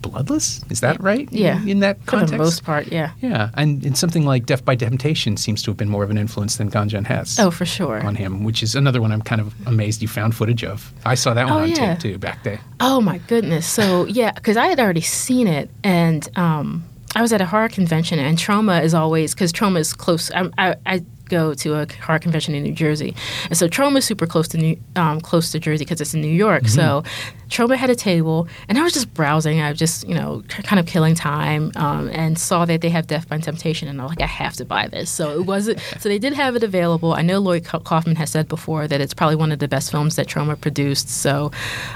bloodless. 0.02 0.60
Is 0.70 0.80
that 0.80 1.00
right? 1.00 1.28
Yeah, 1.32 1.64
In, 1.64 1.78
that 1.80 1.98
for 2.04 2.10
context. 2.10 2.32
the 2.32 2.38
most 2.38 2.64
part, 2.64 2.88
yeah. 2.92 3.12
Yeah, 3.20 3.50
and, 3.54 3.84
and 3.84 3.96
something 3.96 4.24
like 4.26 4.46
Def 4.46 4.64
by 4.64 4.76
Temptation 4.76 5.36
seems 5.36 5.62
to 5.62 5.70
have 5.70 5.76
been 5.78 5.88
more 5.88 6.04
of 6.04 6.10
an 6.10 6.18
influence 6.18 6.56
than 6.56 6.70
Ganja 6.70 6.94
and 6.98 7.06
Hess 7.06 7.38
Oh, 7.38 7.50
for 7.50 7.64
sure. 7.64 8.04
on 8.04 8.14
him, 8.16 8.44
which 8.44 8.62
is 8.62 8.74
another 8.74 9.00
one 9.00 9.12
I'm 9.12 9.22
kind 9.22 9.40
of 9.40 9.54
amazed 9.66 10.02
you 10.02 10.08
found 10.08 10.34
footage 10.34 10.64
of. 10.64 10.92
I 11.06 11.14
saw 11.14 11.32
that 11.34 11.44
one 11.46 11.52
Oh, 11.54 11.58
on 11.62 11.68
yeah. 11.70 11.94
tape 11.94 12.00
too 12.00 12.18
back 12.18 12.42
there. 12.42 12.60
Oh 12.80 13.00
my 13.00 13.18
goodness! 13.18 13.66
So 13.66 14.04
yeah, 14.06 14.32
because 14.32 14.56
I 14.56 14.66
had 14.66 14.80
already 14.80 15.00
seen 15.00 15.46
it, 15.46 15.70
and 15.84 16.28
um, 16.36 16.84
I 17.14 17.22
was 17.22 17.32
at 17.32 17.40
a 17.40 17.46
horror 17.46 17.68
convention, 17.68 18.18
and 18.18 18.36
Troma 18.36 18.82
is 18.82 18.92
always 18.94 19.34
because 19.34 19.52
Troma 19.52 19.78
is 19.78 19.92
close. 19.94 20.30
I, 20.32 20.50
I, 20.58 20.74
I 20.84 21.04
go 21.32 21.54
to 21.54 21.74
a 21.74 21.86
horror 22.04 22.18
convention 22.18 22.54
in 22.54 22.62
New 22.62 22.72
Jersey, 22.72 23.14
and 23.48 23.56
so 23.56 23.66
Troma 23.68 23.98
is 23.98 24.04
super 24.04 24.26
close 24.26 24.48
to 24.48 24.58
New, 24.58 24.76
um, 24.96 25.20
close 25.20 25.50
to 25.52 25.58
Jersey 25.58 25.84
because 25.84 26.00
it's 26.00 26.14
in 26.14 26.20
New 26.20 26.28
York. 26.28 26.64
Mm-hmm. 26.64 26.80
So 26.80 27.04
Troma 27.48 27.76
had 27.76 27.90
a 27.90 27.96
table, 27.96 28.48
and 28.68 28.78
I 28.78 28.82
was 28.82 28.92
just 28.92 29.12
browsing. 29.14 29.60
I 29.60 29.70
was 29.70 29.78
just 29.78 30.06
you 30.06 30.14
know 30.14 30.42
kind 30.48 30.78
of 30.78 30.86
killing 30.86 31.14
time, 31.14 31.72
um, 31.76 32.08
and 32.10 32.38
saw 32.38 32.64
that 32.66 32.80
they 32.82 32.90
have 32.90 33.06
Def 33.06 33.28
by 33.28 33.38
Temptation, 33.38 33.88
and 33.88 34.00
I 34.00 34.04
was 34.04 34.10
like, 34.10 34.22
I 34.22 34.26
have 34.26 34.54
to 34.54 34.64
buy 34.64 34.88
this. 34.88 35.10
So 35.10 35.32
it 35.40 35.46
wasn't. 35.46 35.80
so 36.00 36.08
they 36.08 36.18
did 36.18 36.34
have 36.34 36.54
it 36.56 36.62
available. 36.62 37.14
I 37.14 37.22
know 37.22 37.38
Lloyd 37.38 37.64
Kaufman 37.64 38.16
has 38.16 38.30
said 38.30 38.48
before 38.48 38.86
that 38.86 39.00
it's 39.00 39.14
probably 39.14 39.36
one 39.36 39.52
of 39.52 39.58
the 39.58 39.68
best 39.68 39.90
films 39.90 40.16
that 40.16 40.26
Troma 40.26 40.60
produced. 40.60 41.08
So. 41.08 41.50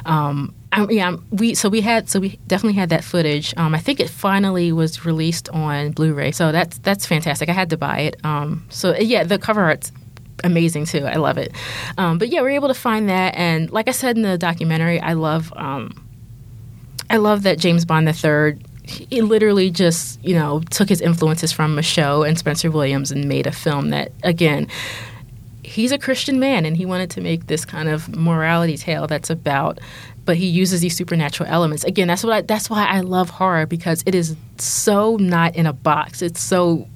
Um, 0.04 0.54
um, 0.72 0.90
yeah, 0.90 1.16
we 1.30 1.54
so 1.54 1.68
we 1.68 1.80
had 1.80 2.08
so 2.08 2.20
we 2.20 2.38
definitely 2.46 2.78
had 2.78 2.90
that 2.90 3.02
footage. 3.02 3.54
Um, 3.56 3.74
I 3.74 3.78
think 3.78 3.98
it 3.98 4.10
finally 4.10 4.72
was 4.72 5.06
released 5.06 5.48
on 5.50 5.92
Blu-ray, 5.92 6.32
so 6.32 6.52
that's 6.52 6.78
that's 6.78 7.06
fantastic. 7.06 7.48
I 7.48 7.52
had 7.52 7.70
to 7.70 7.76
buy 7.76 8.00
it. 8.00 8.16
Um, 8.24 8.66
so 8.68 8.94
yeah, 8.96 9.24
the 9.28 9.38
cover 9.38 9.62
art's 9.62 9.92
amazing 10.44 10.86
too. 10.86 11.04
I 11.06 11.16
love 11.16 11.38
it. 11.38 11.52
Um, 11.98 12.18
but 12.18 12.28
yeah, 12.28 12.42
we 12.42 12.48
are 12.48 12.50
able 12.50 12.68
to 12.68 12.74
find 12.74 13.08
that, 13.08 13.34
and 13.36 13.70
like 13.70 13.88
I 13.88 13.92
said 13.92 14.16
in 14.16 14.22
the 14.22 14.38
documentary, 14.38 15.00
I 15.00 15.14
love 15.14 15.52
um, 15.56 16.06
I 17.10 17.16
love 17.16 17.42
that 17.44 17.58
James 17.58 17.84
Bond 17.84 18.06
the 18.06 18.12
third. 18.12 18.62
He 18.84 19.20
literally 19.20 19.70
just 19.70 20.22
you 20.24 20.34
know 20.34 20.60
took 20.70 20.88
his 20.88 21.00
influences 21.00 21.52
from 21.52 21.76
Micheaux 21.76 22.26
and 22.26 22.38
Spencer 22.38 22.70
Williams 22.70 23.10
and 23.10 23.28
made 23.28 23.46
a 23.46 23.52
film 23.52 23.90
that 23.90 24.12
again 24.22 24.68
he's 25.64 25.90
a 25.90 25.98
Christian 25.98 26.38
man 26.38 26.64
and 26.64 26.76
he 26.76 26.86
wanted 26.86 27.10
to 27.10 27.20
make 27.20 27.48
this 27.48 27.64
kind 27.64 27.88
of 27.88 28.16
morality 28.16 28.76
tale 28.76 29.08
that's 29.08 29.30
about 29.30 29.80
but 30.26 30.36
he 30.36 30.46
uses 30.46 30.82
these 30.82 30.94
supernatural 30.94 31.48
elements. 31.48 31.84
Again, 31.84 32.08
that's 32.08 32.22
what 32.22 32.32
I, 32.32 32.40
that's 32.42 32.68
why 32.68 32.84
I 32.84 33.00
love 33.00 33.30
horror 33.30 33.64
because 33.64 34.02
it 34.04 34.14
is 34.14 34.36
so 34.58 35.16
not 35.16 35.54
in 35.56 35.64
a 35.64 35.72
box. 35.72 36.20
It's 36.20 36.40
so 36.40 36.88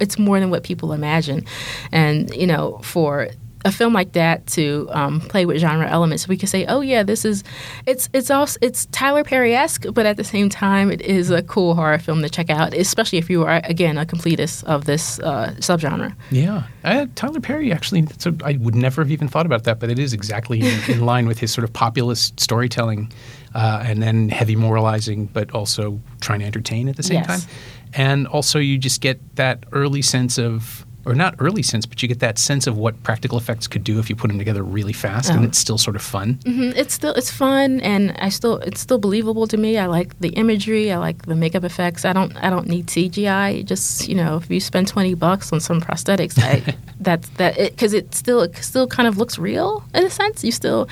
it's 0.00 0.18
more 0.18 0.40
than 0.40 0.50
what 0.50 0.62
people 0.62 0.92
imagine, 0.92 1.44
and 1.92 2.34
you 2.34 2.46
know 2.46 2.78
for 2.82 3.30
a 3.64 3.72
film 3.72 3.92
like 3.92 4.12
that 4.12 4.46
to 4.46 4.88
um, 4.90 5.20
play 5.20 5.44
with 5.44 5.58
genre 5.58 5.86
elements, 5.88 6.26
we 6.26 6.36
could 6.36 6.48
say, 6.48 6.64
oh 6.66 6.80
yeah, 6.80 7.02
this 7.02 7.24
is 7.24 7.44
it's 7.86 8.08
it's 8.12 8.30
also 8.30 8.58
it's 8.62 8.86
Tyler 8.86 9.24
Perry 9.24 9.54
esque, 9.54 9.84
but 9.92 10.06
at 10.06 10.16
the 10.16 10.24
same 10.24 10.48
time, 10.48 10.90
it 10.90 11.02
is 11.02 11.30
a 11.30 11.42
cool 11.42 11.74
horror 11.74 11.98
film 11.98 12.22
to 12.22 12.30
check 12.30 12.48
out, 12.48 12.74
especially 12.74 13.18
if 13.18 13.28
you 13.28 13.44
are 13.44 13.60
again 13.64 13.98
a 13.98 14.06
completist 14.06 14.64
of 14.64 14.84
this 14.84 15.18
uh, 15.20 15.54
subgenre. 15.58 16.14
Yeah, 16.30 16.64
uh, 16.84 17.06
Tyler 17.14 17.40
Perry 17.40 17.72
actually, 17.72 18.06
so 18.18 18.34
I 18.44 18.56
would 18.60 18.74
never 18.74 19.02
have 19.02 19.10
even 19.10 19.28
thought 19.28 19.46
about 19.46 19.64
that, 19.64 19.78
but 19.78 19.90
it 19.90 19.98
is 19.98 20.12
exactly 20.12 20.60
in, 20.60 20.80
in 20.88 21.00
line 21.04 21.26
with 21.26 21.38
his 21.38 21.52
sort 21.52 21.64
of 21.64 21.72
populist 21.72 22.40
storytelling, 22.40 23.12
uh, 23.54 23.82
and 23.84 24.02
then 24.02 24.30
heavy 24.30 24.56
moralizing, 24.56 25.26
but 25.26 25.50
also 25.52 26.00
trying 26.20 26.40
to 26.40 26.46
entertain 26.46 26.88
at 26.88 26.96
the 26.96 27.02
same 27.02 27.16
yes. 27.16 27.26
time, 27.26 27.50
and 27.94 28.26
also 28.26 28.58
you 28.58 28.78
just 28.78 29.00
get 29.00 29.36
that 29.36 29.64
early 29.72 30.02
sense 30.02 30.38
of 30.38 30.84
or 31.06 31.14
not 31.14 31.34
early 31.38 31.62
sense, 31.62 31.86
but 31.86 32.02
you 32.02 32.08
get 32.08 32.20
that 32.20 32.38
sense 32.38 32.66
of 32.66 32.76
what 32.76 33.02
practical 33.02 33.38
effects 33.38 33.66
could 33.66 33.82
do 33.82 33.98
if 33.98 34.10
you 34.10 34.16
put 34.16 34.28
them 34.28 34.38
together 34.38 34.62
really 34.62 34.92
fast, 34.92 35.30
oh. 35.30 35.34
and 35.34 35.44
it's 35.44 35.58
still 35.58 35.78
sort 35.78 35.96
of 35.96 36.02
fun. 36.02 36.34
Mm-hmm. 36.44 36.76
It's 36.76 36.92
still 36.92 37.12
it's 37.14 37.30
fun, 37.30 37.80
and 37.80 38.12
I 38.18 38.28
still 38.28 38.58
it's 38.58 38.80
still 38.80 38.98
believable 38.98 39.46
to 39.46 39.56
me. 39.56 39.78
I 39.78 39.86
like 39.86 40.18
the 40.20 40.28
imagery, 40.30 40.92
I 40.92 40.98
like 40.98 41.26
the 41.26 41.34
makeup 41.34 41.64
effects. 41.64 42.04
I 42.04 42.12
don't 42.12 42.36
I 42.36 42.50
don't 42.50 42.66
need 42.66 42.86
CGI. 42.88 43.64
Just 43.64 44.08
you 44.08 44.14
know, 44.14 44.36
if 44.36 44.50
you 44.50 44.60
spend 44.60 44.88
twenty 44.88 45.14
bucks 45.14 45.52
on 45.52 45.60
some 45.60 45.80
prosthetics, 45.80 46.38
I, 46.38 46.76
that's 47.00 47.28
that 47.30 47.58
it 47.58 47.72
because 47.72 47.94
it, 47.94 48.06
it 48.06 48.14
still 48.14 48.42
it 48.42 48.56
still 48.56 48.86
kind 48.86 49.08
of 49.08 49.16
looks 49.16 49.38
real 49.38 49.84
in 49.94 50.04
a 50.04 50.10
sense. 50.10 50.44
You 50.44 50.52
still 50.52 50.88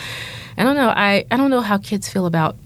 I 0.56 0.64
don't 0.64 0.74
know. 0.74 0.88
I, 0.88 1.24
I 1.30 1.36
don't 1.36 1.50
know 1.50 1.60
how 1.60 1.78
kids 1.78 2.08
feel 2.08 2.26
about 2.26 2.56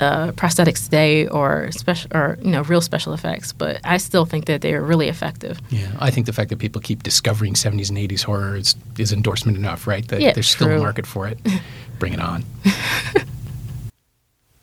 uh, 0.00 0.32
prosthetics 0.32 0.84
today 0.84 1.26
or 1.28 1.70
special 1.72 2.10
or 2.14 2.38
you 2.42 2.50
know 2.50 2.62
real 2.62 2.80
special 2.80 3.12
effects, 3.12 3.52
but 3.52 3.80
I 3.84 3.98
still 3.98 4.24
think 4.24 4.46
that 4.46 4.60
they 4.60 4.74
are 4.74 4.82
really 4.82 5.08
effective. 5.08 5.60
Yeah, 5.70 5.92
I 5.98 6.10
think 6.10 6.26
the 6.26 6.32
fact 6.32 6.50
that 6.50 6.58
people 6.58 6.80
keep 6.80 7.02
discovering 7.02 7.54
70s 7.54 7.88
and 7.88 7.98
80s 7.98 8.24
horror 8.24 8.56
is, 8.56 8.74
is 8.98 9.12
endorsement 9.12 9.56
enough, 9.56 9.86
right? 9.86 10.06
That 10.08 10.20
yeah, 10.20 10.32
there's 10.32 10.52
true. 10.52 10.66
still 10.66 10.78
a 10.78 10.80
market 10.80 11.06
for 11.06 11.28
it. 11.28 11.38
Bring 11.98 12.12
it 12.12 12.20
on. 12.20 12.44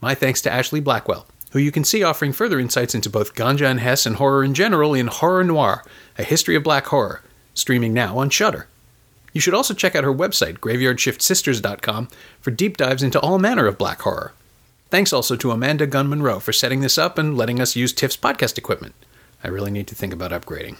My 0.02 0.16
thanks 0.16 0.42
to 0.42 0.50
Ashlee 0.50 0.84
Blackwell, 0.84 1.28
who 1.52 1.60
you 1.60 1.72
can 1.72 1.84
see 1.84 2.04
offering 2.04 2.34
further 2.34 2.60
insights 2.60 2.96
into 2.96 3.10
both 3.10 3.36
Ganja 3.36 3.70
and 3.70 3.80
Hess 3.80 4.06
and 4.06 4.16
horror 4.16 4.44
in 4.44 4.54
general 4.54 4.94
in 4.94 5.08
Horror 5.08 5.44
Noir, 5.44 5.84
a 6.18 6.24
history 6.24 6.56
of 6.56 6.64
black 6.64 6.88
horror, 6.88 7.22
streaming 7.54 7.94
now 7.94 8.18
on 8.18 8.30
Shudder. 8.30 8.68
You 9.34 9.40
should 9.40 9.54
also 9.54 9.74
check 9.74 9.96
out 9.96 10.04
her 10.04 10.14
website, 10.14 10.58
graveyardshiftSisters.com, 10.58 12.10
for 12.42 12.52
deep 12.52 12.78
dives 12.78 13.04
into 13.04 13.20
all 13.20 13.40
manner 13.40 13.66
of 13.66 13.78
black 13.78 14.02
horror. 14.02 14.34
Thanks 14.92 15.14
also 15.14 15.38
to 15.38 15.52
Amanda 15.52 15.88
Gunn 15.88 16.10
Monroe 16.10 16.42
for 16.42 16.52
setting 16.52 16.82
this 16.82 16.98
up 16.98 17.18
and 17.18 17.38
letting 17.38 17.62
us 17.62 17.78
use 17.78 17.94
TIFF's 17.94 18.18
podcast 18.18 18.58
equipment. 18.58 18.94
I 19.42 19.48
really 19.48 19.72
need 19.72 19.88
to 19.88 19.96
think 19.96 20.12
about 20.12 20.32
upgrading. 20.32 20.76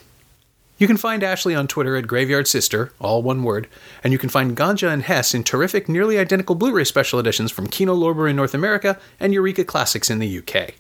You 0.78 0.86
can 0.86 0.98
find 0.98 1.24
Ashlee 1.24 1.58
on 1.58 1.68
Twitter 1.68 1.96
at 1.96 2.08
Graveyard 2.08 2.46
Sister, 2.46 2.92
all 3.00 3.24
one 3.24 3.42
word, 3.44 3.70
and 4.04 4.12
you 4.12 4.20
can 4.20 4.28
find 4.28 4.58
Ganja 4.58 4.92
and 4.92 5.04
Hess 5.04 5.34
in 5.34 5.46
terrific, 5.46 5.88
nearly 5.88 6.20
identical 6.20 6.56
Blu 6.56 6.74
ray 6.74 6.84
special 6.84 7.20
editions 7.20 7.54
from 7.54 7.68
Kino 7.68 7.96
Lorber 7.96 8.30
in 8.30 8.36
North 8.36 8.54
America 8.54 9.00
and 9.18 9.34
Eureka 9.34 9.64
Classics 9.64 10.10
in 10.10 10.20
the 10.20 10.40
UK. 10.40 10.74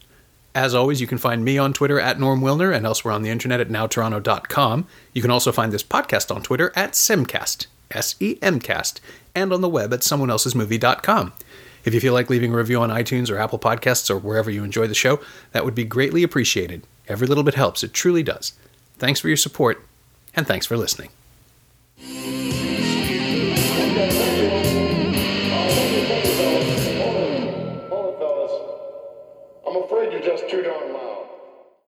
As 0.54 0.76
always, 0.76 1.00
you 1.00 1.08
can 1.08 1.18
find 1.18 1.46
me 1.46 1.58
on 1.58 1.72
Twitter 1.72 2.02
at 2.02 2.20
Norm 2.20 2.42
Wilner 2.42 2.76
and 2.76 2.86
elsewhere 2.86 3.14
on 3.14 3.22
the 3.22 3.30
internet 3.30 3.62
at 3.62 3.70
nowtoronto.com. 3.70 4.88
You 5.14 5.22
can 5.22 5.32
also 5.32 5.54
find 5.54 5.72
this 5.72 5.84
podcast 5.84 6.36
on 6.36 6.42
Twitter 6.42 6.74
at 6.76 6.92
Semcast, 6.92 7.68
S 7.92 8.16
E 8.20 8.38
M 8.42 8.60
Cast, 8.60 9.00
and 9.34 9.54
on 9.54 9.62
the 9.62 9.70
web 9.70 9.94
at 9.94 10.02
someoneelsesmovie.com. 10.02 11.32
If 11.84 11.94
you 11.94 12.00
feel 12.00 12.14
like 12.14 12.30
leaving 12.30 12.54
a 12.54 12.58
review 12.58 12.80
on 12.82 12.90
iTunes 12.90 13.30
or 13.30 13.38
Apple 13.38 13.60
Podcasts 13.60 14.10
or 14.10 14.18
wherever 14.18 14.52
you 14.52 14.64
enjoy 14.64 14.88
the 14.88 14.94
show, 14.94 15.20
that 15.52 15.66
would 15.66 15.76
be 15.76 15.84
greatly 15.84 16.24
appreciated. 16.24 16.86
Every 17.08 17.28
little 17.28 17.44
bit 17.44 17.56
helps, 17.56 17.84
it 17.84 17.94
truly 17.94 18.24
does. 18.24 18.54
Thanks 18.98 19.20
for 19.20 19.28
your 19.28 19.38
support, 19.38 19.84
and 20.36 20.46
thanks 20.46 20.66
for 20.66 20.78
listening. 20.78 21.10